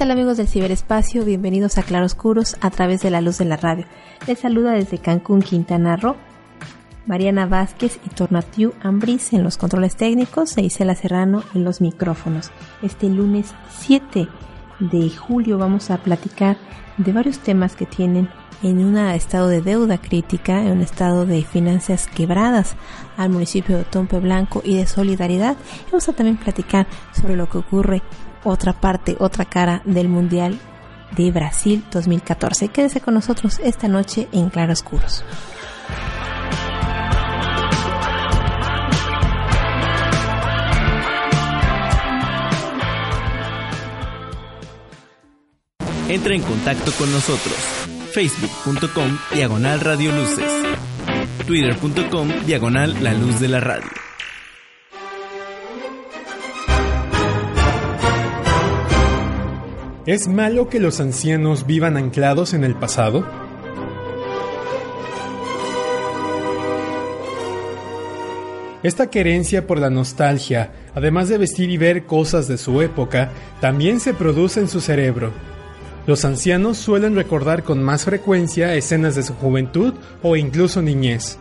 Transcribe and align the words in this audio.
Tal 0.00 0.12
amigos 0.12 0.38
del 0.38 0.48
ciberespacio? 0.48 1.26
Bienvenidos 1.26 1.76
a 1.76 1.82
Claroscuros 1.82 2.56
a 2.62 2.70
través 2.70 3.02
de 3.02 3.10
la 3.10 3.20
luz 3.20 3.36
de 3.36 3.44
la 3.44 3.58
radio. 3.58 3.84
Les 4.26 4.38
saluda 4.38 4.72
desde 4.72 4.96
Cancún, 4.96 5.42
Quintana 5.42 5.94
Roo, 5.96 6.16
Mariana 7.04 7.44
Vázquez 7.44 8.00
y 8.06 8.08
Tornatiu 8.08 8.72
Ambris 8.82 9.34
en 9.34 9.44
los 9.44 9.58
controles 9.58 9.96
técnicos 9.96 10.56
e 10.56 10.62
Isela 10.62 10.94
Serrano 10.94 11.44
en 11.54 11.64
los 11.64 11.82
micrófonos. 11.82 12.50
Este 12.80 13.10
lunes 13.10 13.52
7 13.68 14.26
de 14.78 15.10
julio 15.10 15.58
vamos 15.58 15.90
a 15.90 15.98
platicar 15.98 16.56
de 16.96 17.12
varios 17.12 17.40
temas 17.40 17.76
que 17.76 17.84
tienen 17.84 18.30
en 18.62 18.82
un 18.82 18.96
estado 18.96 19.48
de 19.48 19.60
deuda 19.60 19.98
crítica, 19.98 20.62
en 20.62 20.72
un 20.72 20.80
estado 20.80 21.26
de 21.26 21.42
finanzas 21.42 22.06
quebradas 22.06 22.74
al 23.18 23.28
municipio 23.28 23.76
de 23.76 23.84
Tompe 23.84 24.18
Blanco 24.18 24.62
y 24.64 24.78
de 24.78 24.86
solidaridad. 24.86 25.58
Vamos 25.92 26.08
a 26.08 26.14
también 26.14 26.38
platicar 26.38 26.86
sobre 27.12 27.36
lo 27.36 27.50
que 27.50 27.58
ocurre 27.58 28.02
otra 28.44 28.72
parte, 28.72 29.16
otra 29.18 29.44
cara 29.44 29.82
del 29.84 30.08
Mundial 30.08 30.58
de 31.16 31.30
Brasil 31.30 31.84
2014. 31.90 32.68
Quédese 32.68 33.00
con 33.00 33.14
nosotros 33.14 33.60
esta 33.62 33.88
noche 33.88 34.28
en 34.32 34.50
Claroscuros. 34.50 35.24
Entra 46.08 46.34
en 46.34 46.42
contacto 46.42 46.90
con 46.98 47.12
nosotros. 47.12 47.54
Facebook.com 48.12 49.16
Diagonal 49.32 49.78
Radio 49.80 50.10
Luces. 50.10 50.50
Twitter.com 51.46 52.28
Diagonal 52.46 52.96
La 53.00 53.14
Luz 53.14 53.38
de 53.38 53.46
la 53.46 53.60
Radio. 53.60 54.09
¿Es 60.06 60.28
malo 60.28 60.70
que 60.70 60.80
los 60.80 60.98
ancianos 60.98 61.66
vivan 61.66 61.98
anclados 61.98 62.54
en 62.54 62.64
el 62.64 62.74
pasado? 62.74 63.22
Esta 68.82 69.10
querencia 69.10 69.66
por 69.66 69.78
la 69.78 69.90
nostalgia, 69.90 70.72
además 70.94 71.28
de 71.28 71.36
vestir 71.36 71.68
y 71.68 71.76
ver 71.76 72.06
cosas 72.06 72.48
de 72.48 72.56
su 72.56 72.80
época, 72.80 73.30
también 73.60 74.00
se 74.00 74.14
produce 74.14 74.60
en 74.60 74.68
su 74.68 74.80
cerebro. 74.80 75.32
Los 76.06 76.24
ancianos 76.24 76.78
suelen 76.78 77.14
recordar 77.14 77.62
con 77.62 77.82
más 77.82 78.04
frecuencia 78.04 78.74
escenas 78.74 79.16
de 79.16 79.22
su 79.22 79.34
juventud 79.34 79.92
o 80.22 80.34
incluso 80.34 80.80
niñez. 80.80 81.36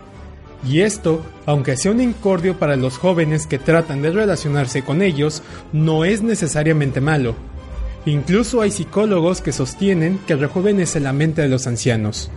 Y 0.68 0.82
esto, 0.82 1.26
aunque 1.46 1.78
sea 1.78 1.94
un 1.94 2.02
incordio 2.02 2.60
para 2.60 2.76
los 2.76 2.98
jóvenes 2.98 3.48
que 3.48 3.58
tratan 3.58 4.02
de 4.02 4.12
relacionarse 4.12 4.84
con 4.84 5.02
ellos, 5.02 5.44
no 5.72 6.04
es 6.04 6.22
necesariamente 6.22 7.00
malo. 7.00 7.36
Incluso 8.10 8.62
hay 8.62 8.72
psicólogos 8.72 9.40
que 9.40 9.52
sostienen 9.52 10.20
que 10.26 10.36
rejuvenece 10.36 11.00
la 11.00 11.14
mente 11.14 11.44
de 11.44 11.48
los 11.48 11.68
ancianos. 11.68 12.32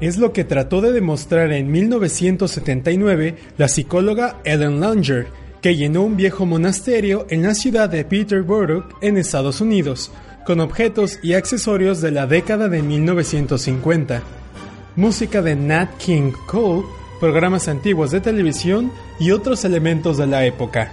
Es 0.00 0.18
lo 0.18 0.32
que 0.32 0.42
trató 0.42 0.80
de 0.80 0.90
demostrar 0.90 1.52
en 1.52 1.70
1979 1.70 3.36
la 3.56 3.68
psicóloga 3.68 4.40
Ellen 4.44 4.80
Langer, 4.80 5.28
que 5.62 5.76
llenó 5.76 6.02
un 6.02 6.16
viejo 6.16 6.44
monasterio 6.44 7.24
en 7.30 7.44
la 7.44 7.54
ciudad 7.54 7.88
de 7.88 8.04
Peterborough, 8.04 8.84
en 9.00 9.16
Estados 9.16 9.60
Unidos, 9.60 10.10
con 10.44 10.58
objetos 10.58 11.20
y 11.22 11.34
accesorios 11.34 12.00
de 12.00 12.10
la 12.10 12.26
década 12.26 12.68
de 12.68 12.82
1950. 12.82 14.22
Música 14.96 15.40
de 15.40 15.54
Nat 15.54 15.96
King 15.98 16.32
Cole, 16.48 16.84
programas 17.24 17.68
antiguos 17.68 18.10
de 18.10 18.20
televisión 18.20 18.92
y 19.18 19.30
otros 19.30 19.64
elementos 19.64 20.18
de 20.18 20.26
la 20.26 20.44
época. 20.44 20.92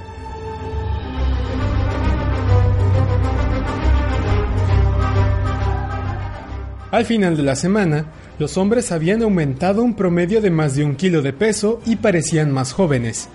Al 6.90 7.06
final 7.06 7.36
de 7.36 7.44
la 7.44 7.58
semana, 7.58 8.06
los 8.40 8.56
hombres 8.58 8.94
habían 8.94 9.24
aumentado 9.24 9.84
un 9.84 9.94
promedio 9.94 10.40
de 10.40 10.52
más 10.52 10.74
de 10.74 10.86
un 10.86 10.96
kilo 10.96 11.22
de 11.22 11.34
peso 11.34 11.82
y 11.86 11.98
parecían 11.98 12.50
más 12.50 12.72
jóvenes. 12.72 13.28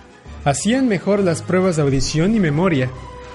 Hacían 0.47 0.89
mejor 0.89 1.21
las 1.21 1.43
pruebas 1.43 1.77
de 1.77 1.83
audición 1.83 2.35
y 2.35 2.41
memoria. 2.41 2.89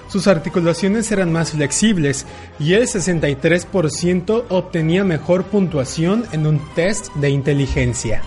Sus 0.07 0.25
articulaciones 0.25 1.11
eran 1.11 1.31
más 1.31 1.51
flexibles 1.51 2.25
y 2.59 2.73
el 2.73 2.87
63% 2.87 4.45
obtenía 4.49 5.03
mejor 5.03 5.43
puntuación 5.43 6.25
en 6.31 6.47
un 6.47 6.59
test 6.73 7.13
de 7.13 7.29
inteligencia. 7.29 8.23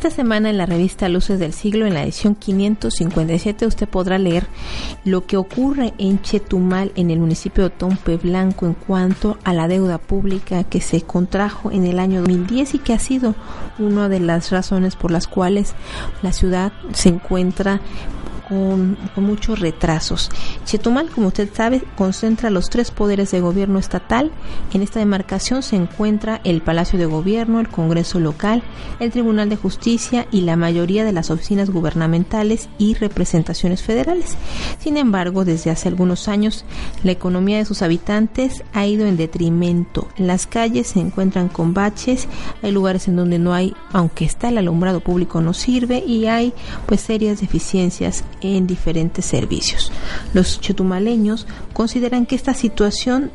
Esta 0.00 0.16
semana 0.16 0.48
en 0.48 0.56
la 0.56 0.64
revista 0.64 1.10
Luces 1.10 1.38
del 1.38 1.52
Siglo, 1.52 1.84
en 1.84 1.92
la 1.92 2.02
edición 2.02 2.34
557, 2.34 3.66
usted 3.66 3.86
podrá 3.86 4.16
leer 4.16 4.46
lo 5.04 5.26
que 5.26 5.36
ocurre 5.36 5.92
en 5.98 6.22
Chetumal, 6.22 6.90
en 6.94 7.10
el 7.10 7.18
municipio 7.18 7.64
de 7.64 7.68
Tompe 7.68 8.16
Blanco, 8.16 8.64
en 8.64 8.72
cuanto 8.72 9.36
a 9.44 9.52
la 9.52 9.68
deuda 9.68 9.98
pública 9.98 10.64
que 10.64 10.80
se 10.80 11.02
contrajo 11.02 11.70
en 11.70 11.84
el 11.84 11.98
año 11.98 12.20
2010 12.20 12.76
y 12.76 12.78
que 12.78 12.94
ha 12.94 12.98
sido 12.98 13.34
una 13.78 14.08
de 14.08 14.20
las 14.20 14.50
razones 14.50 14.96
por 14.96 15.10
las 15.10 15.26
cuales 15.26 15.74
la 16.22 16.32
ciudad 16.32 16.72
se 16.94 17.10
encuentra 17.10 17.82
con, 18.50 18.98
muchos 19.16 19.60
retrasos. 19.60 20.28
Chetumal, 20.64 21.08
como 21.08 21.28
usted 21.28 21.48
sabe, 21.54 21.82
concentra 21.96 22.50
los 22.50 22.68
tres 22.68 22.90
poderes 22.90 23.30
de 23.30 23.40
gobierno 23.40 23.78
estatal. 23.78 24.32
En 24.74 24.82
esta 24.82 24.98
demarcación 24.98 25.62
se 25.62 25.76
encuentra 25.76 26.40
el 26.42 26.60
Palacio 26.60 26.98
de 26.98 27.06
Gobierno, 27.06 27.60
el 27.60 27.68
Congreso 27.68 28.18
local, 28.18 28.62
el 28.98 29.12
Tribunal 29.12 29.48
de 29.48 29.56
Justicia 29.56 30.26
y 30.32 30.40
la 30.40 30.56
mayoría 30.56 31.04
de 31.04 31.12
las 31.12 31.30
oficinas 31.30 31.70
gubernamentales 31.70 32.68
y 32.76 32.94
representaciones 32.94 33.82
federales. 33.82 34.36
Sin 34.80 34.96
embargo, 34.96 35.44
desde 35.44 35.70
hace 35.70 35.88
algunos 35.88 36.26
años, 36.26 36.64
la 37.04 37.12
economía 37.12 37.58
de 37.58 37.64
sus 37.64 37.82
habitantes 37.82 38.64
ha 38.72 38.84
ido 38.84 39.06
en 39.06 39.16
detrimento. 39.16 40.08
Las 40.16 40.46
calles 40.46 40.88
se 40.88 41.00
encuentran 41.00 41.48
con 41.48 41.72
baches, 41.72 42.26
hay 42.62 42.72
lugares 42.72 43.06
en 43.06 43.16
donde 43.16 43.38
no 43.38 43.54
hay, 43.54 43.74
aunque 43.92 44.24
está 44.24 44.48
el 44.48 44.58
alumbrado 44.58 45.00
público 45.00 45.40
no 45.40 45.54
sirve 45.54 46.02
y 46.04 46.26
hay 46.26 46.52
pues 46.86 47.00
serias 47.00 47.40
deficiencias 47.40 48.24
en 48.40 48.66
diferentes 48.66 49.24
servicios. 49.24 49.92
Los 50.34 50.60
chetumaleños 50.60 51.46
consideran 51.72 52.26
que 52.26 52.36
esta 52.36 52.54
situación 52.54 53.30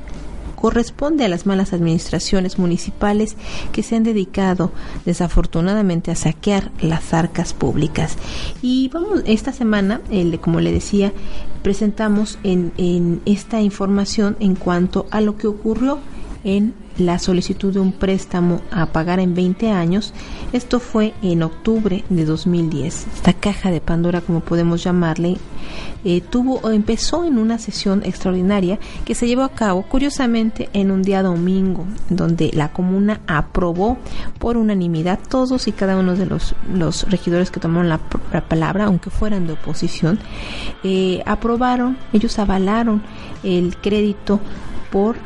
corresponde 0.56 1.26
a 1.26 1.28
las 1.28 1.46
malas 1.46 1.74
administraciones 1.74 2.58
municipales 2.58 3.36
que 3.72 3.84
se 3.84 3.96
han 3.96 4.04
dedicado 4.04 4.72
desafortunadamente 5.06 6.12
a 6.12 6.16
saquear 6.16 6.72
las 6.82 7.14
arcas 7.14 7.54
públicas. 7.54 8.18
Y 8.62 8.90
vamos, 8.90 9.22
esta 9.26 9.52
semana, 9.52 10.02
el, 10.10 10.40
como 10.40 10.62
le 10.62 10.72
decía, 10.72 11.14
presentamos 11.62 12.40
en, 12.44 12.72
en 12.78 13.22
esta 13.26 13.62
información 13.62 14.38
en 14.40 14.56
cuanto 14.56 15.06
a 15.12 15.22
lo 15.22 15.38
que 15.38 15.47
ocurrió 15.47 16.00
en 16.44 16.74
la 16.97 17.20
solicitud 17.20 17.74
de 17.74 17.80
un 17.80 17.92
préstamo 17.92 18.62
a 18.72 18.88
pagar 18.88 19.20
en 19.20 19.36
20 19.36 19.72
años. 19.72 20.14
Esto 20.53 20.80
fue 20.80 21.14
en 21.22 21.44
octubre 21.44 22.03
de 22.09 22.26
2010. 22.26 23.08
Esta 23.16 23.34
caja 23.34 23.72
de 23.72 23.82
Pandora, 23.82 24.22
como 24.22 24.40
podemos 24.40 24.84
llamarle, 24.84 25.38
eh, 26.03 26.22
tuvo 26.22 26.70
empezó 26.72 27.26
en 27.26 27.38
una 27.38 27.58
sesión 27.58 28.03
extraordinaria 28.03 28.80
que 29.06 29.16
se 29.16 29.28
llevó 29.28 29.44
a 29.44 29.50
cabo, 29.50 29.84
curiosamente, 29.84 30.70
en 30.74 30.92
un 30.92 31.02
día 31.02 31.24
domingo, 31.24 31.86
donde 32.09 32.52
la 32.53 32.72
comuna 32.72 33.22
aprobó 33.28 33.98
por 34.40 34.58
unanimidad 34.58 35.20
todos 35.30 35.68
y 35.68 35.72
cada 35.72 35.98
uno 35.98 36.16
de 36.16 36.26
los, 36.26 36.56
los 36.72 37.09
regidores 37.09 37.52
que 37.52 37.59
tomaron 37.59 37.90
la, 37.90 38.00
la 38.32 38.41
palabra, 38.41 38.86
aunque 38.86 39.09
fueran 39.09 39.48
de 39.48 39.53
oposición, 39.53 40.20
eh, 40.84 41.24
aprobaron, 41.26 41.98
ellos 42.14 42.38
avalaron 42.40 43.02
el 43.44 43.76
crédito 43.78 44.40
por 44.91 45.18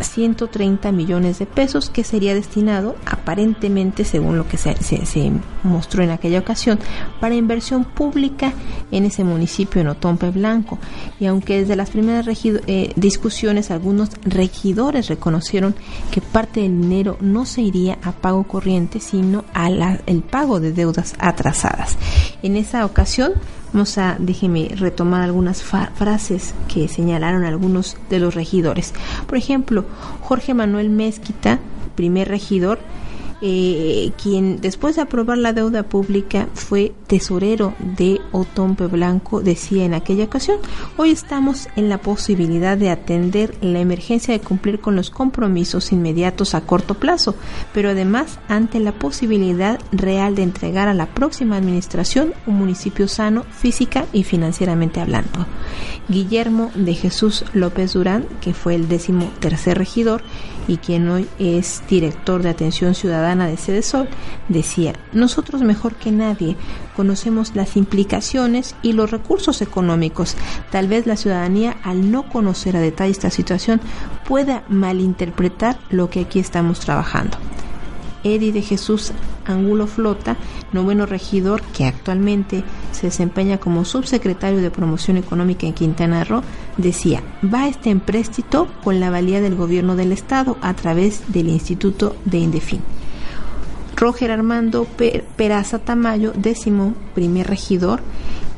130 0.00 0.92
millones 0.92 1.38
de 1.38 1.46
pesos 1.46 1.90
que 1.90 2.04
sería 2.04 2.34
destinado 2.34 2.96
aparentemente, 3.06 4.04
según 4.04 4.36
lo 4.36 4.46
que 4.48 4.56
se, 4.56 4.76
mostró 5.62 6.02
en 6.02 6.10
aquella 6.10 6.40
ocasión, 6.40 6.78
para 7.20 7.34
inversión 7.34 7.84
pública 7.84 8.52
en 8.90 9.04
ese 9.04 9.24
municipio 9.24 9.80
en 9.80 9.88
Otompe 9.88 10.30
Blanco. 10.30 10.78
Y 11.20 11.26
aunque 11.26 11.60
desde 11.60 11.76
las 11.76 11.90
primeras 11.90 12.26
eh, 12.44 12.92
discusiones 12.96 13.70
algunos 13.70 14.10
regidores 14.24 15.08
reconocieron 15.08 15.74
que 16.10 16.20
parte 16.20 16.60
del 16.60 16.80
dinero 16.80 17.16
no 17.20 17.46
se 17.46 17.62
iría 17.62 17.98
a 18.02 18.12
pago 18.12 18.44
corriente, 18.44 19.00
sino 19.00 19.44
al 19.54 20.22
pago 20.30 20.60
de 20.60 20.72
deudas 20.72 21.14
atrasadas. 21.18 21.96
En 22.42 22.56
esa 22.56 22.84
ocasión, 22.84 23.32
Vamos 23.72 23.96
a, 23.96 24.16
déjeme 24.18 24.68
retomar 24.76 25.22
algunas 25.22 25.62
frases 25.62 26.54
que 26.68 26.88
señalaron 26.88 27.44
algunos 27.44 27.96
de 28.10 28.18
los 28.18 28.34
regidores. 28.34 28.92
Por 29.26 29.38
ejemplo, 29.38 29.86
Jorge 30.20 30.52
Manuel 30.52 30.90
Mezquita, 30.90 31.58
primer 31.94 32.28
regidor, 32.28 32.80
eh, 33.44 34.12
quien 34.22 34.60
después 34.60 34.94
de 34.94 35.02
aprobar 35.02 35.36
la 35.36 35.52
deuda 35.52 35.82
pública 35.82 36.48
fue 36.54 36.92
tesorero 37.08 37.74
de 37.80 38.20
Otompe 38.30 38.86
Blanco, 38.86 39.40
decía 39.40 39.84
en 39.84 39.94
aquella 39.94 40.24
ocasión, 40.24 40.58
hoy 40.96 41.10
estamos 41.10 41.68
en 41.74 41.88
la 41.88 41.98
posibilidad 41.98 42.78
de 42.78 42.90
atender 42.90 43.56
la 43.60 43.80
emergencia 43.80 44.32
de 44.32 44.40
cumplir 44.40 44.80
con 44.80 44.94
los 44.94 45.10
compromisos 45.10 45.90
inmediatos 45.90 46.54
a 46.54 46.60
corto 46.60 46.94
plazo, 46.94 47.34
pero 47.74 47.90
además 47.90 48.38
ante 48.46 48.78
la 48.78 48.92
posibilidad 48.92 49.80
real 49.90 50.36
de 50.36 50.44
entregar 50.44 50.86
a 50.86 50.94
la 50.94 51.06
próxima 51.06 51.56
administración 51.56 52.34
un 52.46 52.54
municipio 52.54 53.08
sano 53.08 53.42
física 53.50 54.06
y 54.12 54.22
financieramente 54.22 55.00
hablando. 55.00 55.46
Guillermo 56.08 56.70
de 56.76 56.94
Jesús 56.94 57.44
López 57.54 57.94
Durán, 57.94 58.26
que 58.40 58.54
fue 58.54 58.76
el 58.76 58.88
décimo 58.88 59.30
tercer 59.40 59.78
regidor 59.78 60.22
y 60.68 60.78
quien 60.78 61.08
hoy 61.08 61.28
es 61.38 61.82
director 61.88 62.42
de 62.42 62.50
atención 62.50 62.94
ciudadana 62.94 63.46
de 63.46 63.56
Sede 63.56 63.82
Sol, 63.82 64.08
decía, 64.48 64.94
nosotros 65.12 65.62
mejor 65.62 65.94
que 65.94 66.10
nadie 66.10 66.56
conocemos 66.96 67.54
las 67.54 67.76
implicaciones 67.76 68.74
y 68.82 68.92
los 68.92 69.10
recursos 69.10 69.62
económicos. 69.62 70.36
Tal 70.70 70.88
vez 70.88 71.06
la 71.06 71.16
ciudadanía, 71.16 71.76
al 71.82 72.10
no 72.10 72.28
conocer 72.28 72.76
a 72.76 72.80
detalle 72.80 73.12
esta 73.12 73.30
situación, 73.30 73.80
pueda 74.26 74.64
malinterpretar 74.68 75.78
lo 75.90 76.10
que 76.10 76.20
aquí 76.20 76.38
estamos 76.38 76.80
trabajando. 76.80 77.38
Eddie 78.24 78.52
de 78.52 78.62
Jesús 78.62 79.12
Angulo 79.46 79.86
Flota, 79.86 80.36
noveno 80.72 81.06
regidor 81.06 81.62
que 81.62 81.84
actualmente 81.84 82.64
se 82.92 83.08
desempeña 83.08 83.58
como 83.58 83.84
subsecretario 83.84 84.60
de 84.60 84.70
Promoción 84.70 85.16
Económica 85.16 85.66
en 85.66 85.74
Quintana 85.74 86.24
Roo, 86.24 86.42
decía, 86.76 87.22
va 87.42 87.68
este 87.68 87.90
empréstito 87.90 88.68
con 88.84 89.00
la 89.00 89.10
valía 89.10 89.40
del 89.40 89.56
gobierno 89.56 89.96
del 89.96 90.12
Estado 90.12 90.56
a 90.60 90.74
través 90.74 91.32
del 91.32 91.48
Instituto 91.48 92.16
de 92.24 92.38
Indefin. 92.38 92.80
Roger 93.96 94.32
Armando 94.32 94.86
Peraza 95.36 95.78
Tamayo, 95.78 96.32
décimo 96.34 96.94
primer 97.14 97.46
regidor, 97.46 98.00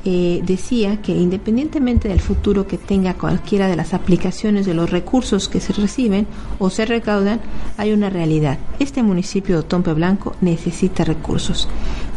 eh, 0.04 0.42
decía 0.44 1.00
que 1.00 1.12
independientemente 1.12 2.08
del 2.08 2.20
futuro 2.20 2.66
que 2.66 2.78
tenga 2.78 3.14
cualquiera 3.14 3.68
de 3.68 3.76
las 3.76 3.94
aplicaciones 3.94 4.66
de 4.66 4.74
los 4.74 4.90
recursos 4.90 5.48
que 5.48 5.60
se 5.60 5.72
reciben 5.72 6.26
o 6.58 6.70
se 6.70 6.84
recaudan, 6.84 7.40
hay 7.78 7.92
una 7.92 8.10
realidad. 8.10 8.58
Este 8.78 9.02
municipio 9.02 9.56
de 9.56 9.62
Tompe 9.62 9.92
Blanco 9.94 10.36
necesita 10.40 11.04
recursos. 11.04 11.68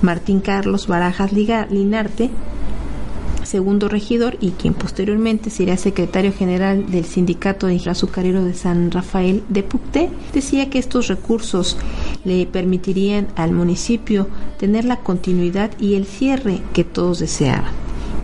Martín 0.01 0.41
Carlos 0.41 0.87
Barajas 0.87 1.31
Linarte 1.31 2.29
segundo 3.47 3.87
regidor 3.87 4.37
y 4.41 4.51
quien 4.51 4.73
posteriormente 4.73 5.49
sería 5.49 5.77
secretario 5.77 6.33
general 6.33 6.91
del 6.91 7.05
Sindicato 7.05 7.67
de 7.67 7.81
Azucarero 7.89 8.43
de 8.43 8.53
San 8.53 8.91
Rafael 8.91 9.43
de 9.49 9.63
Pucté, 9.63 10.09
decía 10.33 10.69
que 10.69 10.79
estos 10.79 11.07
recursos 11.07 11.77
le 12.25 12.45
permitirían 12.45 13.27
al 13.35 13.53
municipio 13.53 14.27
tener 14.59 14.85
la 14.85 14.97
continuidad 14.97 15.71
y 15.79 15.95
el 15.95 16.05
cierre 16.05 16.61
que 16.73 16.83
todos 16.83 17.19
deseaban. 17.19 17.71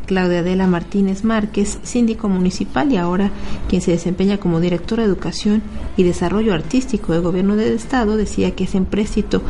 Claudia 0.06 0.40
Adela 0.40 0.68
Martínez 0.68 1.24
Márquez, 1.24 1.80
síndico 1.84 2.28
municipal 2.28 2.92
y 2.92 2.98
ahora 2.98 3.32
quien 3.70 3.82
se 3.82 3.92
desempeña 3.92 4.38
como 4.38 4.60
directora 4.60 5.04
de 5.04 5.10
Educación 5.10 5.64
y 5.96 6.04
Desarrollo 6.04 6.54
Artístico 6.54 7.14
del 7.14 7.22
Gobierno 7.22 7.56
del 7.56 7.74
Estado, 7.74 8.18
decía 8.18 8.52
que 8.52 8.66
ese 8.66 8.78
empréstito 8.78 9.42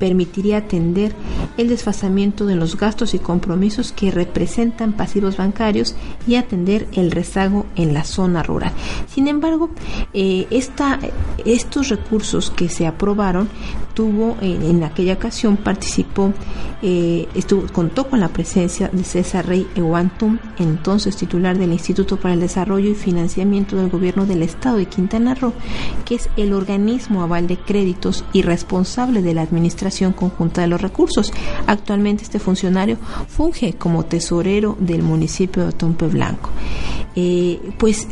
permitiría 0.00 0.56
atender 0.56 1.12
el 1.58 1.68
desfasamiento 1.68 2.46
de 2.46 2.56
los 2.56 2.76
gastos 2.76 3.14
y 3.14 3.18
compromisos 3.18 3.92
que 3.92 4.10
representan 4.10 4.94
pasivos 4.94 5.36
bancarios 5.36 5.94
y 6.26 6.36
atender 6.36 6.88
el 6.94 7.10
rezago 7.10 7.66
en 7.76 7.92
la 7.92 8.02
zona 8.04 8.42
rural. 8.42 8.72
Sin 9.06 9.28
embargo, 9.28 9.70
eh, 10.14 10.46
estos 11.44 11.88
recursos 11.90 12.50
que 12.50 12.68
se 12.70 12.86
aprobaron 12.86 13.48
tuvo 13.94 14.36
en, 14.40 14.82
aquella 14.82 15.14
ocasión 15.14 15.58
participó 15.58 16.32
eh, 16.80 17.28
estuvo 17.34 17.66
contó 17.70 18.08
con 18.08 18.20
la 18.20 18.28
presencia 18.28 18.88
de 18.88 19.04
César 19.04 19.46
Rey 19.46 19.66
Ewantum, 19.74 20.38
entonces 20.58 21.16
titular 21.16 21.58
del 21.58 21.72
Instituto 21.72 22.16
para 22.16 22.32
el 22.32 22.40
Desarrollo 22.40 22.88
y 22.88 22.94
Financiamiento 22.94 23.76
del 23.76 23.90
Gobierno 23.90 24.24
del 24.24 24.42
Estado 24.42 24.78
de 24.78 24.86
Quintana 24.86 25.34
Roo, 25.34 25.52
que 26.06 26.14
es 26.14 26.30
el 26.38 26.54
organismo 26.54 27.22
aval 27.22 27.46
de 27.46 27.58
créditos 27.58 28.24
y 28.32 28.40
responsable 28.40 29.20
de 29.20 29.34
la 29.34 29.42
administración 29.42 29.89
Conjunta 30.12 30.60
de 30.60 30.66
los 30.66 30.80
Recursos. 30.80 31.32
Actualmente 31.66 32.22
este 32.22 32.38
funcionario 32.38 32.96
funge 33.28 33.74
como 33.74 34.04
tesorero 34.04 34.76
del 34.78 35.02
municipio 35.02 35.66
de 35.66 35.72
Tompe 35.72 36.06
Blanco. 36.06 36.50
Eh, 37.16 37.60
pues 37.78 38.06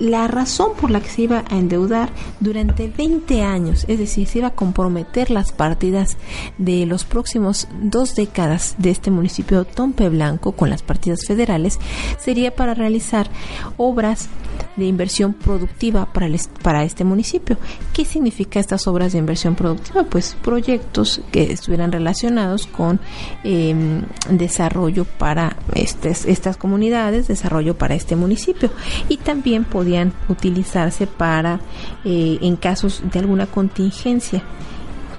la 0.00 0.26
razón 0.26 0.72
por 0.80 0.90
la 0.90 1.00
que 1.00 1.10
se 1.10 1.22
iba 1.22 1.44
a 1.48 1.56
endeudar 1.56 2.10
durante 2.40 2.88
20 2.88 3.42
años, 3.42 3.84
es 3.86 3.98
decir, 3.98 4.26
se 4.26 4.38
iba 4.38 4.48
a 4.48 4.54
comprometer 4.54 5.30
las 5.30 5.52
partidas 5.52 6.16
de 6.58 6.86
los 6.86 7.04
próximos 7.04 7.68
dos 7.82 8.14
décadas 8.14 8.74
de 8.78 8.90
este 8.90 9.10
municipio 9.10 9.64
Tompe 9.64 10.08
Blanco 10.08 10.52
con 10.52 10.70
las 10.70 10.82
partidas 10.82 11.20
federales, 11.26 11.78
sería 12.18 12.54
para 12.54 12.74
realizar 12.74 13.30
obras 13.76 14.28
de 14.76 14.86
inversión 14.86 15.34
productiva 15.34 16.06
para, 16.12 16.28
para 16.62 16.84
este 16.84 17.04
municipio. 17.04 17.58
¿Qué 17.92 18.04
significa 18.04 18.60
estas 18.60 18.86
obras 18.86 19.12
de 19.12 19.18
inversión 19.18 19.54
productiva? 19.54 20.04
Pues 20.04 20.36
proyectos 20.42 21.20
que 21.30 21.52
estuvieran 21.52 21.92
relacionados 21.92 22.66
con 22.66 23.00
em, 23.44 24.02
desarrollo 24.30 25.04
para 25.04 25.56
estas 25.74 26.56
comunidades, 26.56 27.28
desarrollo 27.28 27.76
para 27.76 27.94
este 27.94 28.16
municipio 28.16 28.70
y 29.08 29.18
también 29.18 29.64
podía 29.64 29.89
utilizarse 30.28 31.06
para, 31.06 31.60
eh, 32.04 32.38
en 32.40 32.56
casos 32.56 33.02
de 33.10 33.18
alguna 33.18 33.46
contingencia, 33.46 34.42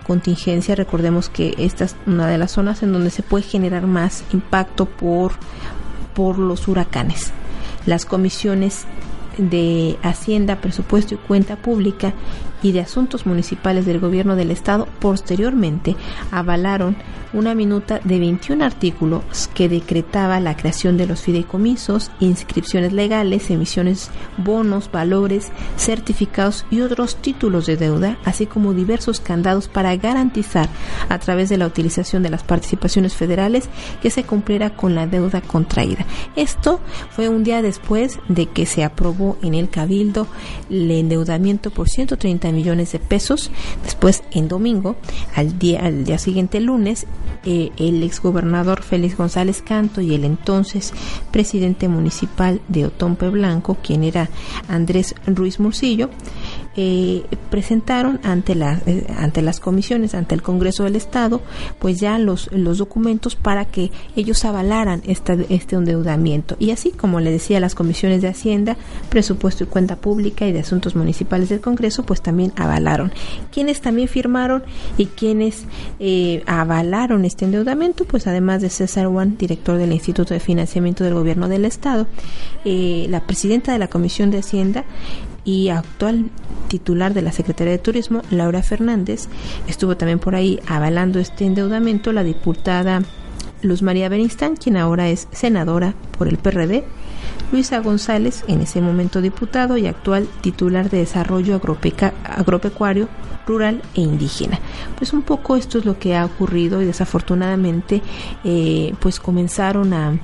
contingencia, 0.06 0.76
recordemos 0.76 1.30
que 1.30 1.54
esta 1.58 1.86
es 1.86 1.96
una 2.06 2.28
de 2.28 2.38
las 2.38 2.52
zonas 2.52 2.84
en 2.84 2.92
donde 2.92 3.12
se 3.12 3.24
puede 3.24 3.44
generar 3.44 3.88
más 3.88 4.24
impacto 4.34 4.86
por, 4.86 5.34
por 6.14 6.38
los 6.38 6.68
huracanes. 6.68 7.32
Las 7.86 8.06
comisiones 8.06 8.86
de 9.38 9.98
Hacienda, 10.04 10.58
Presupuesto 10.58 11.16
y 11.16 11.18
Cuenta 11.18 11.56
Pública 11.56 12.14
y 12.62 12.72
de 12.72 12.82
Asuntos 12.82 13.26
Municipales 13.26 13.86
del 13.86 14.00
Gobierno 14.00 14.36
del 14.36 14.52
Estado 14.52 14.88
posteriormente 15.00 15.96
avalaron 16.32 16.96
una 17.34 17.56
minuta 17.56 18.00
de 18.04 18.20
21 18.20 18.64
artículos 18.64 19.50
que 19.54 19.70
decretaba 19.70 20.40
la 20.40 20.58
creación 20.58 20.98
de 20.98 21.08
los 21.08 21.22
fideicomisos, 21.22 22.12
inscripciones 22.20 22.92
legales, 22.92 23.50
emisiones, 23.50 24.10
bonos, 24.38 24.92
valores, 24.92 25.50
certificados 25.78 26.66
y 26.70 26.82
otros 26.82 27.16
títulos 27.16 27.66
de 27.66 27.78
deuda, 27.78 28.18
así 28.26 28.46
como 28.46 28.74
diversos 28.74 29.20
candados 29.20 29.68
para 29.68 29.96
garantizar 29.96 30.70
a 31.10 31.20
través 31.20 31.50
de 31.50 31.58
la 31.58 31.68
utilización 31.68 32.24
de 32.24 32.30
las 32.30 32.44
participaciones 32.44 33.16
federales 33.16 33.70
que 34.02 34.10
se 34.10 34.24
cumpliera 34.24 34.72
con 34.72 34.96
la 34.96 35.08
deuda 35.08 35.42
contraída. 35.42 36.06
Esto 36.36 36.80
fue 37.12 37.30
un 37.30 37.44
día 37.44 37.62
después 37.62 38.20
de 38.28 38.48
que 38.48 38.66
se 38.66 38.84
aprobó 38.84 39.38
en 39.42 39.54
el 39.54 39.70
Cabildo 39.70 40.28
el 40.70 40.92
endeudamiento 40.92 41.70
por 41.70 41.90
130 41.90 42.51
millones 42.52 42.92
de 42.92 43.00
pesos. 43.00 43.52
Después, 43.84 44.24
en 44.32 44.48
domingo, 44.48 44.96
al 45.36 45.58
día, 45.60 45.82
al 45.82 46.04
día 46.04 46.18
siguiente, 46.18 46.60
lunes, 46.60 47.06
eh, 47.44 47.72
el 47.78 48.04
exgobernador 48.04 48.84
Félix 48.84 49.18
González 49.18 49.64
Canto 49.64 50.02
y 50.02 50.14
el 50.14 50.26
entonces 50.26 50.94
presidente 51.32 51.88
municipal 51.88 52.62
de 52.68 52.86
Otompe 52.86 53.30
Blanco, 53.30 53.78
quien 53.82 54.04
era 54.04 54.30
Andrés 54.68 55.16
Ruiz 55.26 55.60
Murcillo, 55.60 56.10
eh, 56.78 57.26
presentaron 57.50 58.22
ante, 58.24 58.56
la, 58.56 58.82
eh, 58.86 59.06
ante 59.18 59.42
las 59.42 59.60
comisiones, 59.60 60.16
ante 60.16 60.36
el 60.36 60.42
Congreso 60.42 60.86
del 60.86 60.96
Estado, 60.96 61.42
pues 61.80 62.00
ya 62.00 62.18
los, 62.18 62.50
los 62.54 62.78
documentos 62.78 63.36
para 63.36 63.66
que 63.66 63.92
ellos 64.16 64.46
avalaran 64.46 65.02
esta, 65.06 65.34
este 65.50 65.76
endeudamiento. 65.76 66.56
Y 66.60 66.72
así, 66.72 66.92
como 66.92 67.20
le 67.20 67.30
decía, 67.30 67.60
las 67.60 67.76
comisiones 67.76 68.22
de 68.22 68.30
Hacienda, 68.30 68.78
Presupuesto 69.10 69.66
y 69.66 69.68
Cuenta 69.68 69.98
Pública 69.98 70.48
y 70.48 70.54
de 70.54 70.62
Asuntos 70.62 70.96
Municipales 70.96 71.50
del 71.50 71.60
Congreso, 71.60 72.04
pues 72.04 72.22
también 72.22 72.54
avalaron. 72.56 73.12
Quienes 73.52 73.82
también 73.82 74.08
firmaron 74.08 74.64
y 74.98 75.08
quienes 75.08 75.66
eh, 76.00 76.42
avalaron 76.46 77.26
este 77.26 77.44
endeudamiento, 77.44 78.06
pues 78.06 78.28
además 78.28 78.62
de 78.62 78.70
César 78.70 79.08
Juan, 79.08 79.38
director 79.38 79.78
del 79.78 79.92
Instituto 79.92 80.34
de 80.34 80.40
Financiamiento 80.40 81.04
del 81.04 81.16
Gobierno 81.16 81.50
del 81.50 81.66
Estado, 81.66 82.08
la 82.64 83.26
presidenta 83.26 83.74
de 83.74 83.80
la 83.80 83.90
Comisión 83.90 84.32
de 84.32 84.40
Hacienda, 84.40 84.86
y 85.44 85.70
actual 85.70 86.30
titular 86.68 87.14
de 87.14 87.22
la 87.22 87.32
Secretaría 87.32 87.74
de 87.74 87.80
Turismo, 87.80 88.22
Laura 88.30 88.64
Fernández. 88.64 89.28
Estuvo 89.68 89.98
también 89.98 90.20
por 90.20 90.36
ahí 90.36 90.60
avalando 90.68 91.20
este 91.20 91.46
endeudamiento 91.46 92.14
la 92.14 92.24
diputada 92.24 93.02
Luz 93.62 93.82
María 93.82 94.10
Benistán, 94.10 94.56
quien 94.56 94.78
ahora 94.78 95.10
es 95.10 95.28
senadora 95.32 95.94
por 96.18 96.28
el 96.28 96.38
PRD, 96.38 96.84
Luisa 97.52 97.80
González, 97.80 98.44
en 98.48 98.62
ese 98.62 98.82
momento 98.82 99.22
diputado 99.22 99.78
y 99.78 99.88
actual 99.88 100.28
titular 100.42 100.90
de 100.90 101.00
Desarrollo 101.00 101.60
Agropecuario, 102.24 103.08
Rural 103.46 103.82
e 103.94 104.02
Indígena. 104.02 104.60
Pues 104.98 105.14
un 105.14 105.22
poco 105.22 105.56
esto 105.56 105.78
es 105.78 105.86
lo 105.86 106.00
que 106.00 106.16
ha 106.16 106.26
ocurrido 106.26 106.82
y 106.82 106.86
desafortunadamente 106.86 108.02
eh, 108.44 108.94
pues 109.00 109.20
comenzaron 109.20 109.94
a 109.94 110.20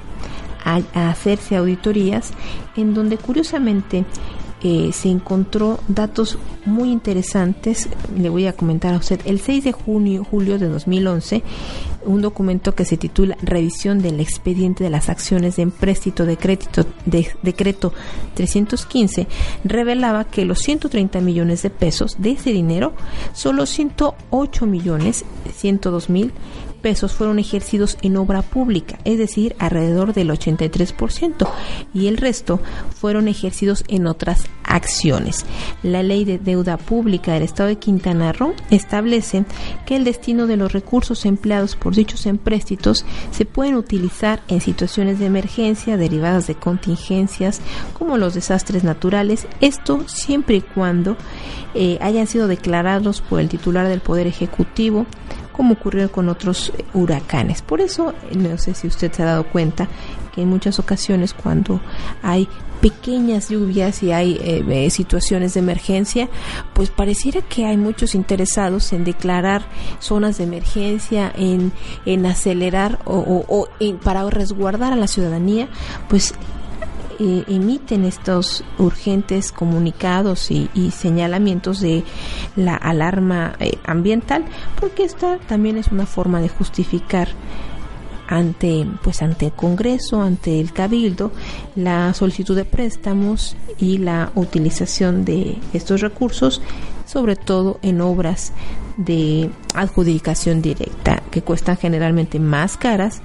hacerse 0.93 1.55
auditorías 1.55 2.31
en 2.75 2.93
donde 2.93 3.17
curiosamente 3.17 4.03
eh, 4.63 4.89
se 4.91 5.09
encontró 5.09 5.79
datos 5.87 6.37
muy 6.65 6.91
interesantes. 6.91 7.87
Le 8.17 8.29
voy 8.29 8.47
a 8.47 8.53
comentar 8.53 8.93
a 8.93 8.97
usted. 8.97 9.19
El 9.25 9.39
6 9.39 9.63
de 9.65 9.71
junio, 9.71 10.23
julio 10.23 10.57
de 10.57 10.67
2011, 10.67 11.43
un 12.05 12.21
documento 12.21 12.73
que 12.73 12.85
se 12.85 12.97
titula 12.97 13.37
Revisión 13.41 14.01
del 14.01 14.19
expediente 14.19 14.83
de 14.83 14.89
las 14.89 15.09
acciones 15.09 15.57
de 15.57 15.63
empréstito 15.63 16.25
de 16.25 16.37
crédito 16.37 16.85
de 17.05 17.27
decreto 17.43 17.93
315 18.33 19.27
revelaba 19.63 20.23
que 20.23 20.45
los 20.45 20.59
130 20.59 21.21
millones 21.21 21.61
de 21.61 21.69
pesos 21.69 22.15
de 22.19 22.31
ese 22.31 22.51
dinero, 22.51 22.93
solo 23.33 23.65
108 23.65 24.65
millones 24.65 25.25
102 25.55 26.09
mil 26.09 26.31
fueron 26.95 27.39
ejercidos 27.39 27.97
en 28.01 28.17
obra 28.17 28.41
pública, 28.41 28.97
es 29.03 29.17
decir, 29.17 29.55
alrededor 29.59 30.13
del 30.13 30.29
83%, 30.29 31.47
y 31.93 32.07
el 32.07 32.17
resto 32.17 32.59
fueron 32.99 33.27
ejercidos 33.27 33.83
en 33.87 34.07
otras 34.07 34.45
acciones. 34.63 35.45
La 35.83 36.03
ley 36.03 36.25
de 36.25 36.37
deuda 36.37 36.77
pública 36.77 37.33
del 37.33 37.43
Estado 37.43 37.69
de 37.69 37.77
Quintana 37.77 38.31
Roo 38.31 38.53
establece 38.69 39.45
que 39.85 39.95
el 39.95 40.03
destino 40.03 40.47
de 40.47 40.57
los 40.57 40.73
recursos 40.73 41.25
empleados 41.25 41.75
por 41.75 41.95
dichos 41.95 42.25
empréstitos 42.25 43.05
se 43.31 43.45
pueden 43.45 43.75
utilizar 43.75 44.41
en 44.47 44.61
situaciones 44.61 45.19
de 45.19 45.25
emergencia 45.25 45.97
derivadas 45.97 46.47
de 46.47 46.55
contingencias 46.55 47.61
como 47.93 48.17
los 48.17 48.33
desastres 48.33 48.83
naturales, 48.83 49.47
esto 49.61 50.03
siempre 50.07 50.57
y 50.57 50.61
cuando 50.61 51.17
eh, 51.73 51.97
hayan 52.01 52.27
sido 52.27 52.47
declarados 52.47 53.21
por 53.21 53.39
el 53.39 53.49
titular 53.49 53.87
del 53.87 54.01
Poder 54.01 54.27
Ejecutivo 54.27 55.05
como 55.57 55.73
ocurrió 55.73 56.11
con 56.11 56.29
otros 56.29 56.71
eh, 56.77 56.85
huracanes. 56.93 57.63
Por 57.63 57.81
eso, 57.81 58.13
no 58.31 58.57
sé 58.59 58.75
si 58.75 58.85
usted 58.87 59.11
se 59.11 59.23
ha 59.23 59.25
dado 59.25 59.43
cuenta 59.49 59.87
que 60.33 60.43
en 60.43 60.49
muchas 60.49 60.77
ocasiones 60.77 61.33
cuando 61.33 61.81
hay 62.21 62.47
pequeñas 62.79 63.49
lluvias 63.49 64.03
y 64.03 64.11
hay 64.11 64.33
eh, 64.35 64.63
eh, 64.69 64.89
situaciones 64.91 65.55
de 65.55 65.61
emergencia, 65.61 66.29
pues 66.73 66.91
pareciera 66.91 67.41
que 67.41 67.65
hay 67.65 67.75
muchos 67.75 68.13
interesados 68.13 68.93
en 68.93 69.03
declarar 69.03 69.63
zonas 69.99 70.37
de 70.37 70.43
emergencia, 70.43 71.33
en, 71.35 71.71
en 72.05 72.27
acelerar 72.27 72.99
o, 73.05 73.43
o, 73.47 73.67
para 74.03 74.29
resguardar 74.29 74.93
a 74.93 74.95
la 74.95 75.07
ciudadanía, 75.07 75.69
pues 76.07 76.35
eh, 77.19 77.43
emiten 77.47 78.05
estos 78.05 78.63
urgentes 78.77 79.51
comunicados 79.51 80.51
y, 80.51 80.69
señalamientos 80.91 81.79
de 81.79 82.03
la 82.55 82.75
alarma 82.75 83.55
eh, 83.59 83.77
ambiental, 83.85 84.45
porque 84.79 85.03
esta 85.03 85.37
también 85.39 85.77
es 85.77 85.87
una 85.87 86.05
forma 86.05 86.41
de 86.41 86.49
justificar 86.49 87.29
ante 88.27 88.85
pues 89.03 89.21
ante 89.21 89.47
el 89.47 89.53
Congreso, 89.53 90.21
ante 90.21 90.59
el 90.59 90.73
Cabildo, 90.73 91.31
la 91.75 92.13
solicitud 92.13 92.55
de 92.55 92.65
préstamos 92.65 93.55
y 93.79 93.97
la 93.97 94.31
utilización 94.35 95.25
de 95.25 95.57
estos 95.73 96.01
recursos, 96.01 96.61
sobre 97.05 97.35
todo 97.35 97.79
en 97.81 98.01
obras 98.01 98.51
de 98.97 99.49
adjudicación 99.73 100.61
directa 100.61 101.21
que 101.31 101.41
cuestan 101.41 101.77
generalmente 101.77 102.39
más 102.39 102.77
caras 102.77 103.21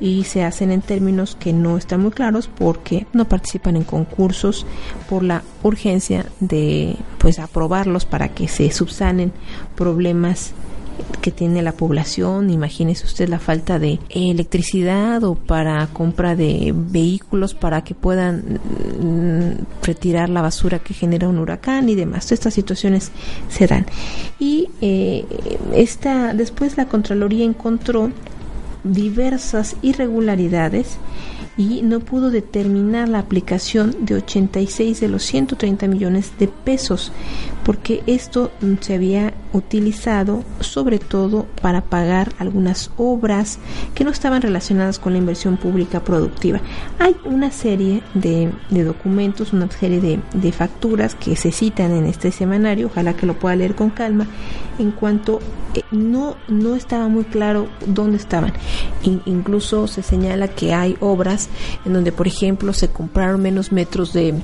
y 0.00 0.24
se 0.24 0.44
hacen 0.44 0.70
en 0.70 0.82
términos 0.82 1.36
que 1.38 1.52
no 1.52 1.76
están 1.76 2.00
muy 2.00 2.10
claros 2.10 2.48
porque 2.48 3.06
no 3.12 3.26
participan 3.26 3.76
en 3.76 3.84
concursos 3.84 4.66
por 5.08 5.22
la 5.22 5.42
urgencia 5.62 6.26
de 6.40 6.96
pues 7.18 7.38
aprobarlos 7.38 8.04
para 8.04 8.28
que 8.28 8.48
se 8.48 8.70
subsanen 8.70 9.32
problemas 9.74 10.54
que 11.20 11.30
tiene 11.30 11.62
la 11.62 11.72
población, 11.72 12.50
imagínese 12.50 13.04
usted 13.04 13.28
la 13.28 13.38
falta 13.38 13.78
de 13.78 13.98
electricidad 14.08 15.22
o 15.24 15.34
para 15.34 15.86
compra 15.88 16.34
de 16.34 16.72
vehículos 16.74 17.54
para 17.54 17.84
que 17.84 17.94
puedan 17.94 18.60
mm, 19.00 19.84
retirar 19.84 20.28
la 20.30 20.42
basura 20.42 20.78
que 20.78 20.94
genera 20.94 21.28
un 21.28 21.38
huracán 21.38 21.88
y 21.88 21.94
demás. 21.94 22.32
Estas 22.32 22.54
situaciones 22.54 23.10
se 23.48 23.66
dan. 23.66 23.86
Y 24.38 24.70
eh, 24.80 25.24
esta, 25.74 26.32
después 26.32 26.76
la 26.76 26.86
Contraloría 26.86 27.44
encontró 27.44 28.10
diversas 28.92 29.76
irregularidades 29.82 30.96
y 31.56 31.82
no 31.82 32.00
pudo 32.00 32.30
determinar 32.30 33.08
la 33.08 33.18
aplicación 33.18 33.96
de 34.00 34.16
86 34.16 35.00
de 35.00 35.08
los 35.08 35.22
130 35.24 35.88
millones 35.88 36.32
de 36.38 36.48
pesos, 36.48 37.12
porque 37.64 38.02
esto 38.06 38.50
se 38.80 38.94
había 38.94 39.32
utilizado 39.56 40.44
sobre 40.60 40.98
todo 40.98 41.46
para 41.62 41.80
pagar 41.80 42.32
algunas 42.38 42.90
obras 42.96 43.58
que 43.94 44.04
no 44.04 44.10
estaban 44.10 44.42
relacionadas 44.42 44.98
con 44.98 45.12
la 45.12 45.18
inversión 45.18 45.56
pública 45.56 46.04
productiva. 46.04 46.60
Hay 46.98 47.16
una 47.24 47.50
serie 47.50 48.02
de, 48.14 48.52
documentos, 48.70 49.52
una 49.52 49.70
serie 49.70 50.00
de, 50.00 50.52
facturas 50.52 51.14
que 51.14 51.36
se 51.36 51.52
citan 51.52 51.92
en 51.92 52.06
este 52.06 52.30
semanario, 52.30 52.86
ojalá 52.86 53.14
que 53.14 53.26
lo 53.26 53.38
pueda 53.38 53.56
leer 53.56 53.74
con 53.74 53.90
calma, 53.90 54.26
en 54.78 54.90
cuanto 54.90 55.40
eh, 55.74 55.82
no, 55.90 56.36
no 56.48 56.76
estaba 56.76 57.08
muy 57.08 57.24
claro 57.24 57.66
dónde 57.86 58.16
estaban. 58.16 58.52
incluso 59.02 59.86
se 59.86 60.02
señala 60.02 60.48
que 60.48 60.72
hay 60.72 60.96
obras 61.00 61.48
en 61.84 61.92
donde, 61.92 62.12
por 62.12 62.26
ejemplo, 62.26 62.72
se 62.72 62.88
compraron 62.88 63.42
menos 63.42 63.72
metros 63.72 64.12
de 64.12 64.34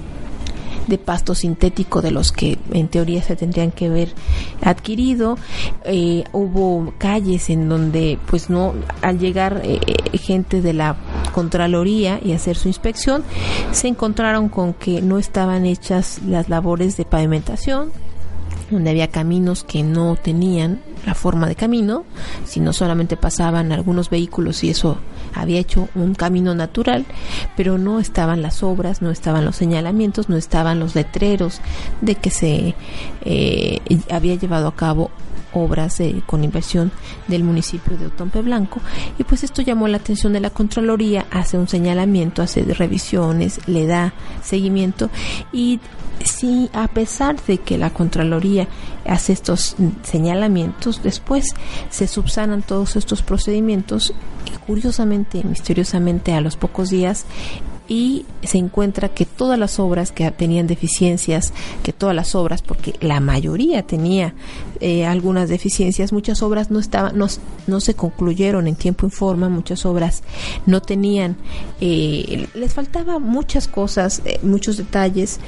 de 0.86 0.98
pasto 0.98 1.34
sintético 1.34 2.02
de 2.02 2.10
los 2.10 2.32
que 2.32 2.58
en 2.72 2.88
teoría 2.88 3.22
se 3.22 3.36
tendrían 3.36 3.70
que 3.70 3.86
haber 3.86 4.14
adquirido. 4.62 5.38
Eh, 5.84 6.24
hubo 6.32 6.92
calles 6.98 7.50
en 7.50 7.68
donde, 7.68 8.18
pues 8.26 8.50
no, 8.50 8.74
al 9.00 9.18
llegar 9.18 9.62
eh, 9.64 9.80
eh, 9.86 10.18
gente 10.18 10.60
de 10.60 10.72
la 10.72 10.96
Contraloría 11.32 12.20
y 12.22 12.32
hacer 12.32 12.56
su 12.56 12.68
inspección, 12.68 13.24
se 13.72 13.88
encontraron 13.88 14.48
con 14.48 14.74
que 14.74 15.00
no 15.00 15.18
estaban 15.18 15.64
hechas 15.64 16.20
las 16.26 16.48
labores 16.48 16.96
de 16.96 17.04
pavimentación, 17.06 17.90
donde 18.72 18.90
había 18.90 19.08
caminos 19.08 19.64
que 19.64 19.82
no 19.82 20.16
tenían 20.16 20.80
la 21.06 21.14
forma 21.14 21.48
de 21.48 21.54
camino, 21.54 22.04
sino 22.44 22.72
solamente 22.72 23.16
pasaban 23.16 23.72
algunos 23.72 24.10
vehículos 24.10 24.62
y 24.64 24.70
eso 24.70 24.98
había 25.34 25.60
hecho 25.60 25.88
un 25.94 26.14
camino 26.14 26.54
natural, 26.54 27.06
pero 27.56 27.78
no 27.78 28.00
estaban 28.00 28.42
las 28.42 28.62
obras, 28.62 29.02
no 29.02 29.10
estaban 29.10 29.44
los 29.44 29.56
señalamientos, 29.56 30.28
no 30.28 30.36
estaban 30.36 30.78
los 30.78 30.94
letreros 30.94 31.60
de 32.00 32.14
que 32.14 32.30
se 32.30 32.74
eh, 33.22 33.80
había 34.10 34.34
llevado 34.34 34.68
a 34.68 34.76
cabo 34.76 35.10
obras 35.52 35.98
con 36.26 36.44
inversión 36.44 36.90
del 37.28 37.44
municipio 37.44 37.96
de 37.96 38.06
Otompe 38.06 38.42
Blanco. 38.42 38.80
Y 39.18 39.24
pues 39.24 39.44
esto 39.44 39.62
llamó 39.62 39.88
la 39.88 39.98
atención 39.98 40.32
de 40.32 40.40
la 40.40 40.50
Contraloría, 40.50 41.26
hace 41.30 41.58
un 41.58 41.68
señalamiento, 41.68 42.42
hace 42.42 42.62
revisiones, 42.62 43.60
le 43.68 43.86
da 43.86 44.14
seguimiento 44.42 45.10
y 45.52 45.80
si 46.24 46.70
a 46.72 46.88
pesar 46.88 47.40
de 47.42 47.58
que 47.58 47.78
la 47.78 47.90
Contraloría 47.90 48.68
hace 49.06 49.32
estos 49.32 49.76
señalamientos, 50.02 51.02
después 51.02 51.46
se 51.90 52.06
subsanan 52.06 52.62
todos 52.62 52.96
estos 52.96 53.22
procedimientos 53.22 54.14
y 54.46 54.56
curiosamente, 54.66 55.42
misteriosamente 55.44 56.32
a 56.32 56.40
los 56.40 56.56
pocos 56.56 56.90
días 56.90 57.26
y 57.88 58.24
se 58.42 58.58
encuentra 58.58 59.08
que 59.08 59.26
todas 59.26 59.58
las 59.58 59.78
obras 59.78 60.12
que 60.12 60.30
tenían 60.30 60.66
deficiencias, 60.66 61.52
que 61.82 61.92
todas 61.92 62.14
las 62.14 62.34
obras, 62.34 62.62
porque 62.62 62.94
la 63.00 63.20
mayoría 63.20 63.82
tenía 63.82 64.34
eh, 64.80 65.04
algunas 65.04 65.48
deficiencias, 65.48 66.12
muchas 66.12 66.42
obras 66.42 66.70
no 66.70 66.78
estaban, 66.78 67.18
no, 67.18 67.26
no, 67.66 67.80
se 67.80 67.94
concluyeron 67.94 68.66
en 68.68 68.76
tiempo 68.76 69.06
y 69.06 69.10
forma, 69.10 69.48
muchas 69.48 69.84
obras 69.84 70.22
no 70.64 70.80
tenían, 70.80 71.36
eh, 71.80 72.48
les 72.54 72.72
faltaba 72.72 73.18
muchas 73.18 73.68
cosas, 73.68 74.22
eh, 74.24 74.38
muchos 74.42 74.76
detalles 74.76 75.40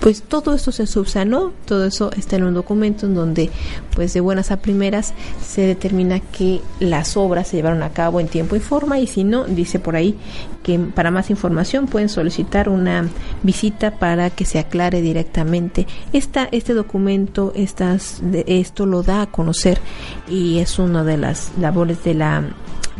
pues 0.00 0.22
todo 0.22 0.54
eso 0.54 0.72
se 0.72 0.86
subsanó, 0.86 1.52
todo 1.66 1.84
eso 1.84 2.10
está 2.16 2.36
en 2.36 2.44
un 2.44 2.54
documento 2.54 3.06
en 3.06 3.14
donde 3.14 3.50
pues 3.94 4.14
de 4.14 4.20
buenas 4.20 4.50
a 4.50 4.56
primeras 4.60 5.12
se 5.46 5.62
determina 5.62 6.20
que 6.20 6.60
las 6.80 7.16
obras 7.16 7.48
se 7.48 7.56
llevaron 7.56 7.82
a 7.82 7.90
cabo 7.90 8.18
en 8.18 8.28
tiempo 8.28 8.56
y 8.56 8.60
forma 8.60 8.98
y 8.98 9.06
si 9.06 9.24
no, 9.24 9.44
dice 9.44 9.78
por 9.78 9.96
ahí 9.96 10.16
que 10.62 10.78
para 10.78 11.10
más 11.10 11.30
información 11.30 11.86
pueden 11.86 12.08
solicitar 12.08 12.68
una 12.68 13.08
visita 13.42 13.98
para 13.98 14.30
que 14.30 14.44
se 14.44 14.58
aclare 14.58 15.00
directamente. 15.02 15.86
Esta, 16.12 16.48
este 16.50 16.74
documento, 16.74 17.52
estas, 17.54 18.22
esto 18.46 18.86
lo 18.86 19.02
da 19.02 19.22
a 19.22 19.26
conocer 19.26 19.80
y 20.28 20.58
es 20.58 20.78
una 20.78 21.04
de 21.04 21.16
las 21.16 21.52
labores 21.58 22.04
de 22.04 22.14
la 22.14 22.44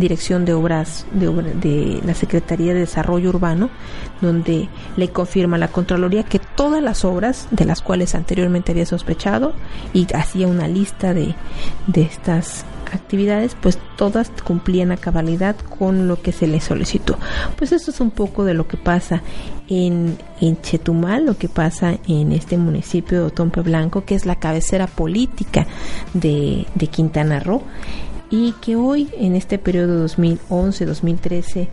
Dirección 0.00 0.44
de 0.44 0.54
Obras 0.54 1.06
de, 1.12 1.28
de 1.28 2.00
la 2.04 2.14
Secretaría 2.14 2.74
de 2.74 2.80
Desarrollo 2.80 3.28
Urbano, 3.28 3.70
donde 4.20 4.68
le 4.96 5.08
confirma 5.10 5.56
a 5.56 5.60
la 5.60 5.68
Contraloría 5.68 6.24
que 6.24 6.40
todas 6.40 6.82
las 6.82 7.04
obras 7.04 7.46
de 7.50 7.64
las 7.64 7.82
cuales 7.82 8.14
anteriormente 8.14 8.72
había 8.72 8.86
sospechado 8.86 9.52
y 9.92 10.06
hacía 10.12 10.48
una 10.48 10.66
lista 10.66 11.14
de, 11.14 11.34
de 11.86 12.02
estas 12.02 12.64
actividades, 12.92 13.56
pues 13.60 13.78
todas 13.96 14.30
cumplían 14.44 14.92
a 14.92 14.96
cabalidad 14.96 15.56
con 15.56 16.08
lo 16.08 16.20
que 16.20 16.32
se 16.32 16.46
les 16.46 16.64
solicitó. 16.64 17.18
Pues 17.56 17.72
esto 17.72 17.90
es 17.90 18.00
un 18.00 18.10
poco 18.10 18.44
de 18.44 18.54
lo 18.54 18.66
que 18.66 18.76
pasa 18.76 19.22
en, 19.68 20.16
Chetumal, 20.62 21.26
lo 21.26 21.36
que 21.36 21.48
pasa 21.48 21.98
en 22.08 22.32
este 22.32 22.56
municipio 22.56 23.24
de 23.24 23.30
Tompe 23.30 23.60
Blanco, 23.60 24.04
que 24.04 24.14
es 24.14 24.26
la 24.26 24.36
cabecera 24.36 24.86
política 24.86 25.66
de 26.14 26.66
Quintana 26.90 27.40
Roo, 27.40 27.62
y 28.30 28.52
que 28.60 28.76
hoy, 28.76 29.08
en 29.18 29.34
este 29.34 29.58
periodo 29.58 30.06
2011-2013, 30.06 31.68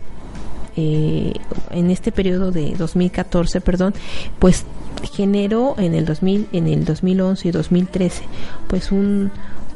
eh, 0.76 1.32
en 1.70 1.90
este 1.90 2.12
periodo 2.12 2.50
de 2.50 2.74
2014, 2.76 3.60
perdón, 3.60 3.94
pues 4.38 4.64
generó 5.12 5.76
en 5.78 5.94
el 5.94 6.04
2000, 6.04 6.48
en 6.52 6.66
el 6.66 6.84
2011 6.84 7.48
y 7.48 7.50
2013, 7.52 8.22
pues 8.66 8.90
un, 8.90 9.30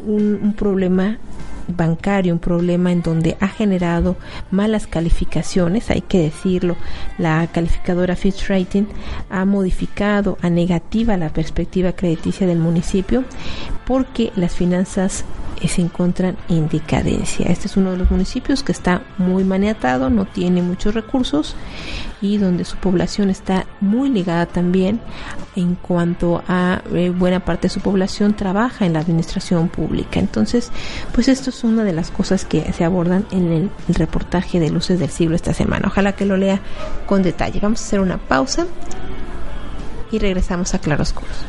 un, 0.06 0.40
un 0.42 0.52
problema 0.54 1.18
bancario, 1.68 2.32
un 2.32 2.38
problema 2.38 2.92
en 2.92 3.02
donde 3.02 3.36
ha 3.40 3.48
generado 3.48 4.16
malas 4.50 4.86
calificaciones, 4.86 5.90
hay 5.90 6.02
que 6.02 6.18
decirlo, 6.18 6.76
la 7.18 7.46
calificadora 7.46 8.16
Fitch 8.16 8.48
Rating 8.48 8.84
ha 9.30 9.44
modificado 9.44 10.38
a 10.42 10.50
negativa 10.50 11.16
la 11.16 11.30
perspectiva 11.30 11.92
crediticia 11.92 12.46
del 12.46 12.58
municipio 12.58 13.24
porque 13.86 14.32
las 14.36 14.54
finanzas 14.54 15.24
eh, 15.60 15.68
se 15.68 15.82
encuentran 15.82 16.36
en 16.48 16.68
decadencia. 16.68 17.46
Este 17.46 17.68
es 17.68 17.76
uno 17.76 17.92
de 17.92 17.98
los 17.98 18.10
municipios 18.10 18.62
que 18.62 18.72
está 18.72 19.02
muy 19.18 19.44
maniatado, 19.44 20.10
no 20.10 20.24
tiene 20.24 20.62
muchos 20.62 20.94
recursos 20.94 21.54
y 22.22 22.38
donde 22.38 22.64
su 22.64 22.76
población 22.76 23.28
está 23.28 23.66
muy 23.80 24.08
ligada 24.08 24.46
también 24.46 25.00
en 25.56 25.74
cuanto 25.74 26.42
a 26.48 26.80
eh, 26.94 27.10
buena 27.10 27.44
parte 27.44 27.62
de 27.62 27.74
su 27.74 27.80
población 27.80 28.34
trabaja 28.34 28.86
en 28.86 28.94
la 28.94 29.00
administración 29.00 29.68
pública. 29.68 30.20
Entonces, 30.20 30.70
pues 31.12 31.28
esto 31.28 31.50
es 31.50 31.64
una 31.64 31.84
de 31.84 31.92
las 31.92 32.10
cosas 32.10 32.44
que 32.44 32.72
se 32.72 32.84
abordan 32.84 33.26
en 33.32 33.52
el, 33.52 33.70
el 33.88 33.94
reportaje 33.96 34.60
de 34.60 34.70
Luces 34.70 35.00
del 35.00 35.10
Siglo 35.10 35.34
esta 35.34 35.52
semana. 35.52 35.88
Ojalá 35.88 36.12
que 36.12 36.24
lo 36.24 36.36
lea 36.36 36.60
con 37.06 37.22
detalle. 37.22 37.58
Vamos 37.60 37.82
a 37.82 37.84
hacer 37.84 38.00
una 38.00 38.18
pausa 38.18 38.66
y 40.12 40.18
regresamos 40.18 40.74
a 40.74 40.78
Claroscuros. 40.78 41.44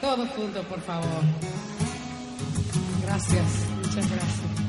Todos. 0.00 0.28
Juntos, 0.30 0.64
por 0.66 0.80
favor. 0.80 1.22
Gracias, 3.04 3.66
muchas 3.76 4.10
gracias. 4.10 4.67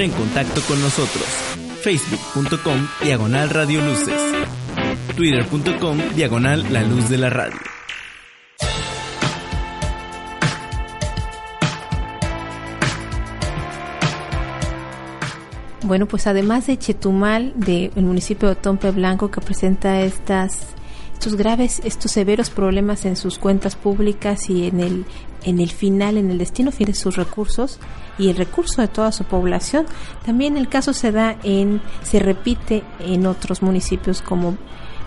En 0.00 0.12
contacto 0.12 0.60
con 0.68 0.80
nosotros. 0.80 1.24
Facebook.com 1.82 2.86
Diagonal 3.02 3.50
Radio 3.50 3.84
Luces. 3.84 4.20
Twitter.com 5.16 5.98
Diagonal 6.14 6.72
La 6.72 6.82
Luz 6.82 7.08
de 7.08 7.18
la 7.18 7.30
Radio. 7.30 7.58
Bueno, 15.82 16.06
pues 16.06 16.28
además 16.28 16.68
de 16.68 16.78
Chetumal, 16.78 17.54
del 17.56 17.90
municipio 17.96 18.48
de 18.48 18.54
Tompe 18.54 18.92
Blanco, 18.92 19.32
que 19.32 19.40
presenta 19.40 20.02
estas, 20.02 20.60
estos 21.12 21.34
graves, 21.34 21.80
estos 21.82 22.12
severos 22.12 22.50
problemas 22.50 23.04
en 23.04 23.16
sus 23.16 23.36
cuentas 23.38 23.74
públicas 23.74 24.48
y 24.48 24.68
en 24.68 24.78
el, 24.78 25.06
en 25.44 25.60
el 25.60 25.70
final, 25.70 26.16
en 26.16 26.30
el 26.30 26.38
destino 26.38 26.72
final 26.72 26.92
de 26.92 26.98
sus 26.98 27.16
recursos 27.16 27.78
y 28.18 28.28
el 28.28 28.36
recurso 28.36 28.82
de 28.82 28.88
toda 28.88 29.12
su 29.12 29.24
población, 29.24 29.86
también 30.24 30.56
el 30.56 30.68
caso 30.68 30.92
se 30.92 31.12
da 31.12 31.36
en, 31.42 31.80
se 32.02 32.18
repite 32.18 32.82
en 33.00 33.26
otros 33.26 33.62
municipios 33.62 34.22
como 34.22 34.56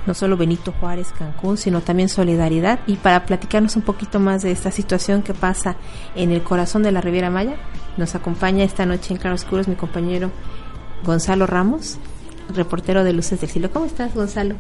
no 0.06 0.14
solo 0.14 0.38
Benito 0.38 0.74
Juárez, 0.80 1.14
Cancún, 1.18 1.58
sino 1.58 1.82
también 1.82 2.10
Solidaridad. 2.10 2.80
Y 2.88 2.96
para 2.96 3.26
platicarnos 3.26 3.76
un 3.76 3.84
poquito 3.84 4.20
más 4.20 4.42
de 4.42 4.52
esta 4.52 4.72
situación 4.72 5.22
que 5.22 5.34
pasa 5.34 5.76
en 6.16 6.32
el 6.32 6.42
corazón 6.42 6.84
de 6.84 6.92
la 6.92 7.02
Riviera 7.02 7.30
Maya, 7.30 7.56
nos 7.98 8.16
acompaña 8.16 8.64
esta 8.64 8.86
noche 8.86 9.14
en 9.14 9.20
Claroscuros 9.20 9.68
mi 9.68 9.76
compañero 9.76 10.32
Gonzalo 11.06 11.46
Ramos, 11.46 12.00
reportero 12.54 13.04
de 13.04 13.14
Luces 13.14 13.42
del 13.42 13.50
Cielo. 13.50 13.70
¿Cómo 13.72 13.86
estás, 13.86 14.14
Gonzalo? 14.14 14.56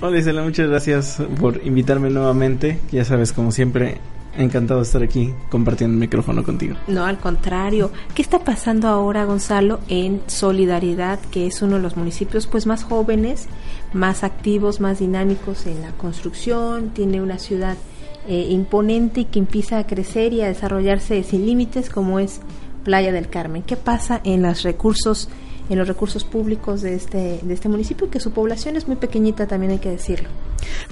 Hola 0.00 0.18
Isela, 0.18 0.42
muchas 0.42 0.68
gracias 0.68 1.22
por 1.40 1.64
invitarme 1.64 2.10
nuevamente. 2.10 2.78
Ya 2.92 3.04
sabes, 3.04 3.32
como 3.32 3.52
siempre, 3.52 3.98
encantado 4.38 4.80
de 4.80 4.86
estar 4.86 5.02
aquí 5.02 5.32
compartiendo 5.50 5.94
el 5.94 6.00
micrófono 6.00 6.42
contigo. 6.44 6.76
No, 6.86 7.04
al 7.04 7.18
contrario. 7.18 7.90
¿Qué 8.14 8.22
está 8.22 8.40
pasando 8.40 8.88
ahora, 8.88 9.24
Gonzalo, 9.24 9.80
en 9.88 10.20
Solidaridad, 10.26 11.18
que 11.30 11.46
es 11.46 11.62
uno 11.62 11.76
de 11.76 11.82
los 11.82 11.96
municipios 11.96 12.46
pues 12.46 12.66
más 12.66 12.84
jóvenes, 12.84 13.48
más 13.92 14.24
activos, 14.24 14.80
más 14.80 14.98
dinámicos 14.98 15.66
en 15.66 15.82
la 15.82 15.92
construcción? 15.92 16.90
Tiene 16.90 17.20
una 17.20 17.38
ciudad 17.38 17.76
eh, 18.28 18.46
imponente 18.50 19.20
y 19.20 19.24
que 19.26 19.38
empieza 19.38 19.78
a 19.78 19.86
crecer 19.86 20.32
y 20.32 20.42
a 20.42 20.48
desarrollarse 20.48 21.22
sin 21.22 21.46
límites, 21.46 21.90
como 21.90 22.18
es 22.18 22.40
Playa 22.84 23.12
del 23.12 23.28
Carmen. 23.28 23.62
¿Qué 23.62 23.76
pasa 23.76 24.20
en 24.24 24.42
los 24.42 24.62
recursos 24.62 25.28
en 25.68 25.78
los 25.78 25.88
recursos 25.88 26.24
públicos 26.24 26.80
de 26.80 26.94
este 26.94 27.40
de 27.42 27.54
este 27.54 27.68
municipio 27.68 28.08
que 28.08 28.20
su 28.20 28.30
población 28.30 28.76
es 28.76 28.86
muy 28.86 28.96
pequeñita 28.96 29.48
también 29.48 29.72
hay 29.72 29.78
que 29.78 29.90
decirlo 29.90 30.28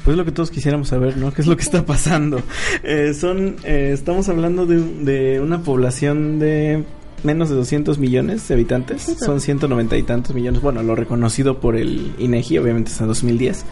Pues 0.05 0.17
lo 0.17 0.25
que 0.25 0.33
todos 0.33 0.51
quisiéramos 0.51 0.89
saber, 0.89 1.17
¿no? 1.17 1.33
¿Qué 1.33 1.43
es 1.43 1.47
lo 1.47 1.57
que 1.57 1.63
está 1.63 1.85
pasando? 1.87 2.43
Eh, 2.83 3.15
son, 3.15 3.57
eh, 3.65 3.91
estamos 3.93 4.29
hablando 4.29 4.67
de, 4.67 4.81
de 4.81 5.41
una 5.41 5.63
población 5.63 6.39
de 6.39 6.85
menos 7.25 7.49
de 7.49 7.57
200 7.57 7.99
millones 7.99 8.47
de 8.47 8.55
habitantes. 8.55 9.09
Ujú. 9.09 9.25
Son 9.25 9.41
190 9.41 9.97
y 9.97 10.03
tantos 10.03 10.35
millones. 10.35 10.61
Bueno, 10.61 10.83
lo 10.83 10.95
reconocido 10.95 11.61
por 11.61 11.77
el 11.77 12.13
INEGI, 12.19 12.59
obviamente 12.59 12.91
hasta 12.91 13.07
2010. 13.07 13.65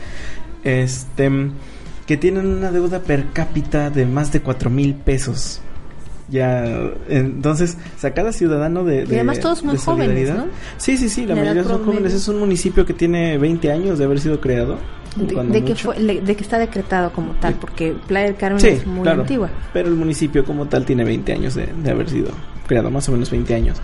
Este, 0.64 1.30
que 2.06 2.16
tienen 2.16 2.46
una 2.46 2.72
deuda 2.72 3.00
per 3.00 3.26
cápita 3.32 3.90
de 3.90 4.06
más 4.06 4.32
de 4.32 4.40
4 4.40 4.70
mil 4.70 4.94
pesos. 4.94 5.60
Ya, 6.32 6.64
entonces, 7.08 7.76
o 7.96 8.00
sea, 8.00 8.14
cada 8.14 8.32
ciudadano 8.32 8.84
de, 8.84 9.04
de 9.04 9.16
además 9.16 9.38
todos 9.38 9.62
muy 9.62 9.76
jóvenes, 9.76 10.30
¿no? 10.34 10.46
Sí, 10.78 10.96
sí, 10.96 11.08
sí, 11.08 11.26
la, 11.26 11.34
La 11.34 11.42
mayoría 11.42 11.64
son 11.64 11.84
jóvenes. 11.84 12.14
Es 12.14 12.26
un 12.26 12.38
municipio 12.38 12.86
que 12.86 12.94
tiene 12.94 13.36
20 13.38 13.70
años 13.70 13.98
de 13.98 14.04
haber 14.06 14.18
sido 14.18 14.40
creado. 14.40 14.78
de, 15.14 15.44
de 15.44 15.64
que 15.64 15.74
fue 15.74 15.94
de 15.98 16.34
que 16.34 16.42
está 16.42 16.58
decretado 16.58 17.12
como 17.12 17.32
tal 17.34 17.54
porque 17.54 17.94
Playa 18.08 18.26
del 18.28 18.36
Carmen 18.36 18.60
Sí, 18.60 18.68
es 18.68 18.86
muy 18.86 19.02
claro. 19.02 19.20
antigua 19.20 19.50
Pero 19.74 19.88
el 19.88 19.94
municipio 19.94 20.42
como 20.42 20.66
tal 20.68 20.86
tiene 20.86 21.04
20 21.04 21.32
años 21.34 21.54
de, 21.54 21.66
de 21.66 21.90
haber 21.90 22.08
sido 22.08 22.30
creado, 22.66 22.90
más 22.90 23.06
o 23.10 23.12
menos 23.12 23.30
20 23.30 23.54
años. 23.54 23.76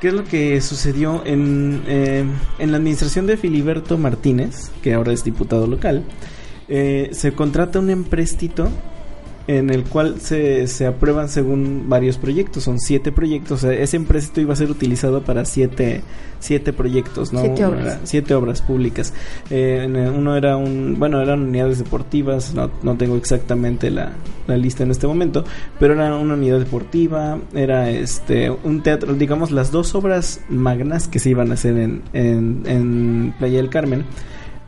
¿Qué 0.00 0.08
es 0.08 0.14
lo 0.14 0.24
que 0.24 0.60
sucedió 0.62 1.22
en, 1.26 1.82
eh, 1.86 2.24
en 2.58 2.70
la 2.70 2.78
administración 2.78 3.26
de 3.26 3.36
Filiberto 3.36 3.98
Martínez, 3.98 4.70
que 4.82 4.94
ahora 4.94 5.12
es 5.12 5.22
diputado 5.22 5.66
local? 5.66 6.04
eh, 6.68 7.10
se 7.12 7.32
contrata 7.32 7.78
un 7.78 7.90
empréstito 7.90 8.70
en 9.46 9.70
el 9.70 9.84
cual 9.84 10.20
se, 10.20 10.66
se 10.68 10.86
aprueban 10.86 11.28
según 11.28 11.86
varios 11.88 12.18
proyectos, 12.18 12.62
son 12.64 12.78
siete 12.78 13.10
proyectos, 13.10 13.64
o 13.64 13.68
sea, 13.68 13.72
ese 13.72 13.96
empréstito 13.96 14.40
iba 14.40 14.52
a 14.52 14.56
ser 14.56 14.70
utilizado 14.70 15.22
para 15.22 15.44
siete, 15.44 16.02
siete 16.38 16.72
proyectos, 16.72 17.32
¿no? 17.32 17.40
Siete 17.40 17.64
obras. 17.64 17.98
siete 18.04 18.34
obras 18.34 18.62
públicas. 18.62 19.12
Eh, 19.50 19.86
uno 20.16 20.36
era 20.36 20.56
un, 20.56 20.96
bueno, 20.98 21.20
eran 21.20 21.42
unidades 21.42 21.78
deportivas, 21.78 22.54
no, 22.54 22.70
no 22.82 22.96
tengo 22.96 23.16
exactamente 23.16 23.90
la, 23.90 24.12
la 24.46 24.56
lista 24.56 24.84
en 24.84 24.90
este 24.92 25.06
momento, 25.06 25.44
pero 25.78 25.94
era 25.94 26.16
una 26.16 26.34
unidad 26.34 26.58
deportiva, 26.58 27.38
era 27.54 27.90
este 27.90 28.50
un 28.50 28.82
teatro, 28.82 29.14
digamos 29.14 29.50
las 29.50 29.72
dos 29.72 29.94
obras 29.94 30.40
magnas 30.48 31.08
que 31.08 31.18
se 31.18 31.30
iban 31.30 31.50
a 31.50 31.54
hacer 31.54 31.76
en, 31.78 32.02
en, 32.12 32.62
en 32.66 33.34
Playa 33.38 33.56
del 33.56 33.70
Carmen. 33.70 34.04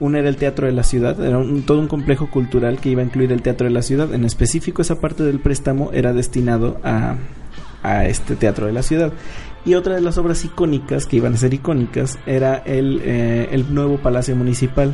Una 0.04 0.18
era 0.18 0.28
el 0.28 0.36
Teatro 0.36 0.66
de 0.66 0.72
la 0.74 0.82
Ciudad, 0.82 1.18
era 1.24 1.38
un- 1.38 1.62
todo 1.62 1.78
un 1.78 1.88
complejo 1.88 2.28
cultural 2.30 2.78
que 2.78 2.90
iba 2.90 3.00
a 3.00 3.04
incluir 3.06 3.32
el 3.32 3.40
Teatro 3.40 3.66
de 3.66 3.72
la 3.72 3.80
Ciudad. 3.80 4.12
En 4.12 4.26
específico, 4.26 4.82
esa 4.82 5.00
parte 5.00 5.22
del 5.22 5.40
préstamo 5.40 5.90
era 5.94 6.12
destinado 6.12 6.78
a, 6.84 7.14
a 7.82 8.04
este 8.04 8.36
Teatro 8.36 8.66
de 8.66 8.72
la 8.74 8.82
Ciudad. 8.82 9.12
Y 9.64 9.76
otra 9.76 9.94
de 9.94 10.02
las 10.02 10.18
obras 10.18 10.44
icónicas, 10.44 11.06
que 11.06 11.16
iban 11.16 11.32
a 11.32 11.36
ser 11.38 11.54
icónicas, 11.54 12.18
era 12.26 12.56
el, 12.66 13.00
eh, 13.02 13.48
el 13.52 13.72
nuevo 13.72 13.96
Palacio 13.96 14.36
Municipal. 14.36 14.92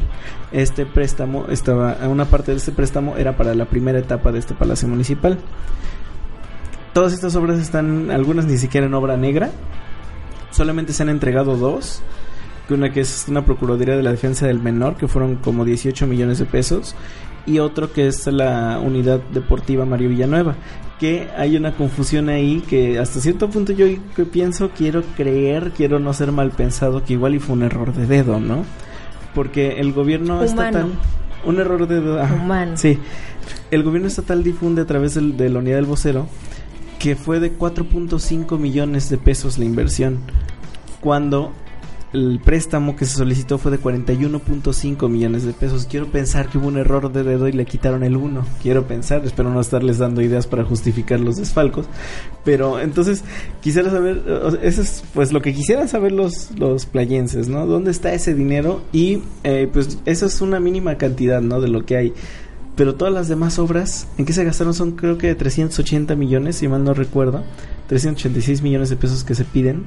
Este 0.53 0.87
préstamo 0.87 1.47
estaba, 1.51 1.97
una 2.09 2.27
parte 2.27 2.53
de 2.53 2.59
este 2.59 2.71
préstamo 2.71 3.17
era 3.17 3.37
para 3.37 3.53
la 3.57 3.65
primera 3.65 3.99
etapa 3.99 4.31
de 4.31 4.39
este 4.39 4.55
Palacio 4.55 4.87
Municipal. 4.87 5.39
Todas 6.93 7.13
estas 7.13 7.35
obras 7.35 7.59
están, 7.59 8.13
algunas 8.13 8.45
ni 8.47 8.59
siquiera 8.59 8.87
en 8.87 8.95
obra 8.95 9.17
negra. 9.17 9.51
Solamente 10.53 10.93
se 10.93 11.03
han 11.03 11.09
entregado 11.09 11.57
dos. 11.57 12.01
Que 12.71 12.75
una 12.75 12.93
que 12.93 13.01
es 13.01 13.25
una 13.27 13.45
Procuraduría 13.45 13.97
de 13.97 14.03
la 14.05 14.13
Defensa 14.13 14.47
del 14.47 14.61
Menor, 14.61 14.95
que 14.97 15.09
fueron 15.09 15.35
como 15.35 15.65
18 15.65 16.07
millones 16.07 16.39
de 16.39 16.45
pesos. 16.45 16.95
Y 17.45 17.59
otro 17.59 17.93
que 17.93 18.07
es 18.07 18.29
la 18.29 18.79
Unidad 18.79 19.19
Deportiva 19.35 19.85
Mario 19.85 20.11
Villanueva. 20.11 20.55
Que 21.01 21.27
hay 21.37 21.57
una 21.57 21.73
confusión 21.75 22.29
ahí 22.29 22.63
que 22.69 23.01
hasta 23.01 23.19
cierto 23.19 23.51
punto 23.51 23.73
yo 23.73 23.87
que 24.15 24.25
pienso, 24.25 24.71
quiero 24.71 25.03
creer, 25.17 25.73
quiero 25.77 25.99
no 25.99 26.13
ser 26.13 26.31
mal 26.31 26.53
pensado, 26.53 27.03
que 27.03 27.15
igual 27.15 27.35
y 27.35 27.41
fue 27.41 27.57
un 27.57 27.65
error 27.65 27.93
de 27.93 28.07
dedo, 28.07 28.39
¿no? 28.39 28.65
Porque 29.35 29.81
el 29.81 29.93
gobierno 29.93 30.35
Humano. 30.35 30.45
estatal... 30.45 30.87
Un 31.45 31.59
error 31.59 31.89
de 31.89 32.01
dedo. 32.01 32.23
Humano. 32.23 32.77
Sí. 32.77 32.99
El 33.73 33.83
gobierno 33.83 34.07
estatal 34.07 34.45
difunde 34.45 34.83
a 34.83 34.87
través 34.87 35.15
del- 35.17 35.37
de 35.37 35.49
la 35.49 35.59
unidad 35.59 35.75
del 35.77 35.87
vocero 35.87 36.29
que 37.01 37.17
fue 37.17 37.41
de 37.41 37.57
4.5 37.57 38.59
millones 38.59 39.09
de 39.11 39.19
pesos 39.19 39.59
la 39.59 39.65
inversión, 39.65 40.19
cuando 41.01 41.51
el 42.13 42.41
préstamo 42.45 42.97
que 42.97 43.05
se 43.05 43.17
solicitó 43.17 43.59
fue 43.59 43.71
de 43.71 43.81
41.5 43.81 45.09
millones 45.09 45.45
de 45.45 45.53
pesos. 45.53 45.87
Quiero 45.89 46.11
pensar 46.11 46.49
que 46.49 46.59
hubo 46.59 46.67
un 46.67 46.77
error 46.77 47.13
de 47.13 47.23
dedo 47.23 47.47
y 47.47 47.53
le 47.53 47.65
quitaron 47.67 48.03
el 48.03 48.17
1. 48.17 48.45
Quiero 48.61 48.87
pensar, 48.87 49.25
espero 49.25 49.51
no 49.51 49.61
estarles 49.61 49.99
dando 49.99 50.21
ideas 50.21 50.49
para 50.49 50.65
justificar 50.65 51.21
los 51.21 51.37
desfalcos. 51.37 51.87
Pero 52.45 52.81
entonces 52.81 53.23
quisiera 53.61 53.91
saber, 53.91 54.23
eso 54.63 54.83
es 54.83 55.05
pues 55.15 55.33
lo 55.33 55.41
que 55.41 55.55
quisieran 55.55 55.89
saber 55.89 56.11
los, 56.11 56.51
los 56.59 56.87
playenses, 56.87 57.49
¿no? 57.49 57.67
¿Dónde 57.67 57.93
está 57.93 58.13
ese 58.13 58.35
dinero? 58.35 58.83
Y 58.93 59.23
eh, 59.45 59.69
pues 59.73 59.99
eso 60.05 60.27
es 60.27 60.41
una 60.41 60.59
mínima 60.59 60.97
cantidad, 60.97 61.41
¿no? 61.41 61.61
De 61.61 61.69
lo 61.69 61.85
que 61.85 61.97
hay. 61.97 62.15
Pero 62.75 62.95
todas 62.97 63.15
las 63.15 63.29
demás 63.29 63.59
obras, 63.59 64.09
¿en 64.19 64.25
qué 64.25 64.33
se 64.33 64.45
gastaron? 64.45 64.75
Son 64.75 64.93
creo 64.93 65.17
que 65.17 65.35
380 65.35 66.17
millones, 66.17 66.57
si 66.57 66.67
mal 66.67 66.83
no 66.83 66.93
recuerdo. 66.93 67.45
386 67.89 68.63
millones 68.63 68.91
de 68.91 68.97
pesos 68.97 69.23
que 69.23 69.35
se 69.35 69.45
piden 69.45 69.85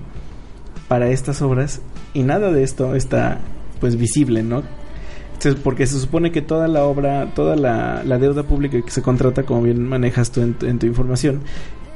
para 0.88 1.10
estas 1.10 1.42
obras. 1.42 1.82
Y 2.14 2.24
nada 2.24 2.52
de 2.52 2.64
esto 2.64 2.96
está 2.96 3.40
pues 3.80 3.96
visible, 3.98 4.44
¿no? 4.44 4.64
Porque 5.64 5.88
se 5.88 6.00
supone 6.00 6.32
que 6.32 6.42
toda 6.42 6.68
la 6.70 6.86
obra, 6.86 7.34
toda 7.36 7.58
la, 7.58 8.02
deuda 8.18 8.44
pública 8.44 8.82
que 8.82 8.92
se 8.92 9.02
contrata, 9.02 9.44
como 9.44 9.62
bien 9.62 9.86
manejas 9.86 10.32
tú 10.32 10.42
en, 10.42 10.54
tu- 10.54 10.86
información, 10.86 11.42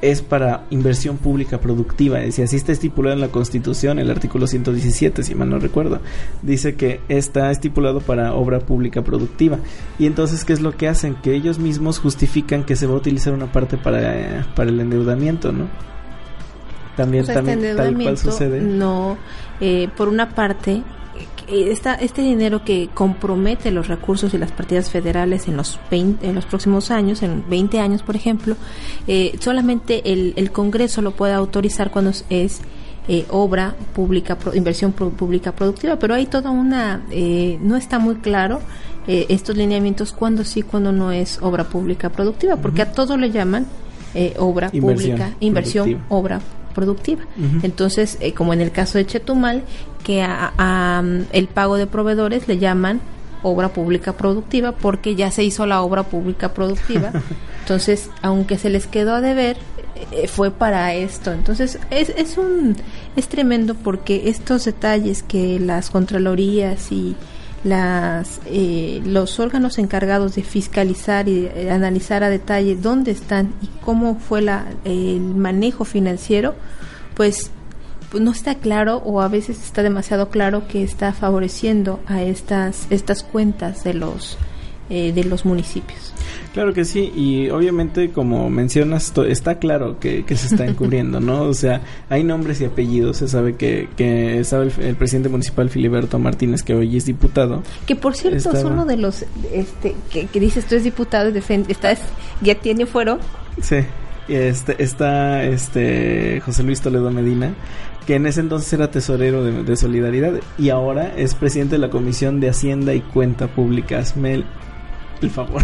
es 0.02 0.22
para 0.22 0.66
inversión 0.70 1.16
pública 1.18 1.62
productiva. 1.62 2.20
Es 2.20 2.26
decir, 2.26 2.44
así 2.44 2.58
está 2.58 2.74
estipulado 2.74 3.14
en 3.16 3.22
la 3.22 3.30
Constitución, 3.30 4.00
el 4.00 4.12
artículo 4.12 4.48
117, 4.48 5.24
si 5.24 5.34
mal 5.34 5.50
no 5.50 5.60
recuerdo. 5.60 6.02
Dice 6.42 6.76
que 6.76 7.00
está 7.08 7.50
estipulado 7.50 8.02
para 8.02 8.34
obra 8.34 8.60
pública 8.60 9.02
productiva. 9.02 9.60
Y 9.98 10.08
entonces, 10.08 10.44
¿qué 10.44 10.52
es 10.52 10.60
lo 10.60 10.76
que 10.76 10.90
hacen? 10.90 11.16
Que 11.16 11.34
ellos 11.34 11.58
mismos 11.58 12.00
justifican 12.00 12.66
que 12.66 12.76
se 12.76 12.86
va 12.86 12.96
a 12.96 12.98
utilizar 12.98 13.34
una 13.34 13.50
parte 13.52 13.78
para, 13.78 14.46
para 14.58 14.70
el 14.70 14.80
endeudamiento, 14.82 15.54
¿no? 15.54 15.68
También, 16.98 17.24
O 17.24 17.26
sea, 17.28 17.36
este 17.36 17.52
también 17.52 17.76
tal 17.78 17.94
cual 17.94 18.18
sucede. 18.18 18.60
no, 18.62 19.18
eh, 19.62 19.88
por 19.96 20.10
una 20.10 20.30
parte, 20.32 20.82
eh, 21.48 21.70
esta, 21.72 21.94
este 21.96 22.22
dinero 22.22 22.64
que 22.66 22.90
compromete 22.94 23.72
los 23.72 23.88
recursos 23.88 24.34
y 24.34 24.38
las 24.38 24.52
partidas 24.52 24.90
federales 24.90 25.48
en 25.48 25.56
los 25.56 25.80
20, 25.90 26.28
en 26.28 26.36
los 26.36 26.46
próximos 26.46 26.92
años, 26.92 27.24
en 27.24 27.44
20 27.50 27.80
años, 27.80 28.02
por 28.04 28.16
ejemplo, 28.16 28.56
eh, 29.08 29.36
solamente 29.40 30.12
el, 30.12 30.34
el 30.36 30.52
Congreso 30.52 31.02
lo 31.02 31.12
puede 31.12 31.34
autorizar 31.34 31.90
cuando 31.92 32.12
es, 32.30 32.62
eh, 33.08 33.26
obra 33.30 33.74
pública, 33.96 34.38
pro- 34.38 34.54
inversión 34.54 34.92
pro- 34.92 35.12
pública 35.12 35.54
productiva, 35.54 35.96
pero 35.98 36.14
hay 36.16 36.26
toda 36.26 36.50
una, 36.52 37.06
eh, 37.10 37.58
no 37.62 37.78
está 37.78 38.00
muy 38.00 38.16
claro 38.16 38.60
eh, 39.08 39.26
estos 39.30 39.56
lineamientos 39.56 40.12
cuándo 40.12 40.44
sí, 40.44 40.62
cuándo 40.64 40.92
no 40.92 41.14
es 41.14 41.40
obra 41.42 41.64
pública 41.64 42.10
productiva, 42.10 42.58
porque 42.58 42.82
a 42.82 42.92
todo 42.92 43.16
le 43.16 43.32
llaman 43.32 43.66
eh, 44.14 44.34
obra 44.40 44.70
Inversión 44.74 45.12
pública, 45.18 45.38
inversión, 45.40 45.86
productiva. 45.86 46.16
obra 46.18 46.42
productiva. 46.78 47.24
Entonces, 47.64 48.18
eh, 48.20 48.34
como 48.34 48.54
en 48.54 48.62
el 48.62 48.72
caso 48.72 49.00
de 49.00 49.08
Chetumal, 49.08 49.64
que 50.04 50.22
a, 50.22 50.54
a, 50.60 51.02
um, 51.02 51.26
el 51.32 51.48
pago 51.48 51.76
de 51.76 51.88
proveedores 51.88 52.48
le 52.48 52.60
llaman 52.60 53.02
obra 53.42 53.70
pública 53.70 54.14
productiva 54.14 54.74
porque 54.74 55.16
ya 55.16 55.32
se 55.32 55.44
hizo 55.44 55.66
la 55.66 55.82
obra 55.82 56.04
pública 56.04 56.54
productiva. 56.54 57.12
Entonces, 57.62 58.12
aunque 58.22 58.60
se 58.60 58.70
les 58.70 58.86
quedó 58.86 59.16
a 59.16 59.22
deber, 59.22 59.58
eh, 60.12 60.28
fue 60.28 60.52
para 60.52 60.94
esto. 60.94 61.32
Entonces, 61.32 61.80
es, 61.90 62.10
es 62.10 62.38
un 62.38 62.76
es 63.16 63.28
tremendo 63.28 63.74
porque 63.74 64.30
estos 64.30 64.66
detalles 64.66 65.24
que 65.24 65.60
las 65.60 65.90
contralorías 65.90 66.92
y 66.92 67.16
las 67.64 68.40
eh, 68.46 69.02
los 69.06 69.40
órganos 69.40 69.78
encargados 69.78 70.36
de 70.36 70.44
fiscalizar 70.44 71.28
y 71.28 71.50
analizar 71.70 72.24
a 72.24 72.30
detalle 72.30 72.76
dónde 72.76 73.12
están 73.12 73.54
y 73.62 73.68
cómo 73.84 74.16
fue 74.20 74.42
la, 74.42 74.66
el 74.86 75.22
manejo 75.22 75.86
financiero, 75.86 76.56
pues 77.16 77.52
pues 78.10 78.24
no 78.24 78.32
está 78.32 78.56
claro 78.56 78.98
o 78.98 79.22
a 79.22 79.28
veces 79.28 79.62
está 79.62 79.84
demasiado 79.84 80.30
claro 80.30 80.68
que 80.68 80.84
está 80.84 81.12
favoreciendo 81.12 82.00
a 82.08 82.22
estas 82.22 82.88
estas 82.90 83.24
cuentas 83.24 83.84
de 83.84 83.94
los 83.94 84.38
eh, 84.90 85.12
de 85.14 85.24
los 85.24 85.46
municipios. 85.46 86.14
Claro 86.54 86.74
que 86.74 86.86
sí, 86.86 87.12
y 87.16 87.50
obviamente 87.50 88.10
como 88.10 88.50
mencionas, 88.50 89.14
está 89.28 89.60
claro 89.60 90.00
que, 90.00 90.26
que 90.26 90.36
se 90.36 90.48
está 90.48 90.66
encubriendo, 90.66 91.20
¿no? 91.20 91.44
O 91.44 91.54
sea, 91.54 91.82
hay 92.10 92.24
nombres 92.24 92.62
y 92.62 92.66
apellidos, 92.66 93.18
se 93.18 93.28
sabe 93.28 93.56
que, 93.56 93.90
que 93.96 94.40
estaba 94.40 94.64
el, 94.64 94.72
el 94.80 94.96
presidente 94.96 95.30
municipal 95.30 95.70
Filiberto 95.70 96.18
Martínez, 96.18 96.64
que 96.64 96.74
hoy 96.74 96.98
es 96.98 97.06
diputado. 97.06 97.62
Que 97.86 97.96
por 97.96 98.16
cierto 98.16 98.52
es 98.52 98.64
uno 98.64 98.86
de 98.86 98.98
los 98.98 99.24
este 99.54 99.96
que, 100.12 100.26
que 100.26 100.40
dices 100.40 100.66
tú 100.66 100.76
es 100.76 100.84
diputado 100.84 101.30
y 101.30 101.34
defen- 101.34 101.66
está 101.70 101.96
ya 102.42 102.56
tiene 102.56 102.86
fuero 102.86 103.20
Sí, 103.62 103.78
este, 104.28 104.82
está 104.84 105.44
este 105.44 106.42
José 106.46 106.64
Luis 106.64 106.82
Toledo 106.82 107.12
Medina, 107.12 107.54
que 108.08 108.16
en 108.16 108.26
ese 108.26 108.40
entonces 108.42 108.72
era 108.74 108.90
tesorero 108.90 109.44
de, 109.44 109.64
de 109.64 109.76
Solidaridad 109.76 110.34
y 110.58 110.70
ahora 110.70 111.14
es 111.18 111.36
presidente 111.36 111.76
de 111.76 111.80
la 111.80 111.90
Comisión 111.90 112.40
de 112.40 112.50
Hacienda 112.50 112.94
y 112.94 113.02
Cuenta 113.02 113.48
Pública. 113.48 114.00
Hazme 114.00 114.44
el, 115.22 115.30
favor. 115.30 115.64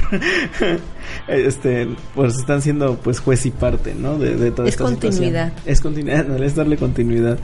este, 1.28 1.88
pues 2.16 2.36
están 2.36 2.62
siendo 2.62 2.96
pues 2.98 3.20
juez 3.20 3.46
y 3.46 3.52
parte, 3.52 3.96
¿no? 3.96 4.18
De, 4.18 4.36
de 4.36 4.52
toda 4.52 4.68
Es 4.68 4.76
esta 4.76 4.88
situación. 4.88 5.12
continuidad. 5.12 5.54
Es 5.66 5.82
continuidad, 5.82 6.26
no, 6.28 6.44
es 6.44 6.56
darle 6.56 6.78
continuidad. 6.78 7.40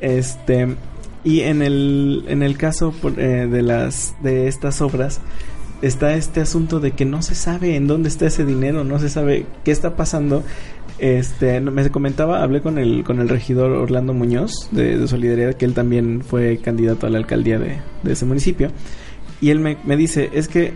Este, 0.00 0.76
y 1.24 1.40
en 1.40 1.62
el, 1.62 2.24
en 2.28 2.42
el 2.42 2.56
caso 2.58 2.92
por, 2.92 3.18
eh, 3.18 3.46
de 3.46 3.62
las, 3.62 4.14
de 4.22 4.46
estas 4.48 4.80
obras, 4.82 5.20
está 5.82 6.14
este 6.14 6.40
asunto 6.40 6.80
de 6.80 6.92
que 6.92 7.04
no 7.04 7.22
se 7.22 7.34
sabe 7.34 7.76
en 7.76 7.86
dónde 7.86 8.08
está 8.08 8.26
ese 8.26 8.44
dinero, 8.44 8.84
no 8.84 8.98
se 8.98 9.08
sabe 9.08 9.46
qué 9.64 9.70
está 9.70 9.96
pasando. 9.96 10.42
Este, 10.98 11.60
me 11.60 11.90
comentaba, 11.90 12.42
hablé 12.42 12.60
con 12.62 12.78
el 12.78 13.02
con 13.02 13.18
el 13.18 13.28
regidor 13.28 13.72
Orlando 13.72 14.14
Muñoz 14.14 14.68
de, 14.70 14.96
de 14.96 15.08
Solidaridad, 15.08 15.54
que 15.54 15.64
él 15.64 15.74
también 15.74 16.22
fue 16.22 16.58
candidato 16.58 17.06
a 17.06 17.10
la 17.10 17.18
alcaldía 17.18 17.58
de, 17.58 17.78
de 18.04 18.12
ese 18.12 18.24
municipio, 18.24 18.70
y 19.40 19.50
él 19.50 19.58
me, 19.58 19.76
me 19.84 19.96
dice, 19.96 20.30
es 20.32 20.46
que 20.46 20.72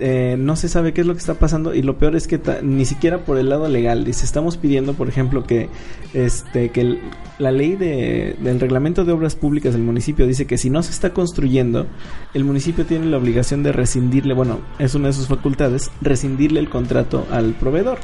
eh, 0.00 0.36
no 0.38 0.56
se 0.56 0.68
sabe 0.68 0.92
qué 0.92 1.02
es 1.02 1.06
lo 1.06 1.12
que 1.12 1.20
está 1.20 1.34
pasando 1.34 1.74
y 1.74 1.82
lo 1.82 1.98
peor 1.98 2.16
es 2.16 2.26
que 2.26 2.40
ni 2.62 2.84
siquiera 2.86 3.24
por 3.24 3.36
el 3.38 3.50
lado 3.50 3.68
legal 3.68 4.04
dice 4.04 4.24
estamos 4.24 4.56
pidiendo 4.56 4.94
por 4.94 5.08
ejemplo 5.08 5.44
que 5.44 5.68
este 6.14 6.70
que 6.70 6.98
la 7.38 7.50
ley 7.50 7.76
de, 7.76 8.36
del 8.40 8.60
reglamento 8.60 9.04
de 9.04 9.12
obras 9.12 9.36
públicas 9.36 9.74
del 9.74 9.82
municipio 9.82 10.26
dice 10.26 10.46
que 10.46 10.58
si 10.58 10.70
no 10.70 10.82
se 10.82 10.90
está 10.90 11.12
construyendo 11.12 11.86
el 12.34 12.44
municipio 12.44 12.86
tiene 12.86 13.06
la 13.06 13.18
obligación 13.18 13.62
de 13.62 13.72
rescindirle 13.72 14.32
bueno 14.32 14.60
es 14.78 14.94
una 14.94 15.08
de 15.08 15.12
sus 15.12 15.28
facultades 15.28 15.90
rescindirle 16.00 16.60
el 16.60 16.70
contrato 16.70 17.26
al 17.30 17.52
proveedor. 17.52 17.98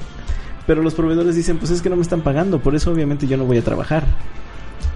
Pero 0.66 0.82
los 0.82 0.94
proveedores 0.94 1.36
dicen 1.36 1.58
pues 1.58 1.70
es 1.70 1.80
que 1.80 1.88
no 1.88 1.96
me 1.96 2.02
están 2.02 2.22
pagando 2.22 2.60
por 2.60 2.74
eso 2.74 2.92
obviamente 2.92 3.26
yo 3.26 3.36
no 3.36 3.44
voy 3.44 3.58
a 3.58 3.62
trabajar 3.62 4.04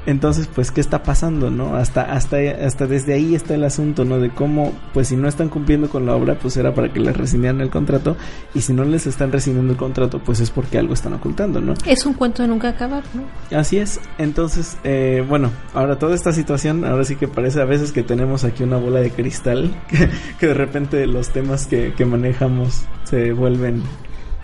entonces, 0.07 0.49
pues, 0.53 0.71
¿qué 0.71 0.81
está 0.81 1.03
pasando, 1.03 1.51
no? 1.51 1.77
Hasta, 1.77 2.03
hasta, 2.03 2.39
hasta 2.39 2.87
desde 2.87 3.15
ahí 3.15 3.35
está 3.35 3.55
el 3.55 3.65
asunto, 3.65 4.05
¿no? 4.05 4.19
De 4.19 4.31
cómo, 4.31 4.73
pues, 4.95 5.09
si 5.09 5.17
no 5.17 5.29
están 5.29 5.49
cumpliendo 5.49 5.89
con 5.91 6.07
la 6.07 6.15
obra, 6.15 6.39
pues 6.39 6.57
era 6.57 6.75
para 6.75 6.93
que 6.93 7.01
les 7.01 7.17
rescindieran 7.17 7.61
el 7.61 7.71
contrato. 7.71 8.17
Y 8.55 8.63
si 8.63 8.73
no 8.73 8.85
les 8.85 9.07
están 9.07 9.31
rescindiendo 9.31 9.73
el 9.73 9.79
contrato, 9.79 10.19
pues 10.21 10.41
es 10.41 10.51
porque 10.51 10.79
algo 10.79 10.95
están 10.95 11.13
ocultando, 11.13 11.61
¿no? 11.61 11.75
es 11.87 12.07
un 12.07 12.15
cuento 12.15 12.43
de 12.43 12.49
nunca 12.49 12.69
acabar, 12.69 13.03
¿no? 13.15 13.57
Así 13.57 13.79
es. 13.79 14.01
Entonces, 14.19 14.79
eh, 14.85 15.25
bueno, 15.29 15.51
ahora 15.75 15.99
toda 15.99 16.15
esta 16.15 16.33
situación, 16.33 16.85
ahora 16.85 17.05
sí 17.05 17.17
que 17.17 17.29
parece 17.29 17.61
a 17.61 17.65
veces 17.65 17.93
que 17.93 18.03
tenemos 18.03 18.45
aquí 18.45 18.63
una 18.63 18.79
bola 18.79 19.01
de 19.01 19.11
cristal, 19.11 19.75
que, 19.89 20.09
que 20.39 20.47
de 20.47 20.55
repente 20.55 21.07
los 21.07 21.31
temas 21.31 21.67
que, 21.67 21.93
que 21.95 22.05
manejamos 22.05 22.85
se 23.05 23.33
vuelven 23.33 23.83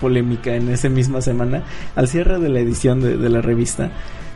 polémica 0.00 0.54
en 0.54 0.68
esa 0.68 0.88
misma 0.88 1.20
semana. 1.20 1.64
Al 1.94 2.08
cierre 2.08 2.38
de 2.38 2.48
la 2.48 2.60
edición 2.60 3.00
de, 3.00 3.16
de 3.16 3.28
la 3.30 3.40
revista, 3.40 3.90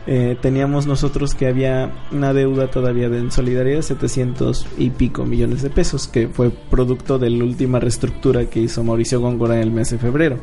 eh, 0.07 0.37
teníamos 0.41 0.87
nosotros 0.87 1.35
que 1.35 1.47
había 1.47 1.91
una 2.11 2.33
deuda 2.33 2.71
todavía 2.71 3.09
de 3.09 3.19
en 3.19 3.31
solidaridad 3.31 3.77
de 3.77 3.83
700 3.83 4.67
y 4.77 4.89
pico 4.89 5.25
millones 5.25 5.61
de 5.61 5.69
pesos, 5.69 6.07
que 6.07 6.27
fue 6.27 6.49
producto 6.49 7.19
de 7.19 7.29
la 7.29 7.43
última 7.43 7.79
reestructura 7.79 8.45
que 8.45 8.59
hizo 8.61 8.83
Mauricio 8.83 9.21
Góngora 9.21 9.55
en 9.55 9.61
el 9.61 9.71
mes 9.71 9.91
de 9.91 9.97
febrero 9.97 10.39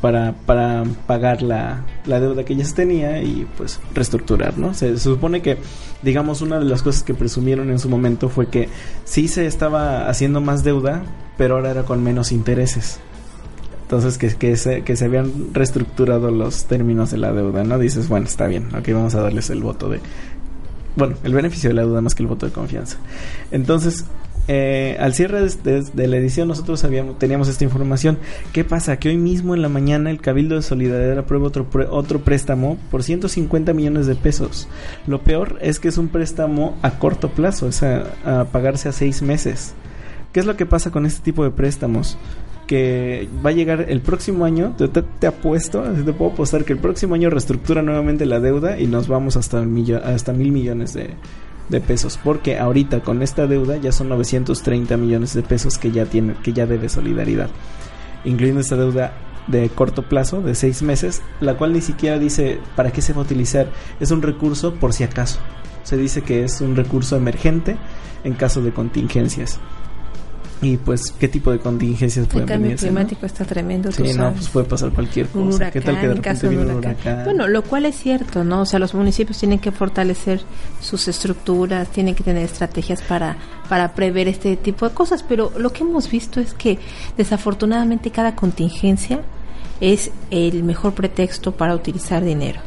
para, 0.00 0.32
para 0.46 0.84
pagar 1.06 1.42
la, 1.42 1.84
la 2.06 2.20
deuda 2.20 2.44
que 2.44 2.56
ya 2.56 2.64
se 2.64 2.74
tenía 2.74 3.22
y 3.22 3.46
pues 3.56 3.80
reestructurar, 3.94 4.58
¿no? 4.58 4.74
Se, 4.74 4.96
se 4.96 5.04
supone 5.04 5.42
que, 5.42 5.58
digamos, 6.02 6.40
una 6.40 6.58
de 6.58 6.64
las 6.64 6.82
cosas 6.82 7.02
que 7.02 7.14
presumieron 7.14 7.70
en 7.70 7.78
su 7.78 7.88
momento 7.88 8.28
fue 8.28 8.48
que 8.48 8.68
sí 9.04 9.28
se 9.28 9.46
estaba 9.46 10.08
haciendo 10.08 10.40
más 10.40 10.64
deuda, 10.64 11.02
pero 11.36 11.56
ahora 11.56 11.70
era 11.70 11.82
con 11.84 12.02
menos 12.02 12.32
intereses. 12.32 13.00
Entonces 13.90 14.18
que, 14.18 14.28
que, 14.36 14.56
se, 14.56 14.82
que 14.82 14.94
se 14.94 15.06
habían 15.06 15.52
reestructurado 15.52 16.30
los 16.30 16.66
términos 16.66 17.10
de 17.10 17.18
la 17.18 17.32
deuda, 17.32 17.64
¿no? 17.64 17.76
Dices, 17.76 18.08
bueno, 18.08 18.26
está 18.26 18.46
bien, 18.46 18.68
ok, 18.72 18.88
vamos 18.92 19.16
a 19.16 19.20
darles 19.20 19.50
el 19.50 19.64
voto 19.64 19.88
de... 19.88 19.98
Bueno, 20.94 21.16
el 21.24 21.34
beneficio 21.34 21.70
de 21.70 21.74
la 21.74 21.82
deuda 21.82 22.00
más 22.00 22.14
que 22.14 22.22
el 22.22 22.28
voto 22.28 22.46
de 22.46 22.52
confianza. 22.52 22.98
Entonces, 23.50 24.04
eh, 24.46 24.96
al 25.00 25.12
cierre 25.14 25.44
de, 25.44 26.06
la 26.06 26.16
edición 26.18 26.46
nosotros 26.46 26.84
habíamos, 26.84 27.18
teníamos 27.18 27.48
esta 27.48 27.64
información. 27.64 28.16
¿Qué 28.52 28.62
pasa? 28.62 28.96
Que 29.00 29.08
hoy 29.08 29.16
mismo 29.16 29.56
en 29.56 29.62
la 29.62 29.68
mañana 29.68 30.10
el 30.10 30.20
Cabildo 30.20 30.54
de 30.54 30.62
Solidaridad 30.62 31.18
aprueba 31.18 31.48
otro, 31.48 31.66
otro 31.90 32.20
préstamo 32.20 32.78
por 32.92 33.02
150 33.02 33.72
millones 33.72 34.06
de 34.06 34.14
pesos. 34.14 34.68
Lo 35.08 35.22
peor 35.22 35.58
es 35.62 35.80
que 35.80 35.88
es 35.88 35.98
un 35.98 36.06
préstamo 36.06 36.78
a 36.82 36.92
corto 37.00 37.30
plazo, 37.30 37.66
es 37.66 37.82
a, 37.82 38.04
a 38.24 38.44
pagarse 38.44 38.88
a 38.88 38.92
seis 38.92 39.20
meses. 39.20 39.74
¿Qué 40.32 40.38
es 40.38 40.46
lo 40.46 40.56
que 40.56 40.64
pasa 40.64 40.92
con 40.92 41.06
este 41.06 41.22
tipo 41.22 41.42
de 41.42 41.50
préstamos? 41.50 42.16
Que 42.70 43.28
va 43.44 43.50
a 43.50 43.52
llegar 43.52 43.86
el 43.88 44.00
próximo 44.00 44.44
año, 44.44 44.76
te, 44.76 45.26
apuesto, 45.26 45.82
te 45.82 46.12
puedo 46.12 46.30
apostar 46.30 46.64
que 46.64 46.72
el 46.72 46.78
próximo 46.78 47.16
año 47.16 47.28
reestructura 47.28 47.82
nuevamente 47.82 48.26
la 48.26 48.38
deuda 48.38 48.78
y 48.78 48.86
nos 48.86 49.08
vamos 49.08 49.36
hasta, 49.36 49.66
hasta 50.04 50.32
mil 50.32 50.52
millones 50.52 50.94
de, 50.94 51.10
de 51.68 51.80
pesos. 51.80 52.16
Porque 52.22 52.60
ahorita 52.60 53.00
con 53.00 53.22
esta 53.22 53.48
deuda 53.48 53.76
ya 53.76 53.90
son 53.90 54.08
930 54.10 54.96
millones 54.96 55.34
de 55.34 55.42
pesos 55.42 55.78
que 55.78 55.90
ya 55.90 56.06
tiene, 56.06 56.34
que 56.44 56.52
ya 56.52 56.66
debe 56.66 56.88
solidaridad. 56.88 57.50
Incluyendo 58.24 58.60
esta 58.60 58.76
deuda 58.76 59.14
de 59.48 59.68
corto 59.70 60.02
plazo, 60.02 60.40
de 60.40 60.54
seis 60.54 60.82
meses, 60.82 61.22
la 61.40 61.56
cual 61.56 61.72
ni 61.72 61.80
siquiera 61.80 62.20
dice 62.20 62.60
para 62.76 62.92
qué 62.92 63.02
se 63.02 63.12
va 63.12 63.22
a 63.22 63.24
utilizar. 63.24 63.66
Es 63.98 64.12
un 64.12 64.22
recurso 64.22 64.74
por 64.74 64.92
si 64.92 65.02
acaso. 65.02 65.40
Se 65.82 65.96
dice 65.96 66.22
que 66.22 66.44
es 66.44 66.60
un 66.60 66.76
recurso 66.76 67.16
emergente 67.16 67.76
en 68.22 68.34
caso 68.34 68.62
de 68.62 68.72
contingencias. 68.72 69.58
Y 70.62 70.76
pues, 70.76 71.10
¿qué 71.12 71.26
tipo 71.26 71.50
de 71.50 71.58
contingencias 71.58 72.24
El 72.24 72.30
pueden 72.30 72.48
cambio 72.48 72.64
venirse, 72.64 72.86
no? 72.86 72.92
climático 72.92 73.24
está 73.26 73.44
tremendo, 73.46 73.90
Sí, 73.92 74.12
no, 74.14 74.32
pues 74.32 74.48
puede 74.48 74.66
pasar 74.66 74.90
cualquier 74.90 75.28
cosa. 75.28 75.38
un 75.42 75.48
huracán, 75.54 75.72
¿Qué 75.72 75.80
tal 75.80 75.94
que 75.94 76.00
de 76.00 76.06
en 76.06 76.16
repente 76.16 76.28
caso 76.28 76.42
de 76.42 76.48
viene 76.48 76.64
un 76.64 76.70
un 76.70 76.76
huracán. 76.78 76.96
huracán? 77.02 77.24
Bueno, 77.24 77.48
lo 77.48 77.62
cual 77.62 77.86
es 77.86 77.96
cierto, 77.96 78.44
¿no? 78.44 78.60
O 78.60 78.66
sea, 78.66 78.78
los 78.78 78.92
municipios 78.94 79.38
tienen 79.38 79.58
que 79.58 79.72
fortalecer 79.72 80.42
sus 80.80 81.08
estructuras, 81.08 81.88
tienen 81.88 82.14
que 82.14 82.22
tener 82.22 82.44
estrategias 82.44 83.00
para, 83.02 83.36
para 83.68 83.94
prever 83.94 84.28
este 84.28 84.56
tipo 84.56 84.86
de 84.86 84.94
cosas, 84.94 85.22
pero 85.22 85.50
lo 85.56 85.72
que 85.72 85.82
hemos 85.82 86.10
visto 86.10 86.40
es 86.40 86.52
que 86.52 86.78
desafortunadamente 87.16 88.10
cada 88.10 88.34
contingencia 88.36 89.20
es 89.80 90.10
el 90.30 90.62
mejor 90.62 90.92
pretexto 90.92 91.52
para 91.52 91.74
utilizar 91.74 92.22
dinero 92.22 92.60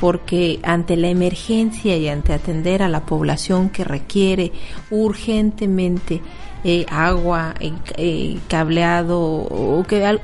porque 0.00 0.58
ante 0.64 0.96
la 0.96 1.08
emergencia 1.08 1.96
y 1.96 2.08
ante 2.08 2.32
atender 2.32 2.82
a 2.82 2.88
la 2.88 3.06
población 3.06 3.68
que 3.70 3.84
requiere 3.84 4.50
urgentemente 4.90 6.20
eh, 6.64 6.86
agua, 6.88 7.54
eh, 7.60 7.72
eh, 7.96 8.38
cableado 8.48 9.18
o 9.20 9.84
que 9.88 10.04
a- 10.06 10.18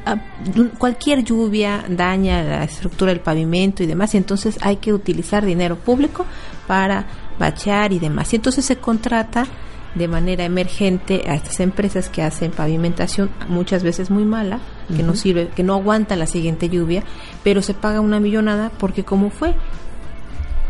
cualquier 0.78 1.24
lluvia 1.24 1.84
daña 1.88 2.42
la 2.42 2.64
estructura 2.64 3.10
del 3.12 3.20
pavimento 3.20 3.82
y 3.82 3.86
demás, 3.86 4.14
y 4.14 4.18
entonces 4.18 4.58
hay 4.62 4.76
que 4.76 4.92
utilizar 4.92 5.44
dinero 5.44 5.76
público 5.76 6.24
para 6.66 7.06
bachear 7.38 7.92
y 7.92 7.98
demás. 7.98 8.32
Y 8.32 8.36
entonces 8.36 8.64
se 8.64 8.76
contrata 8.76 9.46
de 9.94 10.06
manera 10.06 10.44
emergente 10.44 11.24
a 11.26 11.34
estas 11.34 11.58
empresas 11.60 12.08
que 12.08 12.22
hacen 12.22 12.52
pavimentación 12.52 13.30
muchas 13.48 13.82
veces 13.82 14.10
muy 14.10 14.24
mala, 14.24 14.60
que 14.94 15.02
no 15.02 15.14
sirve, 15.16 15.48
que 15.48 15.62
no 15.64 15.74
aguanta 15.74 16.14
la 16.14 16.26
siguiente 16.26 16.68
lluvia, 16.68 17.02
pero 17.42 17.62
se 17.62 17.74
paga 17.74 18.00
una 18.00 18.20
millonada 18.20 18.70
porque 18.78 19.02
como 19.02 19.30
fue 19.30 19.54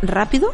rápido 0.02 0.52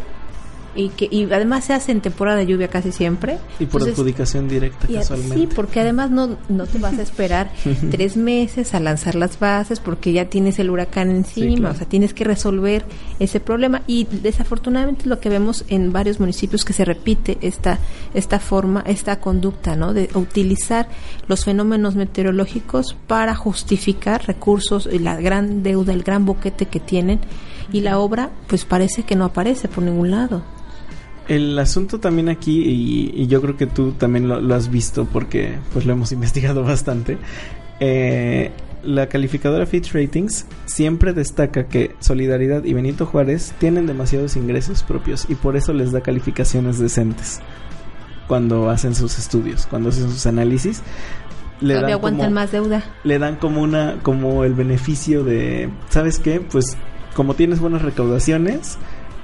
y 0.74 0.88
que 0.90 1.08
y 1.10 1.24
además 1.32 1.64
se 1.64 1.72
hace 1.72 1.92
en 1.92 2.00
temporada 2.00 2.38
de 2.38 2.46
lluvia 2.46 2.68
casi 2.68 2.92
siempre. 2.92 3.38
Y 3.58 3.66
por 3.66 3.82
Entonces, 3.82 3.92
adjudicación 3.94 4.48
directa, 4.48 4.86
y 4.88 4.94
casualmente. 4.94 5.36
Sí, 5.36 5.48
porque 5.54 5.80
además 5.80 6.10
no, 6.10 6.36
no 6.48 6.66
te 6.66 6.78
vas 6.78 6.98
a 6.98 7.02
esperar 7.02 7.52
tres 7.90 8.16
meses 8.16 8.74
a 8.74 8.80
lanzar 8.80 9.14
las 9.14 9.38
bases 9.38 9.80
porque 9.80 10.12
ya 10.12 10.26
tienes 10.26 10.58
el 10.58 10.70
huracán 10.70 11.10
encima, 11.10 11.56
claro. 11.56 11.74
o 11.74 11.78
sea, 11.78 11.88
tienes 11.88 12.14
que 12.14 12.24
resolver 12.24 12.84
ese 13.18 13.40
problema 13.40 13.82
y 13.86 14.04
desafortunadamente 14.04 15.02
es 15.02 15.06
lo 15.06 15.20
que 15.20 15.28
vemos 15.28 15.64
en 15.68 15.92
varios 15.92 16.20
municipios 16.20 16.64
que 16.64 16.72
se 16.72 16.84
repite 16.84 17.38
esta 17.40 17.78
esta 18.14 18.38
forma, 18.38 18.82
esta 18.86 19.20
conducta, 19.20 19.76
¿no? 19.76 19.92
De 19.92 20.08
utilizar 20.14 20.88
los 21.28 21.44
fenómenos 21.44 21.94
meteorológicos 21.96 22.96
para 23.06 23.34
justificar 23.34 24.26
recursos 24.26 24.88
y 24.90 24.98
la 24.98 25.16
gran 25.16 25.62
deuda, 25.62 25.92
el 25.92 26.02
gran 26.02 26.24
boquete 26.24 26.66
que 26.66 26.80
tienen 26.80 27.20
y 27.72 27.80
la 27.80 27.98
obra 27.98 28.30
pues 28.46 28.64
parece 28.64 29.02
que 29.04 29.16
no 29.16 29.24
aparece 29.24 29.68
por 29.68 29.84
ningún 29.84 30.10
lado. 30.10 30.42
El 31.28 31.58
asunto 31.58 32.00
también 32.00 32.28
aquí, 32.28 32.62
y, 32.62 33.12
y 33.22 33.26
yo 33.28 33.40
creo 33.40 33.56
que 33.56 33.66
tú 33.66 33.92
también 33.92 34.28
lo, 34.28 34.40
lo 34.40 34.54
has 34.54 34.70
visto 34.70 35.06
porque 35.10 35.54
pues 35.72 35.86
lo 35.86 35.92
hemos 35.92 36.12
investigado 36.12 36.62
bastante, 36.64 37.16
eh, 37.80 38.50
la 38.82 39.08
calificadora 39.08 39.64
Fitch 39.64 39.92
Ratings 39.94 40.46
siempre 40.66 41.14
destaca 41.14 41.66
que 41.68 41.94
Solidaridad 42.00 42.64
y 42.64 42.74
Benito 42.74 43.06
Juárez 43.06 43.54
tienen 43.58 43.86
demasiados 43.86 44.36
ingresos 44.36 44.82
propios 44.82 45.24
y 45.30 45.34
por 45.36 45.56
eso 45.56 45.72
les 45.72 45.90
da 45.92 46.02
calificaciones 46.02 46.78
decentes 46.78 47.40
cuando 48.28 48.68
hacen 48.70 48.94
sus 48.94 49.18
estudios, 49.18 49.66
cuando 49.66 49.88
hacen 49.88 50.10
sus 50.10 50.26
análisis. 50.26 50.82
Le 51.60 51.74
dan 51.74 51.90
aguantan 51.92 52.26
como- 52.26 52.34
más 52.34 52.52
deuda. 52.52 52.84
le 53.04 53.18
dan 53.18 53.36
como 53.36 53.62
una 53.62 53.96
como 54.02 54.44
el 54.44 54.52
beneficio 54.54 55.24
de 55.24 55.70
sabes 55.88 56.18
qué 56.18 56.40
pues 56.40 56.76
como 57.14 57.34
tienes 57.34 57.60
buenas 57.60 57.80
recaudaciones 57.82 58.76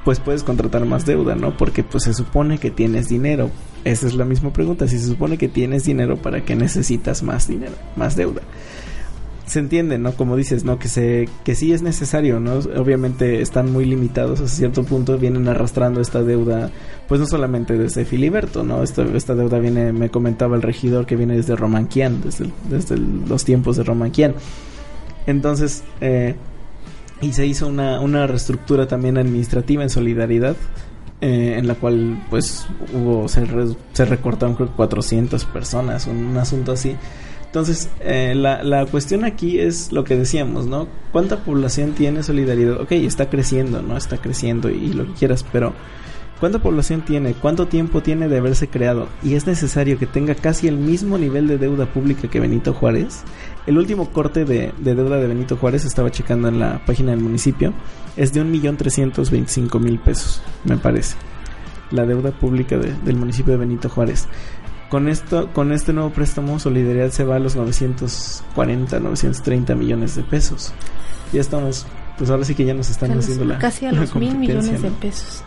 pues 0.05 0.21
puedes 0.21 0.43
contratar 0.43 0.85
más 0.87 1.07
deuda 1.07 1.35
no 1.35 1.57
porque 1.57 1.83
pues 1.83 2.05
se 2.05 2.15
supone 2.15 2.59
que 2.59 2.71
tienes 2.71 3.09
dinero 3.09 3.51
esa 3.85 4.07
es 4.07 4.15
la 4.15 4.25
misma 4.25 4.53
pregunta 4.53 4.89
si 4.89 4.99
se 4.99 5.07
supone 5.07 5.39
que 5.39 5.49
tienes 5.49 5.85
dinero 5.85 6.17
para 6.17 6.45
qué 6.45 6.57
necesitas 6.57 7.23
más 7.23 7.49
dinero 7.49 7.75
más 7.97 8.17
deuda 8.17 8.43
se 9.51 9.59
entiende, 9.59 9.99
¿no? 9.99 10.13
Como 10.13 10.37
dices, 10.37 10.65
¿no? 10.65 10.79
Que 10.79 10.87
se 10.87 11.29
que 11.45 11.57
sí 11.57 11.73
es 11.73 11.83
necesario, 11.83 12.39
¿no? 12.39 12.61
Obviamente 12.81 13.43
están 13.43 13.73
muy 13.73 13.85
limitados 13.85 14.41
a 14.41 14.47
cierto 14.47 14.85
punto, 14.85 15.19
vienen 15.19 15.49
arrastrando 15.49 16.01
esta 16.01 16.23
deuda, 16.23 16.71
pues 17.09 17.21
no 17.21 17.27
solamente 17.27 17.77
desde 17.77 18.05
Filiberto, 18.05 18.63
¿no? 18.63 18.85
Esta, 18.85 19.03
esta 19.03 19.35
deuda 19.35 19.59
viene, 19.59 19.93
me 19.93 20.09
comentaba 20.09 20.55
el 20.55 20.63
regidor, 20.63 21.05
que 21.05 21.17
viene 21.17 21.37
desde 21.37 21.57
Romanquian, 21.57 22.21
desde, 22.23 22.49
desde 22.69 22.97
los 22.97 23.45
tiempos 23.45 23.77
de 23.77 23.83
Romanquian. 23.83 24.35
Entonces, 25.27 25.83
eh, 26.01 26.37
y 27.21 27.33
se 27.33 27.47
hizo 27.47 27.67
una, 27.67 28.01
una 28.01 28.27
reestructura 28.27 28.87
también 28.89 29.19
administrativa 29.19 29.83
en 29.83 29.91
solidaridad, 29.91 30.57
eh, 31.21 31.57
en 31.59 31.67
la 31.67 31.75
cual 31.75 32.23
pues 32.31 32.67
hubo, 32.95 33.29
se, 33.29 33.45
re- 33.45 33.75
se 33.93 34.05
recortaron 34.07 34.55
creo 34.55 34.69
que 34.69 34.75
400 34.75 35.45
personas, 35.47 36.07
un, 36.07 36.17
un 36.25 36.37
asunto 36.39 36.73
así. 36.73 36.97
Entonces, 37.45 37.89
eh, 38.01 38.33
la, 38.37 38.63
la 38.63 38.87
cuestión 38.87 39.25
aquí 39.25 39.59
es 39.59 39.91
lo 39.93 40.05
que 40.05 40.15
decíamos, 40.17 40.67
¿no? 40.67 40.87
¿Cuánta 41.13 41.39
población 41.45 41.93
tiene 41.93 42.23
solidaridad? 42.23 42.81
Ok, 42.81 42.93
está 42.93 43.29
creciendo, 43.29 43.83
¿no? 43.83 43.97
Está 43.97 44.19
creciendo 44.19 44.71
y 44.71 44.93
lo 44.93 45.05
que 45.07 45.13
quieras, 45.15 45.45
pero 45.53 45.73
¿cuánta 46.39 46.61
población 46.61 47.03
tiene? 47.05 47.35
¿Cuánto 47.35 47.67
tiempo 47.67 48.03
tiene 48.03 48.29
de 48.29 48.39
haberse 48.39 48.69
creado? 48.69 49.09
Y 49.25 49.35
es 49.35 49.49
necesario 49.49 49.99
que 49.99 50.07
tenga 50.07 50.37
casi 50.37 50.69
el 50.69 50.77
mismo 50.79 51.19
nivel 51.19 51.49
de 51.49 51.59
deuda 51.59 51.87
pública 51.87 52.29
que 52.29 52.39
Benito 52.39 52.73
Juárez. 52.73 53.25
El 53.71 53.79
último 53.79 54.11
corte 54.11 54.45
de, 54.45 54.73
de 54.79 54.95
deuda 54.97 55.19
de 55.19 55.29
Benito 55.29 55.57
Juárez, 55.57 55.85
estaba 55.85 56.11
checando 56.11 56.49
en 56.49 56.59
la 56.59 56.85
página 56.85 57.13
del 57.13 57.21
municipio, 57.21 57.73
es 58.17 58.33
de 58.33 58.43
1.325.000 58.45 60.01
pesos, 60.01 60.43
me 60.65 60.77
parece. 60.77 61.15
La 61.93 62.05
deuda 62.05 62.33
pública 62.33 62.77
de- 62.77 62.93
del 63.05 63.15
municipio 63.15 63.53
de 63.53 63.59
Benito 63.61 63.89
Juárez. 63.89 64.27
Con 64.89 65.09
esto, 65.09 65.51
con 65.53 65.71
este 65.71 65.93
nuevo 65.93 66.11
préstamo, 66.11 66.59
Solidaridad 66.59 67.11
se 67.11 67.23
va 67.23 67.37
a 67.37 67.39
los 67.39 67.55
940, 67.55 68.99
930 68.99 69.77
millones 69.77 70.17
de 70.17 70.25
pesos. 70.25 70.73
Ya 71.33 71.41
estamos, 71.41 71.87
pues 72.19 72.29
ahora 72.29 72.43
sí 72.45 72.57
que 72.57 72.65
ya 72.65 72.75
nos 72.75 72.91
están 72.91 73.17
haciendo 73.17 73.45
la 73.45 73.59
casi 73.59 73.87
a 73.87 73.93
los 73.93 74.15
mil 74.17 74.37
millones 74.37 74.83
de 74.83 74.91
pesos. 74.91 75.45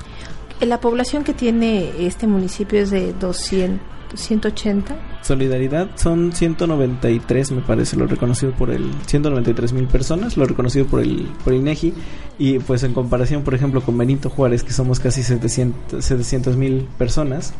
La 0.61 0.79
población 0.79 1.25
que 1.25 1.33
tiene 1.33 2.05
este 2.07 2.25
municipio 2.25 2.79
es 2.79 2.89
de 2.89 3.11
200, 3.11 3.81
180. 4.15 4.95
Solidaridad 5.21 5.89
son 5.95 6.31
193, 6.31 7.51
me 7.51 7.61
parece, 7.61 7.95
lo 7.97 8.07
reconocido 8.07 8.51
por 8.51 8.69
el 8.69 8.91
193 9.05 9.73
mil 9.73 9.87
personas, 9.87 10.37
lo 10.37 10.45
reconocido 10.45 10.85
por 10.85 11.01
el 11.01 11.27
por 11.43 11.53
INEGI 11.53 11.93
y 12.37 12.59
pues 12.59 12.83
en 12.83 12.93
comparación, 12.93 13.43
por 13.43 13.53
ejemplo, 13.53 13.81
con 13.81 13.97
Benito 13.97 14.29
Juárez, 14.29 14.63
que 14.63 14.73
somos 14.73 14.99
casi 14.99 15.23
700 15.23 16.57
mil 16.57 16.87
personas, 16.97 17.53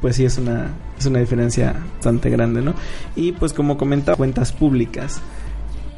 pues 0.00 0.16
sí 0.16 0.24
es 0.24 0.38
una 0.38 0.70
es 0.98 1.06
una 1.06 1.18
diferencia 1.18 1.74
bastante 1.94 2.30
grande, 2.30 2.62
¿no? 2.62 2.74
Y 3.16 3.32
pues 3.32 3.52
como 3.52 3.76
comentaba, 3.78 4.16
cuentas 4.16 4.52
públicas 4.52 5.20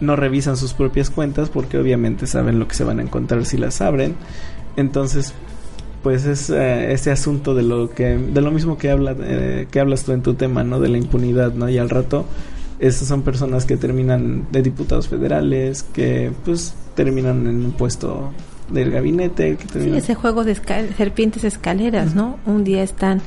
no 0.01 0.17
revisan 0.17 0.57
sus 0.57 0.75
propias 0.75 1.11
cuentas 1.11 1.49
porque 1.49 1.79
obviamente 1.79 2.27
saben 2.27 2.59
lo 2.59 2.67
que 2.67 2.75
se 2.75 2.85
van 2.85 2.99
a 2.99 3.03
encontrar 3.03 3.45
si 3.47 3.57
las 3.57 3.81
abren. 3.81 4.17
Entonces, 4.77 5.33
pues 6.03 6.25
es 6.25 6.51
eh, 6.51 6.93
ese 6.93 7.11
asunto 7.11 7.55
de 7.55 7.63
lo 7.63 7.91
que 7.91 8.17
de 8.17 8.41
lo 8.41 8.51
mismo 8.51 8.79
que 8.79 8.91
habla 8.91 9.15
eh, 9.21 9.67
que 9.71 9.81
hablas 9.81 10.05
tú 10.05 10.13
en 10.13 10.23
tu 10.23 10.35
tema, 10.35 10.65
¿no? 10.65 10.81
De 10.81 10.89
la 10.89 10.99
impunidad, 10.99 11.53
¿no? 11.53 11.69
Y 11.69 11.79
al 11.79 11.91
rato 11.91 12.27
esas 12.79 13.07
son 13.07 13.23
personas 13.23 13.65
que 13.65 13.77
terminan 13.77 14.49
de 14.51 14.61
diputados 14.61 15.07
federales, 15.07 15.85
que 15.85 16.33
pues 16.45 16.75
terminan 16.97 17.47
en 17.47 17.65
un 17.65 17.73
puesto 17.73 18.33
del 18.71 18.91
gabinete, 18.91 19.57
que 19.57 19.81
Sí, 19.81 19.97
ese 19.97 20.15
juego 20.15 20.45
de 20.45 20.57
serpientes 20.97 21.45
escaleras, 21.45 22.15
¿no? 22.15 22.39
Un 22.45 22.65
día 22.65 22.83
están, 22.83 23.21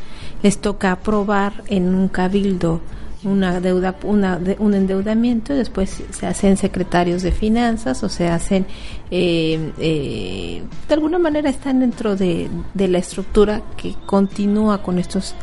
les 0.44 0.58
toca 0.58 0.92
aprobar 0.92 1.64
en 1.68 1.96
un 1.96 2.10
cabildo 2.10 2.82
una 3.26 3.60
deuda, 3.60 3.96
una, 4.04 4.38
de- 4.40 4.56
un 4.60 4.74
endeudamiento 4.74 5.54
y 5.54 5.58
después 5.58 6.04
se 6.12 6.26
hacen 6.28 6.56
secretarios 6.58 7.22
de 7.24 7.32
finanzas 7.32 8.04
o 8.04 8.10
se 8.10 8.28
hacen, 8.30 8.66
eh, 9.12 9.72
eh, 9.80 10.64
de 10.88 10.94
alguna 10.94 11.18
manera 11.20 11.50
están 11.50 11.80
dentro 11.82 12.16
de, 12.16 12.50
de 12.74 12.88
la 12.88 13.00
estructura 13.00 13.62
que 13.76 13.96
continúa 14.06 14.82
con 14.82 15.00
estos 15.00 15.36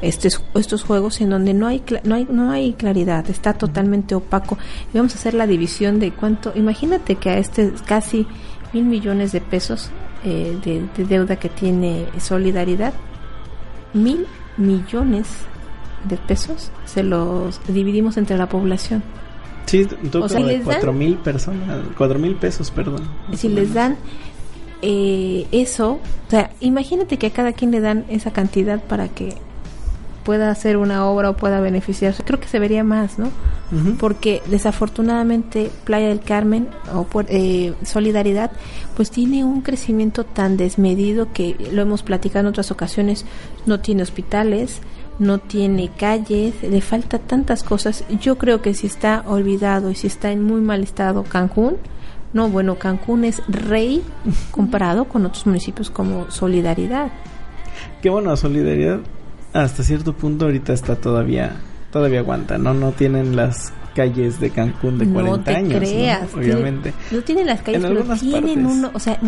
estos, 0.00 0.40
estos 0.54 0.84
juegos 0.84 1.20
en 1.20 1.30
donde 1.30 1.54
no 1.54 1.66
hay, 1.66 1.82
no 2.04 2.14
hay 2.14 2.26
no 2.30 2.50
hay 2.52 2.72
claridad, 2.74 3.28
está 3.30 3.54
totalmente 3.54 4.14
opaco. 4.14 4.56
Y 4.92 4.96
vamos 4.96 5.14
a 5.14 5.18
hacer 5.18 5.34
la 5.34 5.46
división 5.48 5.98
de 5.98 6.12
cuánto, 6.12 6.52
imagínate 6.54 7.16
que 7.16 7.30
a 7.30 7.38
este 7.38 7.72
casi 7.84 8.24
mil 8.72 8.84
millones 8.84 9.32
de 9.32 9.40
pesos 9.40 9.90
eh, 10.24 10.56
de, 10.64 10.84
de 10.96 11.04
deuda 11.04 11.34
que 11.36 11.48
tiene 11.48 12.06
Solidaridad, 12.20 12.92
mil 13.92 14.24
millones 14.56 15.26
de 16.04 16.16
pesos 16.16 16.70
se 16.84 17.02
los 17.02 17.60
dividimos 17.68 18.16
entre 18.16 18.36
la 18.36 18.48
población. 18.48 19.02
Sí, 19.66 19.86
tú 20.10 20.22
O 20.22 20.28
sea, 20.28 20.40
como 20.40 20.48
de 20.48 20.60
cuatro 20.60 20.92
mil 20.92 21.16
personas, 21.16 21.80
cuatro 21.96 22.18
mil 22.18 22.34
pesos, 22.36 22.70
perdón. 22.70 23.02
Si 23.34 23.48
les 23.48 23.74
dan 23.74 23.96
eh, 24.80 25.46
eso, 25.52 25.92
o 26.26 26.30
sea, 26.30 26.50
imagínate 26.60 27.18
que 27.18 27.26
a 27.26 27.30
cada 27.30 27.52
quien 27.52 27.70
le 27.70 27.80
dan 27.80 28.04
esa 28.08 28.32
cantidad 28.32 28.82
para 28.82 29.08
que 29.08 29.36
pueda 30.28 30.50
hacer 30.50 30.76
una 30.76 31.06
obra 31.06 31.30
o 31.30 31.36
pueda 31.36 31.58
beneficiarse. 31.58 32.22
Creo 32.22 32.38
que 32.38 32.48
se 32.48 32.58
vería 32.58 32.84
más, 32.84 33.18
¿no? 33.18 33.30
Porque 33.98 34.42
desafortunadamente 34.46 35.70
Playa 35.84 36.08
del 36.08 36.20
Carmen 36.20 36.68
o 36.94 37.06
eh, 37.28 37.72
Solidaridad 37.82 38.50
pues 38.94 39.10
tiene 39.10 39.44
un 39.44 39.62
crecimiento 39.62 40.24
tan 40.24 40.58
desmedido 40.58 41.32
que 41.32 41.56
lo 41.72 41.80
hemos 41.80 42.02
platicado 42.02 42.40
en 42.40 42.46
otras 42.48 42.70
ocasiones 42.70 43.24
no 43.64 43.80
tiene 43.80 44.02
hospitales 44.02 44.80
no 45.18 45.38
tiene 45.38 45.90
calles 45.90 46.62
le 46.62 46.80
falta 46.80 47.18
tantas 47.18 47.62
cosas 47.62 48.04
yo 48.20 48.38
creo 48.38 48.62
que 48.62 48.74
si 48.74 48.86
está 48.86 49.24
olvidado 49.26 49.90
y 49.90 49.94
si 49.94 50.06
está 50.06 50.30
en 50.30 50.44
muy 50.44 50.60
mal 50.60 50.82
estado 50.82 51.24
Cancún 51.24 51.76
no 52.32 52.48
bueno 52.48 52.78
Cancún 52.78 53.24
es 53.24 53.42
rey 53.48 54.02
comparado 54.50 55.06
con 55.06 55.26
otros 55.26 55.46
municipios 55.46 55.90
como 55.90 56.30
Solidaridad 56.30 57.10
Qué 58.02 58.10
bueno, 58.10 58.36
solidaridad 58.36 59.00
hasta 59.52 59.82
cierto 59.82 60.12
punto 60.12 60.44
ahorita 60.44 60.72
está 60.72 60.96
todavía 60.96 61.56
todavía 61.90 62.20
aguanta, 62.20 62.58
¿no? 62.58 62.74
No 62.74 62.92
tienen 62.92 63.34
las 63.34 63.72
calles 63.98 64.38
de 64.40 64.50
Cancún 64.50 64.96
de 64.98 65.06
40 65.08 65.36
no 65.38 65.42
te 65.44 65.50
años, 65.56 65.72
¿no? 65.72 65.78
creas. 65.78 66.28
tiene- 66.30 66.44
obviamente. 66.54 66.92
No 67.10 67.20
tienen 67.22 67.46
las 67.46 67.62
calles, 67.62 67.82
En 67.84 67.88
pero 67.94 68.14
tienen 68.16 68.42
partes. 68.64 68.72
uno, 68.78 68.90
o 68.94 68.98
sea, 69.00 69.20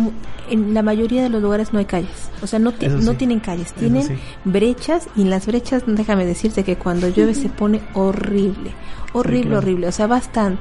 en 0.49 0.73
la 0.73 0.81
mayoría 0.81 1.21
de 1.23 1.29
los 1.29 1.41
lugares 1.41 1.73
no 1.73 1.79
hay 1.79 1.85
calles. 1.85 2.29
O 2.41 2.47
sea, 2.47 2.57
no, 2.59 2.71
no 2.71 3.11
sí. 3.11 3.17
tienen 3.17 3.39
calles, 3.39 3.73
tienen 3.73 4.03
sí. 4.03 4.13
brechas 4.45 5.07
y 5.15 5.21
en 5.23 5.29
las 5.29 5.45
brechas, 5.45 5.83
déjame 5.85 6.25
decirte 6.25 6.63
que 6.63 6.77
cuando 6.77 7.09
llueve 7.09 7.33
se 7.33 7.49
pone 7.49 7.81
horrible, 7.93 8.71
horrible, 9.13 9.41
claro. 9.41 9.57
horrible. 9.57 9.87
O 9.87 9.91
sea, 9.91 10.07
bastan 10.07 10.57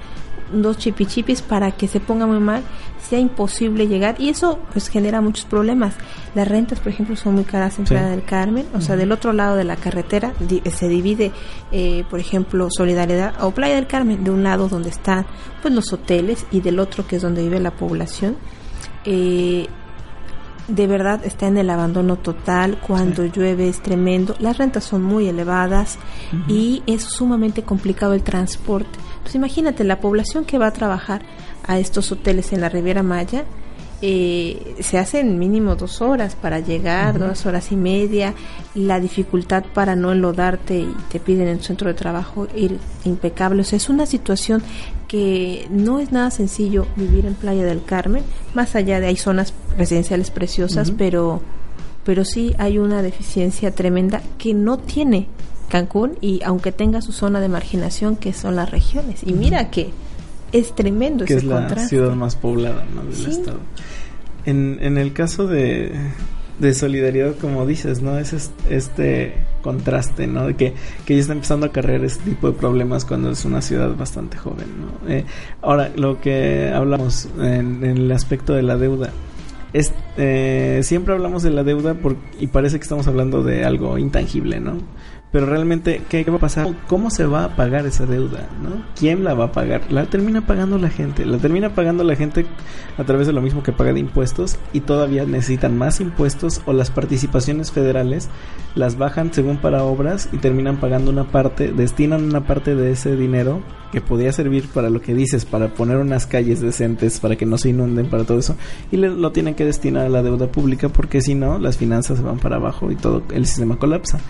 dos 0.53 0.79
chipichipis 0.79 1.43
para 1.43 1.73
que 1.73 1.89
se 1.89 2.01
ponga 2.01 2.27
muy 2.27 2.39
mal, 2.41 2.63
sea 3.09 3.19
imposible 3.19 3.87
llegar 3.89 4.17
y 4.21 4.29
eso 4.29 4.59
pues 4.73 4.89
genera 4.89 5.21
muchos 5.21 5.45
problemas. 5.45 5.95
Las 6.35 6.47
rentas, 6.49 6.79
por 6.81 6.93
ejemplo, 6.93 7.17
son 7.17 7.35
muy 7.35 7.45
caras 7.45 7.79
en 7.79 7.87
Sí. 7.87 7.95
Playa 7.95 8.09
del 8.11 8.25
Carmen, 8.25 8.67
o 8.75 8.81
sea, 8.81 8.97
del 8.97 9.11
otro 9.13 9.33
lado 9.33 9.57
de 9.57 9.65
la 9.65 9.77
carretera 9.77 10.33
di- 10.41 10.63
se 10.71 10.89
divide, 10.89 11.33
eh, 11.73 12.05
por 12.11 12.21
ejemplo, 12.21 12.69
Solidaridad 12.71 13.35
o 13.43 13.51
Playa 13.51 13.75
del 13.77 13.87
Carmen, 13.87 14.23
de 14.25 14.31
un 14.31 14.43
lado 14.43 14.69
donde 14.69 14.91
están 14.91 15.27
pues 15.63 15.75
los 15.75 15.93
hoteles 15.93 16.47
y 16.53 16.61
del 16.61 16.79
otro 16.79 17.07
que 17.07 17.17
es 17.17 17.23
donde 17.23 17.43
vive 17.43 17.59
la 17.61 17.73
población. 17.73 18.37
Eh, 19.05 19.67
de 20.69 20.87
verdad 20.87 21.21
está 21.25 21.49
en 21.49 21.59
el 21.59 21.69
abandono 21.69 22.15
total, 22.17 22.79
cuando 22.87 23.25
llueve 23.25 23.69
es 23.69 23.81
tremendo, 23.83 24.37
las 24.39 24.57
rentas 24.57 24.85
son 24.85 25.03
muy 25.03 25.27
elevadas 25.27 25.99
y 26.47 26.85
es 26.87 27.03
sumamente 27.03 27.65
complicado 27.65 28.13
el 28.15 28.23
transporte. 28.23 28.97
Entonces 29.21 29.37
imagínate, 29.37 29.85
la 29.85 30.01
población 30.01 30.45
que 30.45 30.59
va 30.59 30.67
a 30.67 30.73
trabajar 30.73 31.23
a 31.67 31.79
estos 31.79 32.11
hoteles 32.11 32.53
en 32.53 32.63
la 32.63 32.69
Riviera 32.69 33.03
Maya, 33.03 33.45
eh, 34.03 34.77
se 34.81 34.97
hacen 34.97 35.39
mínimo 35.39 35.77
dos 35.77 36.01
horas 36.01 36.35
para 36.35 36.59
llegar, 36.59 37.19
dos 37.19 37.45
horas 37.45 37.71
y 37.71 37.77
media, 37.77 38.33
la 38.75 38.99
dificultad 38.99 39.63
para 39.75 39.95
no 39.95 40.13
enlodarte 40.13 40.79
y 40.79 40.97
te 41.11 41.21
piden 41.21 41.49
en 41.49 41.59
tu 41.59 41.65
centro 41.65 41.89
de 41.89 41.95
trabajo 41.95 42.49
ir 42.57 42.79
impecable. 43.05 43.61
O 43.61 43.65
sea, 43.65 43.77
es 43.77 43.91
una 43.91 44.07
situación 44.07 44.63
que 45.07 45.67
no 45.71 45.99
es 45.99 46.13
nada 46.13 46.31
sencillo 46.31 46.87
vivir 46.97 47.27
en 47.27 47.35
Playa 47.35 47.65
del 47.65 47.85
Carmen, 47.85 48.25
más 48.55 48.75
allá 48.75 49.01
de 49.01 49.09
hay 49.09 49.17
zonas 49.17 49.53
residenciales 49.77 50.31
preciosas, 50.31 50.93
pero, 50.93 51.43
pero 52.03 52.25
sí 52.25 52.55
hay 52.57 52.79
una 52.79 53.03
deficiencia 53.03 53.71
tremenda 53.71 54.23
que 54.39 54.55
no 54.55 54.79
tiene 54.79 55.29
Cancún 55.71 56.19
y 56.21 56.43
aunque 56.45 56.73
tenga 56.73 57.01
su 57.01 57.13
zona 57.13 57.41
de 57.41 57.49
marginación 57.49 58.17
que 58.17 58.33
son 58.35 58.57
las 58.57 58.71
regiones. 58.71 59.23
Y 59.25 59.33
mira 59.33 59.71
que 59.71 59.91
es 60.53 60.75
tremendo 60.75 61.25
que 61.25 61.35
ese 61.35 61.45
es 61.47 61.49
la 61.49 61.57
contraste. 61.61 61.89
ciudad 61.89 62.15
más 62.15 62.37
poblada 62.37 62.85
¿no? 62.95 63.03
del 63.05 63.15
Sí. 63.15 63.31
estado. 63.31 63.61
En, 64.45 64.79
en 64.83 64.99
el 64.99 65.13
caso 65.13 65.47
de, 65.47 65.93
de 66.59 66.75
solidaridad, 66.75 67.37
como 67.37 67.67
dices, 67.67 68.03
¿no? 68.03 68.19
Es 68.19 68.33
es- 68.33 68.51
este 68.69 69.35
contraste, 69.63 70.27
¿no? 70.27 70.47
De 70.47 70.57
que, 70.57 70.73
que 71.05 71.15
ya 71.15 71.21
está 71.21 71.35
empezando 71.35 71.67
a 71.67 71.69
acarrear 71.69 72.03
este 72.05 72.25
tipo 72.31 72.51
de 72.51 72.55
problemas 72.59 73.05
cuando 73.05 73.31
es 73.31 73.45
una 73.45 73.61
ciudad 73.61 73.95
bastante 73.95 74.39
joven, 74.39 74.67
¿no? 74.81 75.09
Eh, 75.11 75.25
ahora, 75.61 75.91
lo 75.95 76.21
que 76.21 76.71
hablamos 76.75 77.29
en, 77.39 77.85
en 77.85 77.99
el 77.99 78.13
aspecto 78.13 78.55
de 78.55 78.63
la 78.63 78.77
deuda. 78.79 79.11
Es, 79.75 79.93
eh, 80.17 80.81
siempre 80.83 81.15
hablamos 81.15 81.43
de 81.45 81.51
la 81.51 81.63
deuda 81.63 81.95
por, 81.95 82.17
y 82.41 82.47
parece 82.49 82.79
que 82.79 82.83
estamos 82.83 83.07
hablando 83.07 83.45
de 83.45 83.65
algo 83.65 83.99
intangible, 83.99 84.59
¿no? 84.59 84.79
Pero 85.33 85.47
realmente, 85.47 86.03
¿qué, 86.09 86.25
qué 86.25 86.31
va 86.33 86.39
a 86.39 86.41
pasar? 86.41 86.67
¿Cómo 86.89 87.09
se 87.09 87.25
va 87.25 87.45
a 87.45 87.55
pagar 87.55 87.87
esa 87.87 88.05
deuda? 88.05 88.49
¿no? 88.63 88.83
¿Quién 88.99 89.23
la 89.23 89.35
va 89.35 89.45
a 89.45 89.53
pagar? 89.53 89.83
La 89.91 90.07
termina 90.07 90.45
pagando 90.45 90.77
la 90.77 90.89
gente. 90.91 91.25
La 91.25 91.39
termina 91.39 91.71
pagando 91.73 92.03
la 92.03 92.17
gente 92.17 92.47
a 92.99 93.05
través 93.05 93.29
de 93.29 93.33
lo 93.33 93.41
mismo 93.41 93.63
que 93.63 93.71
paga 93.71 93.93
de 93.93 94.01
impuestos 94.01 94.59
y 94.73 94.81
todavía 94.81 95.25
necesitan 95.27 95.79
más 95.79 96.01
impuestos 96.01 96.63
o 96.67 96.73
las 96.73 96.91
participaciones 96.91 97.71
federales 97.71 98.29
las 98.75 98.99
bajan 98.99 99.33
según 99.33 99.59
para 99.59 99.85
obras 99.85 100.29
y 100.33 100.39
terminan 100.39 100.79
pagando 100.79 101.13
una 101.13 101.25
parte, 101.25 101.71
destinan 101.73 102.25
una 102.25 102.41
parte 102.47 102.75
de 102.75 102.91
ese 102.91 103.15
dinero 103.17 103.61
que 103.93 104.01
podría 104.01 104.33
servir 104.33 104.69
para 104.69 104.91
lo 104.91 105.01
que 105.01 105.15
dices, 105.15 105.45
para 105.45 105.69
poner 105.69 105.97
unas 105.99 106.27
calles 106.27 106.61
decentes, 106.61 107.19
para 107.21 107.37
que 107.37 107.47
no 107.47 107.59
se 107.59 107.71
inunden, 107.71 108.09
para 108.09 108.23
todo 108.25 108.39
eso, 108.39 108.57
y 108.93 108.97
le- 108.97 109.09
lo 109.11 109.33
tienen 109.33 109.55
que 109.57 109.65
destinar 109.65 110.07
a 110.07 110.09
la 110.09 110.23
deuda 110.23 110.47
pública 110.47 110.89
porque 110.89 111.21
si 111.21 111.35
no, 111.35 111.59
las 111.59 111.77
finanzas 111.77 112.19
se 112.19 112.25
van 112.25 112.39
para 112.39 112.57
abajo 112.57 112.91
y 112.93 112.97
todo 112.97 113.23
el 113.33 113.47
sistema 113.47 113.77
colapsa. 113.79 114.21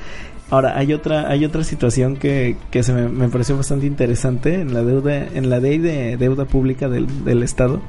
Ahora, 0.51 0.77
hay 0.77 0.93
otra, 0.93 1.29
hay 1.29 1.45
otra 1.45 1.63
situación 1.63 2.17
que, 2.17 2.57
que 2.71 2.83
se 2.83 2.93
me, 2.93 3.09
me 3.09 3.29
pareció 3.29 3.57
bastante 3.57 3.87
interesante 3.87 4.55
en 4.61 4.75
la 4.75 4.83
deuda, 4.83 5.17
en 5.17 5.49
la 5.49 5.61
ley 5.61 5.79
de 5.79 6.17
deuda 6.17 6.45
pública 6.45 6.89
del, 6.89 7.25
del 7.25 7.43
Estado, 7.45 7.81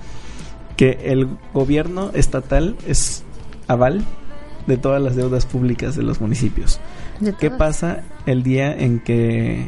que 0.78 1.00
el 1.06 1.28
gobierno 1.54 2.12
estatal 2.14 2.76
es 2.88 3.24
aval 3.68 4.04
de 4.68 4.78
todas 4.78 5.02
las 5.02 5.16
deudas 5.16 5.46
públicas 5.46 5.96
de 5.96 6.04
los 6.04 6.22
municipios. 6.22 6.80
De 7.20 7.34
¿Qué 7.34 7.50
pasa 7.50 8.04
el 8.26 8.44
día 8.44 8.74
en 8.74 9.00
que 9.00 9.68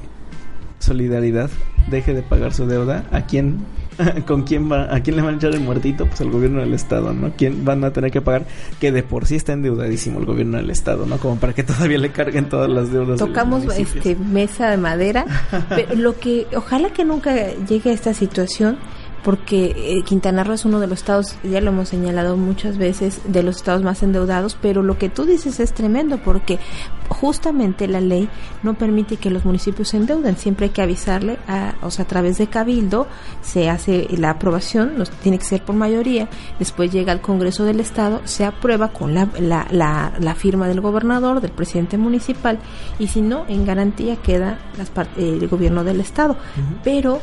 Solidaridad 0.79 1.49
deje 1.89 2.13
de 2.13 2.21
pagar 2.23 2.53
su 2.53 2.67
deuda? 2.67 3.05
¿A 3.11 3.21
quién, 3.21 3.59
con 4.27 4.43
quién 4.43 4.71
va, 4.71 4.93
a 4.93 5.01
quién 5.01 5.15
le 5.15 5.21
van 5.21 5.35
a 5.35 5.37
echar 5.37 5.53
el 5.53 5.59
muertito? 5.59 6.05
Pues 6.05 6.21
al 6.21 6.31
gobierno 6.31 6.59
del 6.61 6.73
estado, 6.73 7.13
¿no? 7.13 7.31
¿Quién 7.35 7.65
van 7.65 7.83
a 7.83 7.91
tener 7.91 8.11
que 8.11 8.21
pagar? 8.21 8.45
Que 8.79 8.91
de 8.91 9.03
por 9.03 9.25
sí 9.25 9.35
está 9.35 9.53
endeudadísimo 9.53 10.19
el 10.19 10.25
gobierno 10.25 10.57
del 10.57 10.69
estado, 10.69 11.05
¿no? 11.05 11.17
Como 11.17 11.37
para 11.37 11.53
que 11.53 11.63
todavía 11.63 11.97
le 11.97 12.11
carguen 12.11 12.49
todas 12.49 12.69
las 12.69 12.91
deudas. 12.91 13.19
Tocamos 13.19 13.65
este 13.77 14.15
mesa 14.15 14.69
de 14.69 14.77
madera, 14.77 15.25
pero 15.69 15.95
lo 15.95 16.19
que 16.19 16.47
ojalá 16.55 16.89
que 16.91 17.05
nunca 17.05 17.53
llegue 17.67 17.91
a 17.91 17.93
esta 17.93 18.13
situación 18.13 18.77
porque 19.23 19.73
eh, 19.75 20.03
Quintana 20.03 20.43
Roo 20.43 20.53
es 20.53 20.65
uno 20.65 20.79
de 20.79 20.87
los 20.87 20.99
estados, 20.99 21.35
ya 21.43 21.61
lo 21.61 21.71
hemos 21.71 21.89
señalado 21.89 22.37
muchas 22.37 22.77
veces, 22.77 23.21
de 23.25 23.43
los 23.43 23.57
estados 23.57 23.83
más 23.83 24.03
endeudados, 24.03 24.57
pero 24.61 24.83
lo 24.83 24.97
que 24.97 25.09
tú 25.09 25.25
dices 25.25 25.59
es 25.59 25.73
tremendo 25.73 26.17
porque 26.17 26.59
justamente 27.07 27.87
la 27.87 28.01
ley 28.01 28.27
no 28.63 28.73
permite 28.73 29.17
que 29.17 29.29
los 29.29 29.45
municipios 29.45 29.89
se 29.89 29.97
endeuden, 29.97 30.37
siempre 30.37 30.67
hay 30.67 30.71
que 30.71 30.81
avisarle, 30.81 31.37
a, 31.47 31.75
o 31.81 31.91
sea, 31.91 32.05
a 32.05 32.07
través 32.07 32.37
de 32.37 32.47
Cabildo 32.47 33.07
se 33.41 33.69
hace 33.69 34.07
la 34.17 34.31
aprobación, 34.31 34.97
nos, 34.97 35.09
tiene 35.09 35.37
que 35.37 35.45
ser 35.45 35.63
por 35.63 35.75
mayoría, 35.75 36.27
después 36.59 36.91
llega 36.91 37.11
al 37.11 37.21
Congreso 37.21 37.63
del 37.65 37.79
Estado, 37.79 38.21
se 38.25 38.45
aprueba 38.45 38.89
con 38.89 39.13
la, 39.13 39.29
la, 39.39 39.67
la, 39.71 40.13
la 40.19 40.35
firma 40.35 40.67
del 40.67 40.81
gobernador, 40.81 41.39
del 41.39 41.51
presidente 41.51 41.97
municipal, 41.97 42.59
y 42.99 43.07
si 43.07 43.21
no, 43.21 43.45
en 43.47 43.65
garantía 43.65 44.17
queda 44.17 44.59
las 44.77 44.89
eh, 45.17 45.37
el 45.41 45.47
gobierno 45.47 45.83
del 45.83 45.99
Estado. 45.99 46.35
Pero 46.83 47.21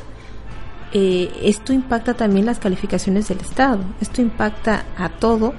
eh, 0.92 1.30
esto 1.42 1.72
impacta 1.72 2.14
también 2.14 2.46
las 2.46 2.58
calificaciones 2.58 3.28
del 3.28 3.38
Estado, 3.40 3.80
esto 4.00 4.22
impacta 4.22 4.84
a 4.96 5.08
todo 5.08 5.54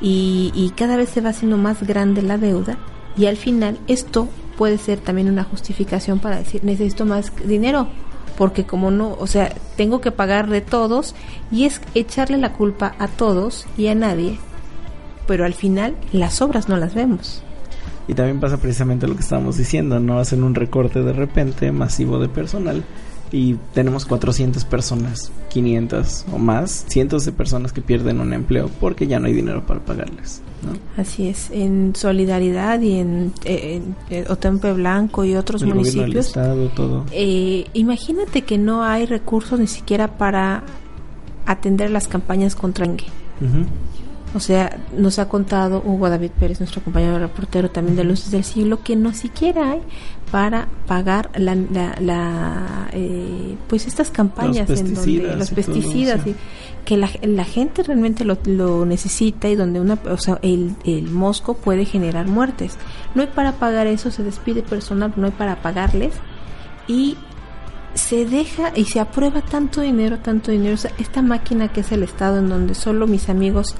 y, 0.00 0.52
y 0.54 0.70
cada 0.70 0.96
vez 0.96 1.10
se 1.10 1.20
va 1.20 1.30
haciendo 1.30 1.56
más 1.56 1.82
grande 1.82 2.22
la 2.22 2.38
deuda 2.38 2.78
y 3.16 3.26
al 3.26 3.36
final 3.36 3.78
esto 3.86 4.28
puede 4.56 4.78
ser 4.78 5.00
también 5.00 5.28
una 5.28 5.44
justificación 5.44 6.18
para 6.18 6.38
decir 6.38 6.64
necesito 6.64 7.04
más 7.04 7.32
dinero 7.44 7.88
porque 8.36 8.64
como 8.64 8.90
no, 8.90 9.16
o 9.18 9.26
sea, 9.26 9.52
tengo 9.76 10.00
que 10.00 10.12
pagar 10.12 10.48
de 10.48 10.60
todos 10.60 11.14
y 11.50 11.64
es 11.64 11.80
echarle 11.94 12.36
la 12.36 12.52
culpa 12.52 12.94
a 12.98 13.08
todos 13.08 13.66
y 13.76 13.88
a 13.88 13.94
nadie, 13.94 14.38
pero 15.26 15.44
al 15.44 15.54
final 15.54 15.96
las 16.12 16.40
obras 16.42 16.68
no 16.68 16.76
las 16.76 16.94
vemos. 16.94 17.42
Y 18.08 18.14
también 18.14 18.38
pasa 18.38 18.58
precisamente 18.58 19.08
lo 19.08 19.14
que 19.14 19.22
estábamos 19.22 19.56
diciendo, 19.56 19.98
¿no? 19.98 20.18
Hacen 20.18 20.44
un 20.44 20.54
recorte 20.54 21.02
de 21.02 21.12
repente 21.12 21.72
masivo 21.72 22.18
de 22.18 22.28
personal 22.28 22.84
y 23.32 23.54
tenemos 23.74 24.04
400 24.04 24.64
personas, 24.64 25.32
500 25.50 26.26
o 26.32 26.38
más, 26.38 26.84
cientos 26.88 27.24
de 27.24 27.32
personas 27.32 27.72
que 27.72 27.82
pierden 27.82 28.20
un 28.20 28.32
empleo 28.32 28.70
porque 28.80 29.06
ya 29.06 29.18
no 29.18 29.26
hay 29.26 29.32
dinero 29.32 29.66
para 29.66 29.80
pagarles, 29.80 30.42
¿no? 30.62 30.78
Así 31.00 31.28
es, 31.28 31.50
en 31.50 31.94
Solidaridad 31.94 32.80
y 32.80 32.98
en, 32.98 33.32
eh, 33.44 33.82
en, 34.10 34.30
Otempe 34.30 34.72
Blanco 34.72 35.24
y 35.24 35.34
otros 35.34 35.62
El 35.62 35.70
gobierno 35.70 35.90
del 35.90 35.96
municipios. 35.96 36.26
estado, 36.28 36.68
todo. 36.68 37.04
Eh, 37.10 37.66
imagínate 37.72 38.42
que 38.42 38.58
no 38.58 38.82
hay 38.82 39.06
recursos 39.06 39.58
ni 39.58 39.66
siquiera 39.66 40.18
para 40.18 40.62
atender 41.46 41.90
las 41.90 42.08
campañas 42.08 42.54
contra 42.54 42.86
dengue. 42.86 43.06
Ujú. 43.40 43.66
O 44.34 44.40
sea, 44.40 44.78
nos 44.96 45.18
ha 45.18 45.28
contado 45.28 45.82
Hugo 45.84 46.10
David 46.10 46.32
Pérez, 46.38 46.60
nuestro 46.60 46.82
compañero 46.82 47.18
reportero 47.18 47.70
también 47.70 47.96
de 47.96 48.04
Luces 48.04 48.30
del 48.30 48.44
Siglo, 48.44 48.82
que 48.82 48.96
no 48.96 49.14
siquiera 49.14 49.70
hay 49.70 49.80
para 50.30 50.68
pagar 50.86 51.30
la, 51.36 51.54
la, 51.54 51.96
la, 52.00 52.88
eh, 52.92 53.56
pues 53.68 53.86
estas 53.86 54.10
campañas 54.10 54.68
Los 54.68 54.80
en 54.80 54.94
donde 54.94 55.00
pesticidas 55.00 55.38
los 55.38 55.52
y 55.52 55.54
todo, 55.54 55.64
pesticidas 55.74 56.20
sí. 56.24 56.30
y 56.30 56.36
que 56.84 56.96
la, 56.96 57.10
la 57.22 57.44
gente 57.44 57.82
realmente 57.82 58.24
lo, 58.24 58.36
lo 58.44 58.84
necesita 58.84 59.48
y 59.48 59.56
donde 59.56 59.80
una, 59.80 59.98
o 60.10 60.18
sea, 60.18 60.38
el, 60.42 60.74
el 60.84 61.10
mosco 61.10 61.54
puede 61.54 61.84
generar 61.84 62.26
muertes. 62.26 62.76
No 63.14 63.22
hay 63.22 63.28
para 63.28 63.52
pagar 63.52 63.86
eso, 63.86 64.10
se 64.10 64.22
despide 64.22 64.62
personal, 64.62 65.12
no 65.16 65.26
hay 65.26 65.32
para 65.32 65.62
pagarles 65.62 66.12
y 66.88 67.16
se 67.94 68.26
deja 68.26 68.72
y 68.74 68.84
se 68.84 69.00
aprueba 69.00 69.40
tanto 69.40 69.80
dinero, 69.80 70.18
tanto 70.18 70.50
dinero. 70.50 70.74
O 70.74 70.78
sea, 70.78 70.92
esta 70.98 71.22
máquina 71.22 71.72
que 71.72 71.80
es 71.80 71.92
el 71.92 72.02
Estado, 72.02 72.38
en 72.38 72.48
donde 72.48 72.74
solo 72.74 73.06
mis 73.06 73.28
amigos 73.28 73.74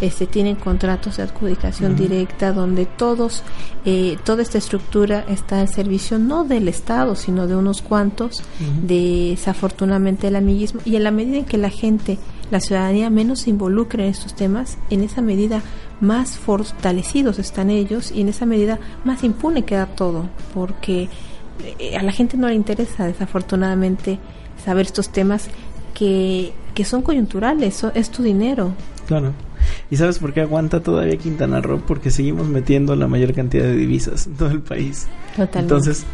este, 0.00 0.26
tienen 0.26 0.56
contratos 0.56 1.16
de 1.16 1.24
adjudicación 1.24 1.96
directa, 1.96 2.52
donde 2.52 2.86
todos, 2.86 3.42
eh, 3.84 4.16
toda 4.24 4.42
esta 4.42 4.58
estructura 4.58 5.24
está 5.28 5.60
al 5.60 5.68
servicio 5.68 6.18
no 6.18 6.44
del 6.44 6.68
Estado, 6.68 7.16
sino 7.16 7.46
de 7.46 7.56
unos 7.56 7.82
cuantos, 7.82 8.42
desafortunadamente 8.82 10.28
el 10.28 10.36
amiguismo. 10.36 10.80
Y 10.84 10.96
en 10.96 11.04
la 11.04 11.10
medida 11.10 11.38
en 11.38 11.44
que 11.44 11.58
la 11.58 11.70
gente, 11.70 12.18
la 12.50 12.60
ciudadanía 12.60 13.10
menos 13.10 13.40
se 13.40 13.50
involucre 13.50 14.04
en 14.04 14.10
estos 14.10 14.34
temas, 14.34 14.78
en 14.90 15.02
esa 15.02 15.20
medida 15.22 15.62
más 16.00 16.38
fortalecidos 16.38 17.38
están 17.38 17.70
ellos 17.70 18.12
y 18.12 18.20
en 18.20 18.28
esa 18.28 18.46
medida 18.46 18.78
más 19.04 19.24
impune 19.24 19.64
queda 19.64 19.86
todo, 19.86 20.28
porque 20.54 21.08
eh, 21.80 21.96
a 21.96 22.02
la 22.02 22.12
gente 22.12 22.36
no 22.36 22.46
le 22.48 22.54
interesa 22.54 23.06
desafortunadamente 23.06 24.18
saber 24.64 24.86
estos 24.86 25.08
temas 25.10 25.48
que, 25.94 26.52
que 26.74 26.84
son 26.84 27.02
coyunturales, 27.02 27.74
so- 27.74 27.90
es 27.94 28.10
tu 28.10 28.22
dinero. 28.22 28.72
Claro. 29.08 29.32
¿Y 29.90 29.96
sabes 29.96 30.18
por 30.18 30.32
qué 30.32 30.40
aguanta 30.42 30.80
todavía 30.80 31.16
Quintana 31.16 31.60
Roo? 31.60 31.80
Porque 31.86 32.10
seguimos 32.10 32.46
metiendo 32.48 32.94
la 32.96 33.06
mayor 33.08 33.32
cantidad 33.34 33.64
de 33.64 33.74
divisas 33.76 34.26
en 34.26 34.34
todo 34.34 34.50
el 34.50 34.60
país. 34.60 35.06
Totalmente. 35.32 35.58
Entonces, 35.60 36.04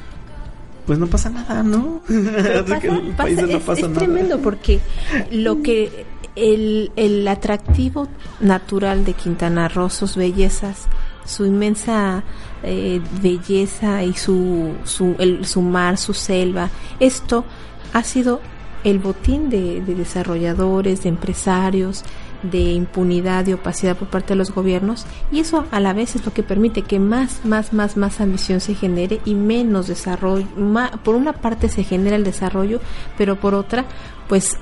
pues 0.87 0.99
no 0.99 1.07
pasa 1.07 1.31
nada, 1.31 1.63
¿no? 1.63 2.01
Pero 2.07 2.65
pasa- 2.67 2.87
el 2.87 3.01
pasa- 3.11 3.17
país 3.17 3.37
no 3.43 3.47
es, 3.49 3.63
pasa 3.63 3.81
es 3.83 3.89
nada. 3.89 3.99
tremendo 4.01 4.39
porque 4.41 4.81
lo 5.31 5.63
que 5.63 6.05
el, 6.37 6.91
el 6.97 7.27
atractivo 7.29 8.09
natural 8.41 9.05
de 9.05 9.13
Quintana 9.15 9.69
Roo, 9.69 9.89
sus 9.89 10.17
bellezas, 10.17 10.87
su 11.25 11.47
inmensa 11.47 12.23
eh, 12.63 13.01
belleza 13.23 14.03
y 14.05 14.13
su, 14.15 14.73
su, 14.85 15.15
el, 15.19 15.47
su 15.47 15.63
mar, 15.63 15.97
su 15.97 16.13
selva, 16.13 16.69
esto 17.01 17.45
ha 17.93 18.03
sido 18.03 18.41
el 18.83 18.99
botín 18.99 19.49
de, 19.49 19.81
de 19.81 19.95
desarrolladores, 19.95 21.03
de 21.05 21.09
empresarios, 21.09 22.05
de 22.51 22.61
impunidad 22.61 23.47
y 23.47 23.55
opacidad 23.55 23.97
por 23.97 24.09
parte 24.09 24.35
de 24.35 24.37
los 24.37 24.53
gobiernos 24.53 25.07
y 25.33 25.41
eso 25.41 25.67
a 25.71 25.81
la 25.81 25.93
vez 25.93 26.15
es 26.15 26.25
lo 26.25 26.33
que 26.33 26.43
permite 26.43 26.83
que 26.83 26.99
más, 26.99 27.45
más, 27.45 27.73
más, 27.73 27.97
más 27.97 28.21
ambición 28.21 28.61
se 28.61 28.75
genere 28.75 29.21
y 29.25 29.35
menos 29.35 29.87
desarrollo. 29.87 30.47
por 31.03 31.15
una 31.15 31.33
parte 31.33 31.69
se 31.69 31.85
genera 31.85 32.17
el 32.17 32.25
desarrollo, 32.25 32.81
pero 33.17 33.37
por 33.37 33.55
otra, 33.55 33.85
pues 34.29 34.57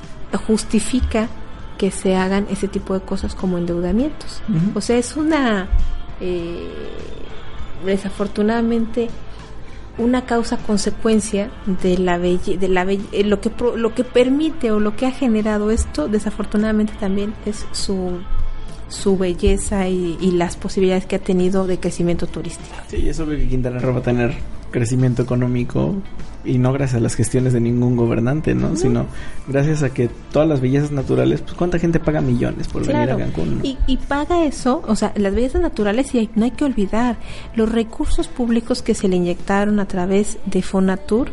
justifica 0.47 1.29
que 1.79 1.91
se 1.91 2.17
hagan 2.17 2.47
ese 2.51 2.69
tipo 2.69 2.95
de 2.95 3.01
cosas 3.01 3.35
como 3.35 3.59
endeudamientos. 3.59 4.43
O 4.75 4.81
sea, 4.81 4.97
es 4.97 5.17
una, 5.17 5.69
eh, 6.21 6.71
desafortunadamente, 7.85 9.09
una 9.99 10.25
causa 10.25 10.57
consecuencia 10.57 11.51
de 11.83 11.99
la 11.99 12.17
belle, 12.19 12.57
de 12.57 12.69
la 12.69 12.85
belle- 12.85 13.05
eh, 13.13 13.25
lo 13.25 13.41
que 13.41 13.51
pro- 13.51 13.77
lo 13.77 13.95
que 13.95 14.05
permite 14.05 14.71
o 14.73 14.81
lo 14.81 14.97
que 14.97 15.07
ha 15.07 15.11
generado 15.11 15.71
esto 15.71 16.09
desafortunadamente 16.09 16.95
también 16.99 17.35
es 17.47 17.67
su 17.73 18.19
su 18.89 19.17
belleza 19.17 19.89
y, 19.89 20.19
y 20.21 20.33
las 20.33 20.57
posibilidades 20.57 21.07
que 21.07 21.17
ha 21.17 21.19
tenido 21.19 21.67
de 21.67 21.79
crecimiento 21.81 22.27
turístico. 22.27 22.69
Sí, 22.89 23.09
es 23.09 23.19
obvio 23.21 23.39
que 23.39 23.49
Quintana 23.49 23.79
Roo 23.79 23.95
va 23.95 24.01
a 24.01 24.03
tener 24.03 24.35
crecimiento 24.73 25.23
económico 25.23 25.95
y 26.45 26.59
no 26.59 26.73
gracias 26.73 26.97
a 26.99 27.01
las 27.01 27.15
gestiones 27.15 27.53
de 27.53 27.61
ningún 27.61 27.97
gobernante, 27.97 28.55
¿no? 28.55 28.75
Sino 28.75 29.07
gracias 29.47 29.85
a 29.85 29.91
que 29.91 30.09
todas 30.33 30.49
las 30.49 30.61
bellezas 30.61 30.91
naturales, 30.91 31.41
pues 31.43 31.55
cuánta 31.55 31.79
gente 31.79 32.01
paga 32.01 32.21
millones 32.21 32.67
por 32.67 32.85
venir 32.85 33.11
a 33.13 33.17
Cancún. 33.17 33.59
¿no? 33.59 33.65
Y, 33.65 33.79
y 33.87 33.97
paga 33.99 34.45
eso, 34.45 34.83
o 34.89 34.97
sea, 34.97 35.13
las 35.15 35.33
bellezas 35.35 35.63
naturales 35.63 36.13
y 36.15 36.19
hay- 36.19 36.31
no 36.35 36.45
hay 36.45 36.51
que 36.51 36.65
olvidar 36.65 37.17
los 37.55 37.71
recursos 37.71 38.27
públicos 38.27 38.83
que 38.83 38.95
se 38.95 39.07
le 39.07 39.15
inyectaron 39.17 39.79
a 39.79 39.87
través 39.87 40.39
de 40.47 40.63
Fonatur 40.63 41.31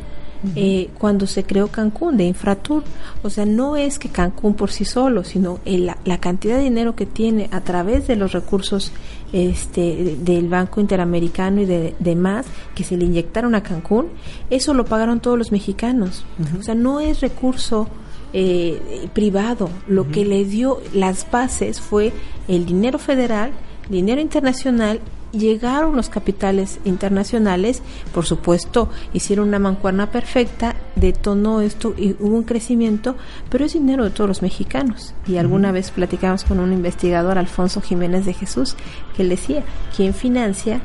eh, 0.56 0.90
cuando 0.98 1.28
se 1.28 1.44
creó 1.44 1.68
Cancún, 1.68 2.16
de 2.16 2.24
Infratur. 2.24 2.86
O 3.24 3.30
sea, 3.30 3.46
no 3.46 3.76
es 3.76 4.00
que 4.00 4.08
Cancún 4.08 4.54
por 4.54 4.72
sí 4.72 4.86
solo, 4.86 5.26
sino 5.26 5.60
el- 5.66 5.88
la, 5.88 5.98
la 6.06 6.18
cantidad 6.20 6.56
de 6.56 6.64
dinero 6.64 6.96
que 6.96 7.06
tiene 7.06 7.50
a 7.52 7.60
través 7.60 8.08
de 8.08 8.16
los 8.16 8.32
recursos 8.32 8.94
este, 9.34 9.82
de- 9.82 10.16
del 10.18 10.48
Banco 10.50 10.82
Interamericano 10.82 11.62
y 11.62 11.66
de 11.66 11.96
demás 12.00 12.46
que 12.76 12.84
se 12.84 12.98
le 12.98 13.06
inyectaron 13.06 13.56
a 13.56 13.64
Cancún, 13.64 14.08
eso 14.50 14.74
lo 14.74 14.86
pagaron 14.86 15.20
todos 15.20 15.38
los 15.38 15.52
mexicanos. 15.52 16.26
O 16.60 16.64
sea, 16.64 16.76
no 16.76 17.00
es 17.00 17.22
recurso 17.22 17.88
eh, 18.34 19.08
privado. 19.14 19.70
Lo 19.88 20.10
que 20.12 20.24
le 20.26 20.46
dio 20.46 20.80
las 20.94 21.30
bases 21.32 21.82
fue 21.82 22.12
el 22.48 22.66
dinero 22.66 23.00
federal, 23.00 23.52
dinero 23.90 24.22
internacional. 24.22 25.02
Llegaron 25.32 25.96
los 25.96 26.10
capitales 26.10 26.80
internacionales, 26.86 27.84
por 28.16 28.26
supuesto, 28.26 28.90
hicieron 29.14 29.50
una 29.50 29.60
mancuerna 29.60 30.10
perfecta, 30.10 30.76
detonó 30.96 31.62
esto 31.62 31.94
y 31.96 32.16
hubo 32.20 32.36
un 32.36 32.44
crecimiento, 32.44 33.16
pero 33.52 33.64
es 33.66 33.74
dinero 33.74 34.04
de 34.06 34.10
todos 34.10 34.28
los 34.28 34.42
mexicanos. 34.42 35.14
Y 35.28 35.38
alguna 35.38 35.72
vez 35.72 35.92
platicamos 35.92 36.44
con 36.46 36.60
un 36.60 36.74
investigador, 36.74 37.38
Alfonso 37.38 37.80
Jiménez 37.80 38.26
de 38.26 38.34
Jesús, 38.34 38.76
que 39.16 39.22
él 39.22 39.30
decía, 39.30 39.64
¿quién 39.96 40.16
financia 40.16 40.82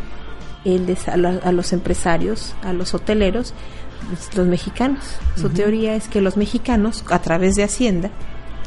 el 0.67 0.85
des- 0.85 1.09
a, 1.09 1.17
la- 1.17 1.41
a 1.43 1.51
los 1.51 1.73
empresarios, 1.73 2.55
a 2.63 2.75
los 2.75 2.93
hoteleros? 2.93 3.55
Pues, 4.11 4.37
los 4.37 4.47
mexicanos. 4.47 5.03
Su 5.37 5.49
teoría 5.49 5.95
es 5.97 6.09
que 6.09 6.21
los 6.21 6.37
mexicanos, 6.37 7.03
a 7.09 7.19
través 7.21 7.55
de 7.55 7.65
Hacienda, 7.65 8.11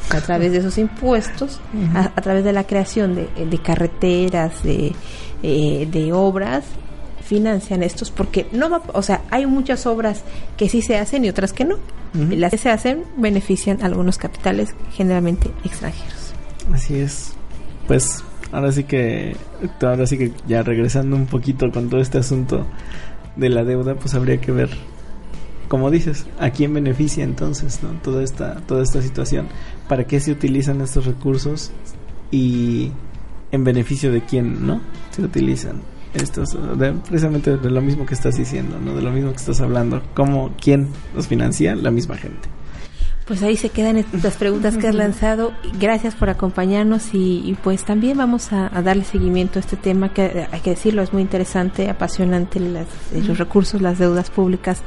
a 0.09 0.21
través 0.21 0.51
de 0.51 0.59
esos 0.59 0.77
impuestos, 0.77 1.59
a, 1.93 2.11
a 2.15 2.21
través 2.21 2.43
de 2.43 2.53
la 2.53 2.65
creación 2.65 3.15
de, 3.15 3.27
de 3.45 3.57
carreteras, 3.59 4.63
de, 4.63 4.93
eh, 5.43 5.87
de 5.91 6.13
obras, 6.13 6.65
financian 7.27 7.83
estos 7.83 8.09
porque 8.09 8.47
no 8.53 8.69
va, 8.69 8.81
o 8.93 9.01
sea, 9.01 9.21
hay 9.29 9.45
muchas 9.45 9.85
obras 9.85 10.23
que 10.55 10.69
sí 10.69 10.81
se 10.81 10.97
hacen 10.97 11.25
y 11.25 11.29
otras 11.29 11.53
que 11.53 11.65
no. 11.65 11.77
Y 12.13 12.37
Las 12.37 12.51
que 12.51 12.57
se 12.57 12.69
hacen 12.69 13.03
benefician 13.17 13.83
a 13.83 13.85
algunos 13.85 14.17
capitales 14.17 14.69
generalmente 14.93 15.51
extranjeros. 15.63 16.33
Así 16.73 16.95
es. 16.95 17.33
Pues 17.85 18.23
ahora 18.51 18.71
sí 18.71 18.85
que 18.85 19.35
ahora 19.81 20.07
sí 20.07 20.17
que 20.17 20.31
ya 20.47 20.63
regresando 20.63 21.15
un 21.15 21.27
poquito 21.27 21.69
con 21.71 21.89
todo 21.89 21.99
este 21.99 22.17
asunto 22.17 22.65
de 23.35 23.49
la 23.49 23.63
deuda, 23.63 23.95
pues 23.95 24.15
habría 24.15 24.37
que 24.39 24.51
ver 24.51 24.69
como 25.67 25.91
dices, 25.91 26.25
¿a 26.39 26.49
quién 26.51 26.73
beneficia 26.73 27.23
entonces, 27.23 27.83
no? 27.83 27.89
Toda 28.01 28.23
esta 28.23 28.55
toda 28.61 28.83
esta 28.83 29.01
situación, 29.01 29.47
¿para 29.87 30.05
qué 30.05 30.19
se 30.19 30.31
utilizan 30.31 30.81
estos 30.81 31.05
recursos 31.05 31.71
y 32.31 32.91
en 33.51 33.63
beneficio 33.63 34.11
de 34.11 34.21
quién, 34.21 34.65
¿no? 34.67 34.81
Se 35.11 35.21
utilizan 35.21 35.81
estos 36.13 36.57
de- 36.77 36.93
precisamente 36.93 37.57
de 37.57 37.69
lo 37.69 37.81
mismo 37.81 38.05
que 38.05 38.13
estás 38.13 38.37
diciendo, 38.37 38.77
¿no? 38.83 38.95
De 38.95 39.01
lo 39.01 39.11
mismo 39.11 39.31
que 39.31 39.37
estás 39.37 39.61
hablando, 39.61 40.01
cómo 40.13 40.51
quién 40.61 40.87
los 41.15 41.27
financia, 41.27 41.75
la 41.75 41.91
misma 41.91 42.15
gente. 42.17 42.49
Pues 43.27 43.43
ahí 43.43 43.57
se 43.57 43.69
quedan 43.69 44.05
las 44.23 44.37
preguntas 44.37 44.77
que 44.77 44.87
has 44.87 44.95
lanzado. 44.95 45.51
Gracias 45.79 46.15
por 46.15 46.29
acompañarnos 46.29 47.13
y, 47.13 47.41
y 47.45 47.55
pues 47.61 47.83
también 47.83 48.17
vamos 48.17 48.53
a, 48.53 48.67
a 48.73 48.81
darle 48.81 49.03
seguimiento 49.03 49.59
a 49.59 49.61
este 49.61 49.75
tema 49.75 50.13
que 50.13 50.47
hay 50.49 50.59
que 50.61 50.69
decirlo 50.69 51.01
es 51.01 51.11
muy 51.11 51.23
interesante, 51.23 51.89
apasionante 51.89 52.61
las- 52.61 52.87
eh, 53.13 53.21
los 53.27 53.37
recursos, 53.37 53.81
las 53.81 53.99
deudas 53.99 54.29
públicas 54.29 54.81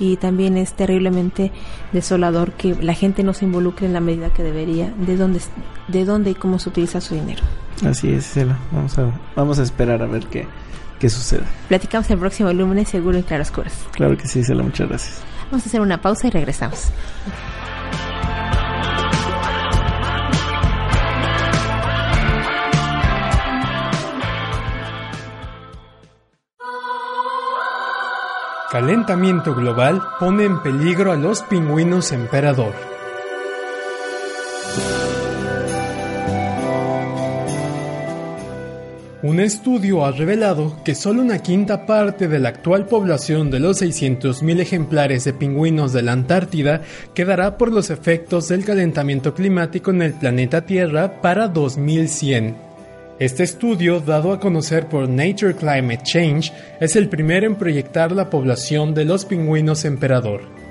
y 0.00 0.16
también 0.16 0.56
es 0.56 0.72
terriblemente 0.74 1.52
desolador 1.92 2.52
que 2.52 2.74
la 2.74 2.92
gente 2.92 3.22
no 3.22 3.32
se 3.34 3.44
involucre 3.44 3.86
en 3.86 3.92
la 3.92 4.00
medida 4.00 4.30
que 4.30 4.42
debería 4.42 4.92
de 4.98 5.16
dónde 5.16 5.40
de 5.88 6.04
dónde 6.04 6.30
y 6.30 6.34
cómo 6.34 6.58
se 6.58 6.68
utiliza 6.70 7.00
su 7.00 7.14
dinero. 7.14 7.42
Así 7.88 8.10
es, 8.12 8.26
Cela. 8.26 8.58
Vamos 8.72 8.98
a 8.98 9.10
vamos 9.36 9.58
a 9.60 9.62
esperar 9.62 10.02
a 10.02 10.06
ver 10.06 10.26
qué 10.26 10.46
qué 10.98 11.08
sucede. 11.08 11.44
Platicamos 11.68 12.10
el 12.10 12.18
próximo 12.18 12.52
lunes 12.52 12.88
seguro 12.88 13.16
en 13.16 13.22
Claroscuras. 13.22 13.74
Claro 13.92 14.16
que 14.18 14.26
sí, 14.26 14.42
Cela, 14.42 14.64
muchas 14.64 14.88
gracias. 14.88 15.20
Vamos 15.52 15.64
a 15.64 15.68
hacer 15.68 15.80
una 15.80 16.00
pausa 16.02 16.26
y 16.26 16.30
regresamos. 16.30 16.90
Calentamiento 28.76 29.54
global 29.54 30.02
pone 30.20 30.44
en 30.44 30.60
peligro 30.60 31.10
a 31.10 31.16
los 31.16 31.40
pingüinos 31.42 32.12
emperador. 32.12 32.95
Un 39.26 39.40
estudio 39.40 40.06
ha 40.06 40.12
revelado 40.12 40.76
que 40.84 40.94
solo 40.94 41.20
una 41.20 41.40
quinta 41.40 41.84
parte 41.84 42.28
de 42.28 42.38
la 42.38 42.50
actual 42.50 42.86
población 42.86 43.50
de 43.50 43.58
los 43.58 43.82
600.000 43.82 44.60
ejemplares 44.60 45.24
de 45.24 45.32
pingüinos 45.32 45.92
de 45.92 46.02
la 46.02 46.12
Antártida 46.12 46.82
quedará 47.12 47.58
por 47.58 47.72
los 47.72 47.90
efectos 47.90 48.46
del 48.46 48.64
calentamiento 48.64 49.34
climático 49.34 49.90
en 49.90 50.02
el 50.02 50.12
planeta 50.12 50.64
Tierra 50.64 51.20
para 51.22 51.48
2100. 51.48 52.54
Este 53.18 53.42
estudio, 53.42 53.98
dado 53.98 54.32
a 54.32 54.38
conocer 54.38 54.86
por 54.86 55.08
Nature 55.08 55.56
Climate 55.56 56.04
Change, 56.04 56.52
es 56.78 56.94
el 56.94 57.08
primero 57.08 57.48
en 57.48 57.56
proyectar 57.56 58.12
la 58.12 58.30
población 58.30 58.94
de 58.94 59.06
los 59.06 59.24
pingüinos 59.24 59.84
emperador. 59.84 60.65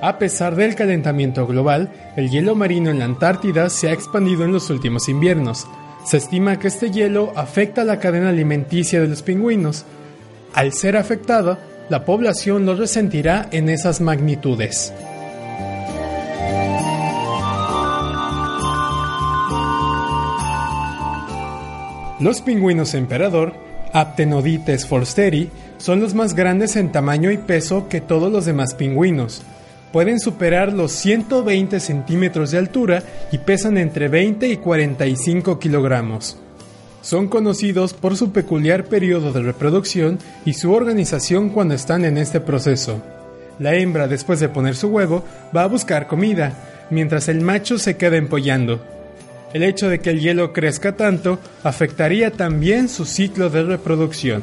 A 0.00 0.18
pesar 0.18 0.54
del 0.54 0.76
calentamiento 0.76 1.44
global, 1.46 1.90
el 2.16 2.30
hielo 2.30 2.54
marino 2.54 2.88
en 2.90 3.00
la 3.00 3.04
Antártida 3.04 3.68
se 3.68 3.88
ha 3.88 3.92
expandido 3.92 4.44
en 4.44 4.52
los 4.52 4.70
últimos 4.70 5.08
inviernos. 5.08 5.66
Se 6.04 6.18
estima 6.18 6.58
que 6.60 6.68
este 6.68 6.92
hielo 6.92 7.32
afecta 7.34 7.82
la 7.82 7.98
cadena 7.98 8.28
alimenticia 8.28 9.00
de 9.00 9.08
los 9.08 9.22
pingüinos. 9.22 9.84
Al 10.54 10.72
ser 10.72 10.96
afectada, 10.96 11.58
la 11.88 12.04
población 12.04 12.64
lo 12.64 12.76
resentirá 12.76 13.48
en 13.50 13.68
esas 13.68 14.00
magnitudes. 14.00 14.92
Los 22.20 22.40
pingüinos 22.40 22.94
emperador, 22.94 23.54
Aptenodites 23.92 24.86
forsteri, 24.86 25.50
son 25.78 26.00
los 26.00 26.14
más 26.14 26.34
grandes 26.34 26.76
en 26.76 26.92
tamaño 26.92 27.32
y 27.32 27.38
peso 27.38 27.88
que 27.88 28.00
todos 28.00 28.30
los 28.30 28.44
demás 28.44 28.74
pingüinos. 28.74 29.42
Pueden 29.92 30.20
superar 30.20 30.72
los 30.72 30.92
120 30.92 31.80
centímetros 31.80 32.50
de 32.50 32.58
altura 32.58 33.02
y 33.32 33.38
pesan 33.38 33.78
entre 33.78 34.08
20 34.08 34.48
y 34.48 34.56
45 34.58 35.58
kilogramos. 35.58 36.38
Son 37.00 37.28
conocidos 37.28 37.94
por 37.94 38.16
su 38.16 38.32
peculiar 38.32 38.84
periodo 38.84 39.32
de 39.32 39.40
reproducción 39.40 40.18
y 40.44 40.54
su 40.54 40.72
organización 40.72 41.48
cuando 41.50 41.74
están 41.74 42.04
en 42.04 42.18
este 42.18 42.40
proceso. 42.40 43.00
La 43.58 43.74
hembra, 43.74 44.08
después 44.08 44.40
de 44.40 44.48
poner 44.48 44.76
su 44.76 44.88
huevo, 44.88 45.24
va 45.56 45.62
a 45.62 45.68
buscar 45.68 46.06
comida, 46.06 46.86
mientras 46.90 47.28
el 47.28 47.40
macho 47.40 47.78
se 47.78 47.96
queda 47.96 48.16
empollando. 48.16 48.80
El 49.54 49.62
hecho 49.62 49.88
de 49.88 50.00
que 50.00 50.10
el 50.10 50.20
hielo 50.20 50.52
crezca 50.52 50.96
tanto 50.96 51.38
afectaría 51.62 52.30
también 52.30 52.88
su 52.88 53.06
ciclo 53.06 53.48
de 53.48 53.62
reproducción. 53.62 54.42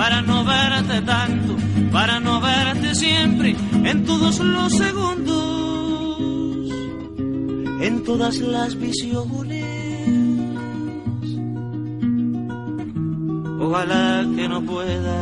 para 0.00 0.22
no 0.22 0.44
verte 0.46 1.02
tanto, 1.02 1.56
para 1.92 2.20
no 2.20 2.40
verte 2.40 2.94
siempre 2.94 3.54
en 3.84 4.06
todos 4.06 4.40
los 4.40 4.72
segundos, 4.72 6.70
en 7.82 8.02
todas 8.02 8.38
las 8.38 8.78
visiones. 8.78 9.62
Ojalá 13.60 14.26
que 14.34 14.48
no 14.48 14.62
pueda 14.62 15.20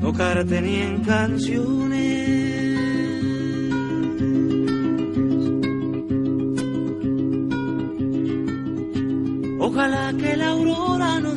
tocarte 0.00 0.62
ni 0.62 0.76
en 0.76 1.02
canciones. 1.02 2.14
Ojalá 9.58 10.12
que 10.20 10.36
la 10.36 10.50
aurora 10.50 10.93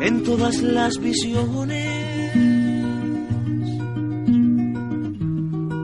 en 0.00 0.22
todas 0.22 0.60
las 0.60 0.98
visiones. 0.98 1.88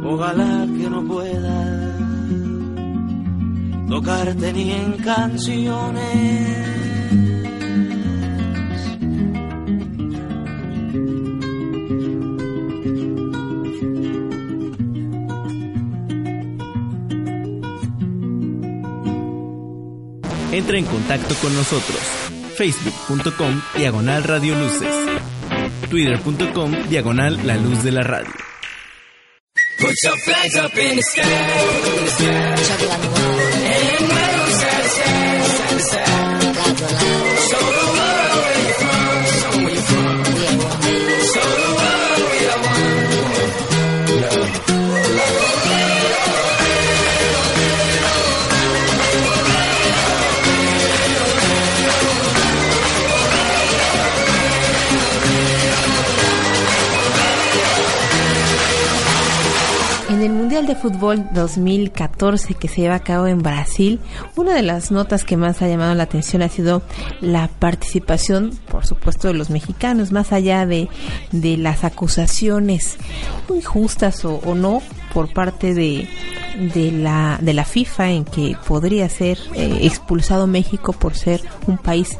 Ojalá 0.05 0.67
que 0.67 0.91
no 0.91 1.05
pueda 1.05 1.95
tocarte 3.89 4.53
ni 4.53 4.71
en 4.71 4.93
canciones. 4.99 6.75
Entra 20.53 20.79
en 20.79 20.85
contacto 20.85 21.35
con 21.43 21.53
nosotros. 21.57 22.24
Facebook.com 22.57 23.63
Diagonal 23.77 24.23
Radio 24.25 24.55
Luces. 24.57 24.95
Twitter.com 25.91 26.89
Diagonal 26.89 27.47
La 27.47 27.57
Luz 27.57 27.83
de 27.83 27.93
la 27.93 28.03
Radio. 28.03 28.33
Put 29.79 29.95
your 30.05 30.17
flags 30.25 30.57
up 30.57 30.73
in 30.77 30.97
the 30.97 31.03
sky. 31.03 31.23
In 31.23 32.05
the 32.05 32.11
sky. 32.11 32.27
And 33.67 34.09
wave 34.11 34.53
side 34.55 34.83
to 34.83 34.89
side, 34.89 35.45
side 35.45 35.69
to 35.69 35.81
side. 35.81 36.43
Show 37.49 37.65
the 37.75 37.87
world 37.95 38.39
where 38.45 38.63
you're 38.65 38.79
from, 38.81 39.25
show 39.35 39.55
where 39.65 39.75
you're 39.75 39.83
from. 39.83 40.17
Show 41.35 41.49
the 41.51 41.69
world 41.75 41.84
Mundial 60.65 60.83
de 60.83 60.91
Fútbol 60.91 61.27
2014 61.35 62.55
que 62.55 62.69
se 62.69 62.81
lleva 62.81 62.95
a 62.95 63.01
cabo 63.01 63.27
en 63.27 63.43
Brasil, 63.43 64.01
una 64.35 64.55
de 64.55 64.63
las 64.63 64.91
notas 64.91 65.23
que 65.23 65.37
más 65.37 65.61
ha 65.61 65.69
llamado 65.69 65.95
la 65.95 66.05
atención 66.05 66.41
ha 66.41 66.49
sido 66.49 66.81
la 67.21 67.49
participación, 67.49 68.59
por 68.71 68.87
supuesto, 68.87 69.29
de 69.29 69.35
los 69.35 69.51
mexicanos, 69.51 70.11
más 70.11 70.33
allá 70.33 70.65
de, 70.65 70.89
de 71.33 71.59
las 71.59 71.85
acusaciones 71.85 72.97
muy 73.47 73.61
justas 73.61 74.25
o, 74.25 74.37
o 74.37 74.55
no 74.55 74.81
por 75.13 75.35
parte 75.35 75.75
de, 75.75 76.09
de, 76.57 76.93
la, 76.93 77.39
de 77.41 77.53
la 77.53 77.65
FIFA 77.65 78.11
en 78.11 78.25
que 78.25 78.57
podría 78.67 79.09
ser 79.09 79.39
eh, 79.55 79.81
expulsado 79.83 80.47
México 80.47 80.93
por 80.93 81.15
ser 81.15 81.43
un 81.67 81.79
país 81.79 82.17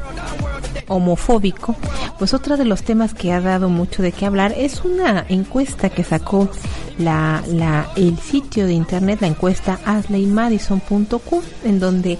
homofóbico, 0.87 1.75
pues 2.19 2.33
otro 2.33 2.57
de 2.57 2.65
los 2.65 2.83
temas 2.83 3.13
que 3.13 3.31
ha 3.31 3.41
dado 3.41 3.69
mucho 3.69 4.03
de 4.03 4.11
qué 4.11 4.25
hablar 4.25 4.53
es 4.57 4.83
una 4.83 5.25
encuesta 5.29 5.89
que 5.89 6.03
sacó 6.03 6.49
la, 6.97 7.43
la, 7.47 7.89
el 7.95 8.17
sitio 8.19 8.67
de 8.67 8.73
internet, 8.73 9.19
la 9.21 9.27
encuesta 9.27 9.79
asleymadison.com, 9.85 11.41
en 11.63 11.79
donde 11.79 12.17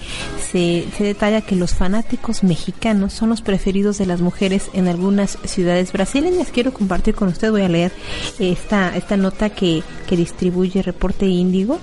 se, 0.52 0.86
se 0.98 1.04
detalla 1.04 1.42
que 1.42 1.56
los 1.56 1.74
fanáticos 1.74 2.44
mexicanos 2.44 3.14
son 3.14 3.30
los 3.30 3.42
preferidos 3.42 3.98
de 3.98 4.06
las 4.06 4.22
mujeres 4.22 4.70
en 4.74 4.88
algunas 4.88 5.38
ciudades 5.46 5.92
brasileñas. 5.94 6.50
Quiero 6.52 6.74
compartir 6.74 7.16
con 7.16 7.30
usted, 7.30 7.52
voy 7.52 7.62
a 7.62 7.70
leer 7.70 7.92
esta, 8.40 8.96
esta 8.96 9.18
nota 9.18 9.50
que, 9.50 9.84
que 10.08 10.18
distribuye 10.18 10.82
Reporte 10.82 11.26
Índigo, 11.26 11.80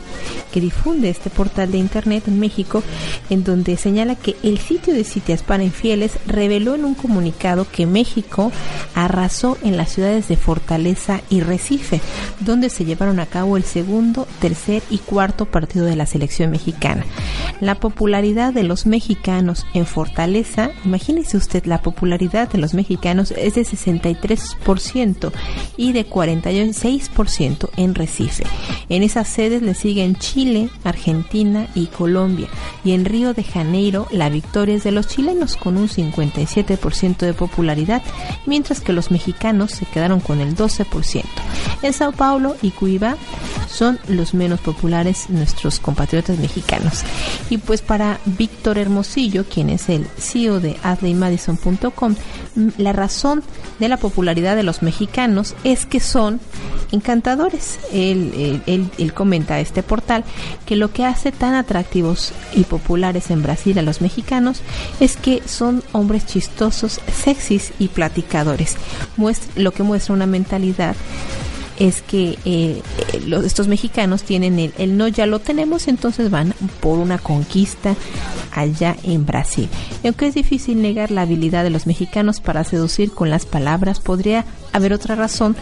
que 0.52 0.60
difunde 0.60 1.10
este 1.10 1.30
portal 1.30 1.72
de 1.72 1.78
internet 1.78 2.24
en 2.26 2.40
México, 2.40 2.82
en 3.30 3.44
donde 3.44 3.76
señala 3.76 4.14
que 4.14 4.36
el 4.42 4.58
sitio 4.58 4.94
de 4.94 5.04
citas 5.04 5.42
para 5.42 5.64
infieles 5.64 6.12
reveló 6.26 6.74
en 6.74 6.84
un 6.84 6.94
comunicado 6.94 7.66
que 7.70 7.86
México 7.86 8.52
arrasó 8.94 9.58
en 9.62 9.76
las 9.76 9.90
ciudades 9.90 10.28
de 10.28 10.36
Fortaleza 10.36 11.20
y 11.28 11.40
Recife, 11.40 12.00
donde 12.40 12.70
se 12.70 12.84
llevaron 12.84 13.20
a 13.20 13.26
cabo 13.26 13.56
el 13.56 13.64
segundo, 13.64 14.26
tercer 14.40 14.82
y 14.90 14.98
cuarto 14.98 15.46
partido 15.46 15.86
de 15.86 15.96
la 15.96 16.06
selección 16.06 16.50
mexicana. 16.50 17.04
La 17.60 17.76
popularidad 17.76 18.52
de 18.52 18.64
los 18.64 18.86
mexicanos 18.86 19.66
en 19.74 19.86
Fortaleza, 19.86 20.70
imagínese 20.84 21.36
usted, 21.36 21.64
la 21.64 21.80
popularidad 21.80 22.50
de 22.50 22.58
los 22.58 22.74
mexicanos 22.74 23.32
es 23.36 23.54
de 23.54 23.62
63% 23.62 25.32
y 25.76 25.92
de 25.92 26.08
46% 26.08 27.70
en 27.76 27.94
Recife. 27.94 28.44
En 28.88 29.02
esas 29.02 29.28
sedes 29.28 29.62
le 29.62 29.74
siguen 29.74 30.11
Chile, 30.16 30.70
Argentina 30.84 31.66
y 31.74 31.86
Colombia. 31.86 32.48
Y 32.84 32.92
en 32.92 33.04
Río 33.04 33.34
de 33.34 33.44
Janeiro 33.44 34.06
la 34.10 34.28
victoria 34.28 34.76
es 34.76 34.84
de 34.84 34.92
los 34.92 35.08
chilenos 35.08 35.56
con 35.56 35.76
un 35.76 35.88
57% 35.88 37.18
de 37.18 37.34
popularidad, 37.34 38.02
mientras 38.46 38.80
que 38.80 38.92
los 38.92 39.10
mexicanos 39.10 39.72
se 39.72 39.86
quedaron 39.86 40.20
con 40.20 40.40
el 40.40 40.56
12%. 40.56 41.24
En 41.82 41.92
Sao 41.92 42.12
Paulo 42.12 42.56
y 42.62 42.70
Cuiabá 42.70 43.16
son 43.68 43.98
los 44.08 44.34
menos 44.34 44.60
populares 44.60 45.30
nuestros 45.30 45.80
compatriotas 45.80 46.38
mexicanos. 46.38 47.02
Y 47.50 47.58
pues 47.58 47.82
para 47.82 48.20
Víctor 48.26 48.78
Hermosillo, 48.78 49.44
quien 49.44 49.70
es 49.70 49.88
el 49.88 50.06
CEO 50.18 50.60
de 50.60 50.76
AdleyMadison.com, 50.82 52.14
la 52.78 52.92
razón 52.92 53.42
de 53.78 53.88
la 53.88 53.96
popularidad 53.96 54.56
de 54.56 54.62
los 54.62 54.82
mexicanos 54.82 55.54
es 55.64 55.86
que 55.86 56.00
son 56.00 56.40
encantadores. 56.92 57.78
Él, 57.92 58.60
comenta 59.14 59.60
este 59.60 59.82
portal 59.82 60.01
que 60.66 60.76
lo 60.76 60.92
que 60.92 61.04
hace 61.04 61.32
tan 61.32 61.54
atractivos 61.54 62.32
y 62.54 62.64
populares 62.64 63.30
en 63.30 63.42
Brasil 63.42 63.78
a 63.78 63.82
los 63.82 64.00
mexicanos 64.00 64.60
es 65.00 65.16
que 65.16 65.42
son 65.46 65.82
hombres 65.92 66.26
chistosos, 66.26 67.00
sexys 67.12 67.72
y 67.78 67.88
platicadores. 67.88 68.76
Muestra, 69.16 69.50
lo 69.56 69.72
que 69.72 69.82
muestra 69.82 70.14
una 70.14 70.26
mentalidad 70.26 70.96
es 71.78 72.02
que 72.02 72.38
eh, 72.44 72.82
los, 73.26 73.44
estos 73.44 73.68
mexicanos 73.68 74.22
tienen 74.22 74.58
el, 74.58 74.74
el, 74.78 74.96
no 74.96 75.08
ya 75.08 75.26
lo 75.26 75.38
tenemos, 75.38 75.88
entonces 75.88 76.30
van 76.30 76.54
por 76.80 76.98
una 76.98 77.18
conquista 77.18 77.96
allá 78.52 78.96
en 79.02 79.26
Brasil. 79.26 79.68
Aunque 80.04 80.26
es 80.26 80.34
difícil 80.34 80.82
negar 80.82 81.10
la 81.10 81.22
habilidad 81.22 81.64
de 81.64 81.70
los 81.70 81.86
mexicanos 81.86 82.40
para 82.40 82.64
seducir 82.64 83.12
con 83.12 83.30
las 83.30 83.46
palabras, 83.46 84.00
podría 84.00 84.44
haber 84.72 84.92
otra 84.92 85.14
razón 85.14 85.56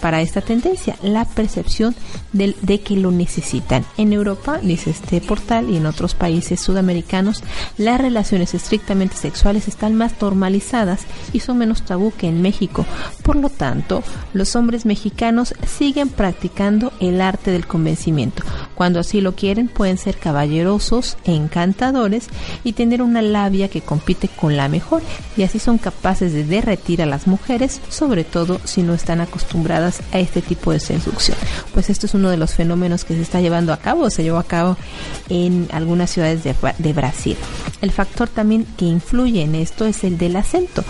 para 0.00 0.20
esta 0.20 0.40
tendencia, 0.40 0.96
la 1.02 1.24
percepción 1.24 1.94
de, 2.32 2.54
de 2.62 2.80
que 2.80 2.96
lo 2.96 3.10
necesitan. 3.10 3.84
En 3.96 4.12
Europa, 4.12 4.58
dice 4.62 4.90
este 4.90 5.20
portal, 5.20 5.70
y 5.70 5.76
en 5.76 5.86
otros 5.86 6.14
países 6.14 6.60
sudamericanos, 6.60 7.42
las 7.78 8.00
relaciones 8.00 8.54
estrictamente 8.54 9.16
sexuales 9.16 9.68
están 9.68 9.94
más 9.94 10.12
normalizadas 10.20 11.02
y 11.32 11.40
son 11.40 11.58
menos 11.58 11.82
tabú 11.82 12.12
que 12.16 12.28
en 12.28 12.42
México. 12.42 12.84
Por 13.22 13.36
lo 13.36 13.48
tanto, 13.48 14.02
los 14.32 14.56
hombres 14.56 14.86
mexicanos 14.86 15.54
siguen 15.66 16.08
practicando 16.08 16.92
el 17.00 17.20
arte 17.20 17.50
del 17.50 17.66
convencimiento. 17.66 18.42
Cuando 18.74 19.00
así 19.00 19.20
lo 19.20 19.34
quieren, 19.34 19.68
pueden 19.68 19.98
ser 19.98 20.18
caballerosos 20.18 21.16
e 21.24 21.34
encantadores 21.34 22.28
y 22.64 22.72
tener 22.72 23.02
una 23.02 23.22
labia 23.22 23.68
que 23.68 23.80
compite 23.80 24.28
con 24.28 24.56
la 24.56 24.68
mejor, 24.68 25.02
y 25.36 25.42
así 25.42 25.58
son 25.58 25.78
capaces 25.78 26.32
de 26.32 26.44
derretir 26.44 27.02
a 27.02 27.06
las 27.06 27.26
mujeres, 27.26 27.80
sobre 27.88 28.24
todo 28.24 28.60
si 28.64 28.82
no 28.82 28.94
están 28.94 29.20
acostumbradas 29.20 30.00
a 30.12 30.18
este 30.18 30.42
tipo 30.42 30.72
de 30.72 30.80
seducción. 30.80 31.36
Pues 31.72 31.90
esto 31.90 32.06
es 32.06 32.14
uno 32.14 32.30
de 32.30 32.36
los 32.36 32.54
fenómenos 32.54 33.04
que 33.04 33.14
se 33.14 33.22
está 33.22 33.40
llevando 33.40 33.72
a 33.72 33.78
cabo, 33.78 34.10
se 34.10 34.22
llevó 34.22 34.38
a 34.38 34.44
cabo 34.44 34.76
en 35.28 35.68
algunas 35.72 36.10
ciudades 36.10 36.44
de, 36.44 36.54
de 36.78 36.92
Brasil. 36.92 37.36
El 37.80 37.90
factor 37.90 38.28
también 38.28 38.66
que 38.76 38.84
influye 38.84 39.42
en 39.42 39.54
esto 39.54 39.86
es 39.86 40.04
el 40.04 40.18
del 40.18 40.36
acento 40.36 40.84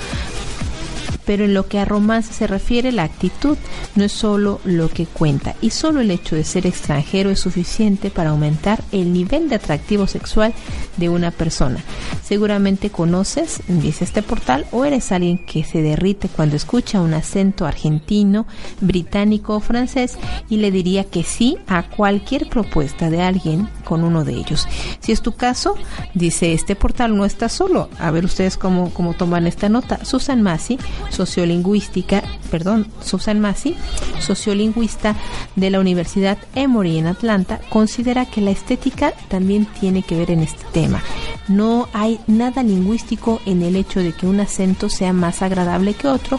pero 1.26 1.44
en 1.44 1.52
lo 1.52 1.66
que 1.66 1.78
a 1.78 1.84
romance 1.84 2.32
se 2.32 2.46
refiere, 2.46 2.92
la 2.92 3.02
actitud 3.02 3.58
no 3.94 4.04
es 4.04 4.12
solo 4.12 4.60
lo 4.64 4.88
que 4.88 5.06
cuenta 5.06 5.54
y 5.60 5.70
solo 5.70 6.00
el 6.00 6.10
hecho 6.10 6.36
de 6.36 6.44
ser 6.44 6.66
extranjero 6.66 7.30
es 7.30 7.40
suficiente 7.40 8.10
para 8.10 8.30
aumentar 8.30 8.82
el 8.92 9.12
nivel 9.12 9.48
de 9.48 9.56
atractivo 9.56 10.06
sexual 10.06 10.54
de 10.96 11.08
una 11.08 11.30
persona. 11.30 11.82
Seguramente 12.22 12.90
conoces, 12.90 13.60
dice 13.68 14.04
este 14.04 14.22
portal, 14.22 14.66
o 14.70 14.84
eres 14.84 15.12
alguien 15.12 15.44
que 15.44 15.64
se 15.64 15.82
derrite 15.82 16.28
cuando 16.28 16.56
escucha 16.56 17.00
un 17.00 17.14
acento 17.14 17.66
argentino, 17.66 18.46
británico 18.80 19.56
o 19.56 19.60
francés 19.60 20.18
y 20.48 20.58
le 20.58 20.70
diría 20.70 21.04
que 21.04 21.24
sí 21.24 21.58
a 21.66 21.82
cualquier 21.84 22.48
propuesta 22.48 23.10
de 23.10 23.22
alguien 23.22 23.68
con 23.84 24.04
uno 24.04 24.24
de 24.24 24.34
ellos. 24.34 24.66
Si 25.00 25.12
es 25.12 25.22
tu 25.22 25.32
caso, 25.32 25.76
dice 26.14 26.52
este 26.52 26.76
portal, 26.76 27.16
no 27.16 27.24
estás 27.24 27.52
solo. 27.52 27.88
A 27.98 28.10
ver 28.10 28.24
ustedes 28.24 28.56
cómo, 28.56 28.92
cómo 28.92 29.14
toman 29.14 29.46
esta 29.46 29.68
nota. 29.68 30.04
Susan 30.04 30.42
Massey 30.42 30.78
sociolingüística, 31.16 32.22
perdón, 32.50 32.86
Susan 33.02 33.40
Massey, 33.40 33.74
sociolingüista 34.20 35.16
de 35.56 35.70
la 35.70 35.80
Universidad 35.80 36.38
Emory 36.54 36.98
en 36.98 37.06
Atlanta, 37.06 37.60
considera 37.70 38.26
que 38.26 38.40
la 38.40 38.50
estética 38.50 39.12
también 39.28 39.66
tiene 39.80 40.02
que 40.02 40.16
ver 40.16 40.30
en 40.30 40.40
este 40.40 40.64
tema. 40.72 41.02
No 41.48 41.88
hay 41.92 42.20
nada 42.26 42.62
lingüístico 42.62 43.40
en 43.46 43.62
el 43.62 43.76
hecho 43.76 44.00
de 44.00 44.12
que 44.12 44.26
un 44.26 44.40
acento 44.40 44.88
sea 44.88 45.12
más 45.12 45.42
agradable 45.42 45.94
que 45.94 46.08
otro, 46.08 46.38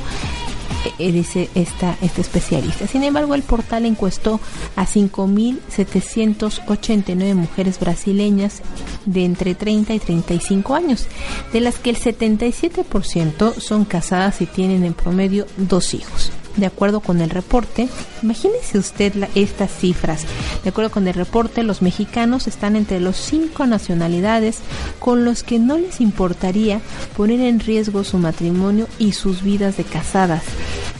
dice 0.97 1.49
esta, 1.55 1.97
este 2.01 2.21
especialista. 2.21 2.87
Sin 2.87 3.03
embargo, 3.03 3.35
el 3.35 3.43
portal 3.43 3.85
encuestó 3.85 4.39
a 4.75 4.85
5.789 4.85 7.35
mujeres 7.35 7.79
brasileñas 7.79 8.61
de 9.05 9.23
entre 9.25 9.55
30 9.55 9.93
y 9.93 9.99
35 9.99 10.75
años, 10.75 11.07
de 11.53 11.61
las 11.61 11.79
que 11.79 11.91
el 11.91 11.97
77% 11.97 13.59
son 13.59 13.85
casadas 13.85 14.41
y 14.41 14.45
tienen 14.45 14.83
en 14.83 14.93
promedio 14.93 15.47
dos 15.57 15.93
hijos 15.93 16.33
de 16.57 16.65
acuerdo 16.65 16.99
con 16.99 17.21
el 17.21 17.29
reporte, 17.29 17.87
imagínese 18.21 18.77
usted 18.77 19.13
estas 19.35 19.71
cifras. 19.71 20.25
De 20.63 20.69
acuerdo 20.69 20.91
con 20.91 21.07
el 21.07 21.13
reporte, 21.13 21.63
los 21.63 21.81
mexicanos 21.81 22.47
están 22.47 22.75
entre 22.75 22.99
los 22.99 23.15
cinco 23.15 23.65
nacionalidades 23.65 24.59
con 24.99 25.23
los 25.23 25.43
que 25.43 25.59
no 25.59 25.77
les 25.77 26.01
importaría 26.01 26.81
poner 27.15 27.39
en 27.39 27.59
riesgo 27.59 28.03
su 28.03 28.17
matrimonio 28.17 28.87
y 28.99 29.13
sus 29.13 29.43
vidas 29.43 29.77
de 29.77 29.83
casadas. 29.83 30.43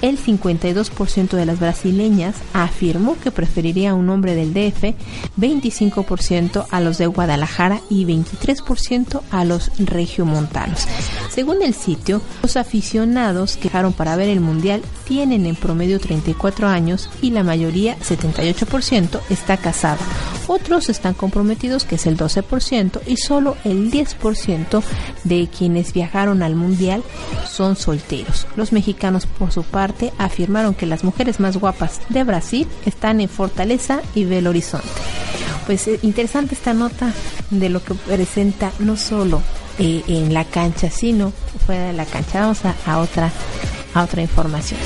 El 0.01 0.19
52% 0.19 1.29
de 1.29 1.45
las 1.47 1.59
brasileñas 1.59 2.35
afirmó 2.53 3.17
que 3.19 3.31
preferiría 3.31 3.91
a 3.91 3.95
un 3.95 4.09
hombre 4.09 4.35
del 4.35 4.53
DF, 4.53 4.93
25% 5.39 6.67
a 6.69 6.81
los 6.81 6.99
de 6.99 7.07
Guadalajara 7.07 7.81
y 7.89 8.05
23% 8.05 9.21
a 9.31 9.43
los 9.43 9.71
regiomontanos. 9.79 10.87
Según 11.31 11.63
el 11.63 11.73
sitio, 11.73 12.21
los 12.43 12.57
aficionados 12.57 13.57
que 13.57 13.63
dejaron 13.63 13.93
para 13.93 14.15
ver 14.15 14.29
el 14.29 14.39
mundial 14.39 14.83
tienen 15.07 15.46
en 15.47 15.55
promedio 15.55 15.99
34 15.99 16.67
años 16.67 17.09
y 17.21 17.31
la 17.31 17.43
mayoría, 17.43 17.97
78%, 17.99 19.19
está 19.29 19.57
casada. 19.57 19.99
Otros 20.47 20.89
están 20.89 21.13
comprometidos, 21.13 21.83
que 21.83 21.95
es 21.95 22.07
el 22.07 22.17
12%, 22.17 23.01
y 23.05 23.17
solo 23.17 23.57
el 23.63 23.91
10% 23.91 24.81
de 25.23 25.47
quienes 25.47 25.93
viajaron 25.93 26.41
al 26.41 26.55
mundial 26.55 27.03
son 27.49 27.75
solteros. 27.75 28.47
Los 28.55 28.71
mexicanos, 28.71 29.25
por 29.25 29.51
su 29.51 29.63
parte, 29.63 30.13
afirmaron 30.17 30.73
que 30.73 30.85
las 30.85 31.03
mujeres 31.03 31.39
más 31.39 31.57
guapas 31.57 32.01
de 32.09 32.23
Brasil 32.23 32.67
están 32.85 33.21
en 33.21 33.29
Fortaleza 33.29 34.01
y 34.15 34.25
Belo 34.25 34.51
Horizonte. 34.51 34.87
Pues 35.65 35.87
eh, 35.87 35.99
interesante 36.01 36.55
esta 36.55 36.73
nota 36.73 37.11
de 37.49 37.69
lo 37.69 37.83
que 37.83 37.93
presenta 37.93 38.71
no 38.79 38.95
solo 38.95 39.41
eh, 39.79 40.01
en 40.07 40.33
la 40.33 40.45
cancha, 40.45 40.89
sino 40.89 41.33
fuera 41.65 41.87
de 41.87 41.93
la 41.93 42.05
cancha. 42.05 42.39
Vamos 42.39 42.63
a, 42.63 42.73
a 42.85 42.99
otra 42.99 43.31
a 43.93 44.03
otra 44.03 44.21
información. 44.21 44.79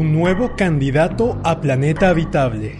Un 0.00 0.14
nuevo 0.14 0.56
candidato 0.56 1.38
a 1.44 1.60
planeta 1.60 2.08
habitable. 2.08 2.74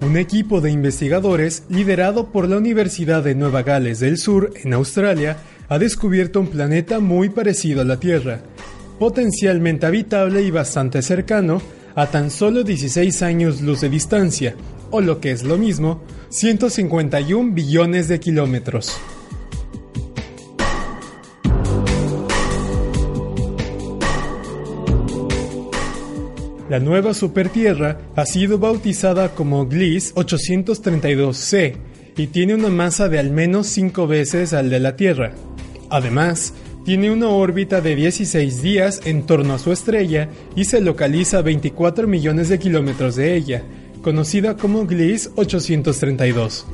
Un 0.00 0.16
equipo 0.16 0.60
de 0.60 0.70
investigadores 0.70 1.64
liderado 1.68 2.30
por 2.30 2.48
la 2.48 2.58
Universidad 2.58 3.24
de 3.24 3.34
Nueva 3.34 3.64
Gales 3.64 3.98
del 3.98 4.16
Sur 4.18 4.52
en 4.62 4.74
Australia 4.74 5.38
ha 5.68 5.80
descubierto 5.80 6.38
un 6.38 6.46
planeta 6.46 7.00
muy 7.00 7.30
parecido 7.30 7.80
a 7.80 7.84
la 7.84 7.98
Tierra, 7.98 8.42
potencialmente 9.00 9.86
habitable 9.86 10.42
y 10.42 10.52
bastante 10.52 11.02
cercano 11.02 11.60
a 11.96 12.06
tan 12.06 12.30
solo 12.30 12.62
16 12.62 13.22
años 13.22 13.60
luz 13.60 13.80
de 13.80 13.88
distancia, 13.88 14.54
o 14.90 15.00
lo 15.00 15.20
que 15.20 15.30
es 15.30 15.42
lo 15.42 15.58
mismo, 15.58 16.02
151 16.30 17.52
billones 17.52 18.08
de 18.08 18.20
kilómetros. 18.20 18.98
La 26.68 26.80
nueva 26.80 27.14
supertierra 27.14 28.00
ha 28.16 28.26
sido 28.26 28.58
bautizada 28.58 29.36
como 29.36 29.66
Gliese 29.66 30.12
832c 30.14 31.76
y 32.16 32.26
tiene 32.26 32.54
una 32.54 32.70
masa 32.70 33.08
de 33.08 33.20
al 33.20 33.30
menos 33.30 33.68
5 33.68 34.08
veces 34.08 34.52
al 34.52 34.68
de 34.68 34.80
la 34.80 34.96
Tierra. 34.96 35.32
Además, 35.90 36.54
tiene 36.84 37.10
una 37.10 37.28
órbita 37.28 37.80
de 37.80 37.94
16 37.94 38.62
días 38.62 39.00
en 39.04 39.26
torno 39.26 39.54
a 39.54 39.58
su 39.60 39.70
estrella 39.70 40.28
y 40.56 40.64
se 40.64 40.80
localiza 40.80 41.38
a 41.38 41.42
24 41.42 42.08
millones 42.08 42.48
de 42.48 42.58
kilómetros 42.58 43.14
de 43.14 43.36
ella, 43.36 43.62
conocida 44.02 44.56
como 44.56 44.86
Gliese 44.86 45.30
832. 45.36 46.66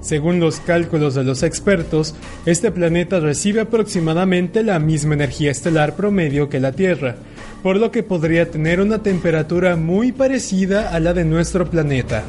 Según 0.00 0.38
los 0.38 0.60
cálculos 0.60 1.14
de 1.14 1.24
los 1.24 1.42
expertos, 1.42 2.14
este 2.44 2.70
planeta 2.70 3.18
recibe 3.18 3.62
aproximadamente 3.62 4.62
la 4.62 4.78
misma 4.78 5.14
energía 5.14 5.50
estelar 5.50 5.96
promedio 5.96 6.48
que 6.48 6.60
la 6.60 6.72
Tierra, 6.72 7.16
por 7.62 7.78
lo 7.78 7.90
que 7.90 8.04
podría 8.04 8.50
tener 8.50 8.80
una 8.80 9.02
temperatura 9.02 9.74
muy 9.74 10.12
parecida 10.12 10.90
a 10.90 11.00
la 11.00 11.12
de 11.12 11.24
nuestro 11.24 11.68
planeta. 11.68 12.22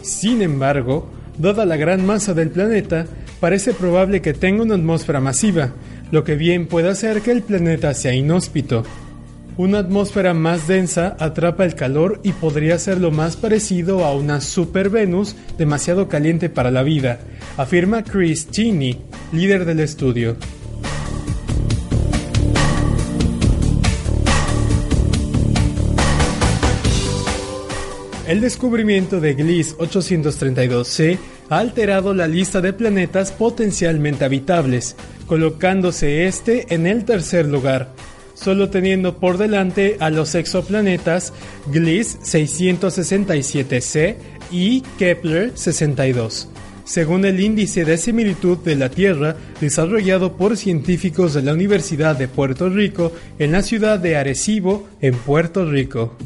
Sin 0.00 0.40
embargo, 0.40 1.08
dada 1.36 1.66
la 1.66 1.76
gran 1.76 2.06
masa 2.06 2.32
del 2.32 2.50
planeta, 2.50 3.06
parece 3.38 3.74
probable 3.74 4.22
que 4.22 4.32
tenga 4.32 4.62
una 4.62 4.76
atmósfera 4.76 5.20
masiva, 5.20 5.74
lo 6.10 6.24
que 6.24 6.36
bien 6.36 6.66
puede 6.66 6.88
hacer 6.88 7.22
que 7.22 7.32
el 7.32 7.42
planeta 7.42 7.94
sea 7.94 8.14
inhóspito. 8.14 8.84
Una 9.56 9.78
atmósfera 9.78 10.34
más 10.34 10.68
densa 10.68 11.16
atrapa 11.18 11.64
el 11.64 11.74
calor 11.74 12.20
y 12.22 12.32
podría 12.32 12.78
ser 12.78 12.98
lo 12.98 13.10
más 13.10 13.36
parecido 13.36 14.04
a 14.04 14.14
una 14.14 14.42
super 14.42 14.90
Venus 14.90 15.34
demasiado 15.56 16.08
caliente 16.08 16.50
para 16.50 16.70
la 16.70 16.82
vida, 16.82 17.20
afirma 17.56 18.04
Chris 18.04 18.50
Cheney, 18.50 18.98
líder 19.32 19.64
del 19.64 19.80
estudio. 19.80 20.36
El 28.26 28.40
descubrimiento 28.40 29.20
de 29.20 29.34
Gliese 29.34 29.76
832c 29.76 31.16
ha 31.48 31.58
alterado 31.58 32.14
la 32.14 32.26
lista 32.26 32.60
de 32.60 32.72
planetas 32.72 33.32
potencialmente 33.32 34.24
habitables, 34.24 34.96
colocándose 35.26 36.26
este 36.26 36.74
en 36.74 36.86
el 36.86 37.04
tercer 37.04 37.46
lugar, 37.46 37.92
solo 38.34 38.70
teniendo 38.70 39.18
por 39.18 39.38
delante 39.38 39.96
a 40.00 40.10
los 40.10 40.34
exoplanetas 40.34 41.32
Gliese 41.66 42.18
667c 42.20 44.16
y 44.50 44.82
Kepler 44.98 45.52
62, 45.54 46.48
según 46.84 47.24
el 47.24 47.40
índice 47.40 47.84
de 47.84 47.98
similitud 47.98 48.58
de 48.58 48.76
la 48.76 48.90
Tierra 48.90 49.36
desarrollado 49.60 50.36
por 50.36 50.56
científicos 50.56 51.34
de 51.34 51.42
la 51.42 51.52
Universidad 51.52 52.16
de 52.16 52.28
Puerto 52.28 52.68
Rico 52.68 53.12
en 53.38 53.52
la 53.52 53.62
ciudad 53.62 53.98
de 53.98 54.16
Arecibo, 54.16 54.86
en 55.00 55.14
Puerto 55.14 55.64
Rico. 55.64 56.16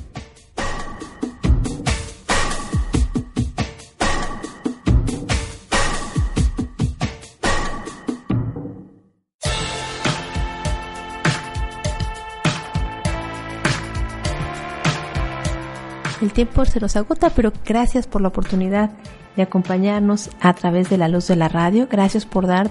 Tiempo 16.45 16.65
se 16.65 16.81
nos 16.81 16.97
agota, 16.97 17.29
pero 17.29 17.53
gracias 17.67 18.07
por 18.07 18.23
la 18.23 18.29
oportunidad 18.29 18.93
de 19.37 19.43
acompañarnos 19.43 20.31
a 20.41 20.55
través 20.55 20.89
de 20.89 20.97
la 20.97 21.07
luz 21.07 21.29
de 21.29 21.37
la 21.37 21.51
radio. 21.51 21.87
Gracias 21.87 22.25
por 22.25 22.47
dar 22.47 22.71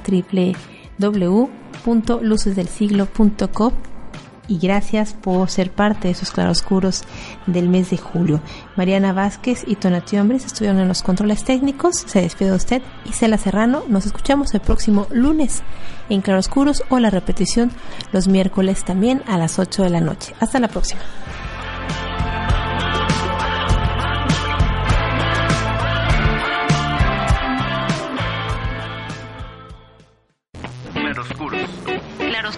www.lucesdelsiglo.com 0.97 3.73
y 4.47 4.57
gracias 4.57 5.13
por 5.13 5.51
ser 5.51 5.69
parte 5.69 6.07
de 6.07 6.13
esos 6.13 6.31
claroscuros 6.31 7.03
del 7.45 7.69
mes 7.69 7.91
de 7.91 7.97
julio. 7.97 8.41
Mariana 8.75 9.13
Vázquez 9.13 9.63
y 9.67 9.75
Tonati 9.75 10.17
Hombres 10.17 10.47
estuvieron 10.47 10.79
en 10.79 10.87
los 10.87 11.03
controles 11.03 11.43
técnicos. 11.43 12.05
Se 12.07 12.23
despide 12.23 12.49
de 12.49 12.55
usted, 12.55 12.81
Isela 13.05 13.37
Serrano. 13.37 13.83
Nos 13.87 14.07
escuchamos 14.07 14.51
el 14.55 14.61
próximo 14.61 15.05
lunes 15.11 15.61
en 16.09 16.21
Claroscuros 16.21 16.83
o 16.89 16.97
la 16.97 17.11
repetición 17.11 17.69
los 18.11 18.27
miércoles 18.27 18.83
también 18.83 19.21
a 19.27 19.37
las 19.37 19.59
8 19.59 19.83
de 19.83 19.91
la 19.91 20.01
noche. 20.01 20.33
Hasta 20.39 20.59
la 20.59 20.69
próxima. 20.69 21.01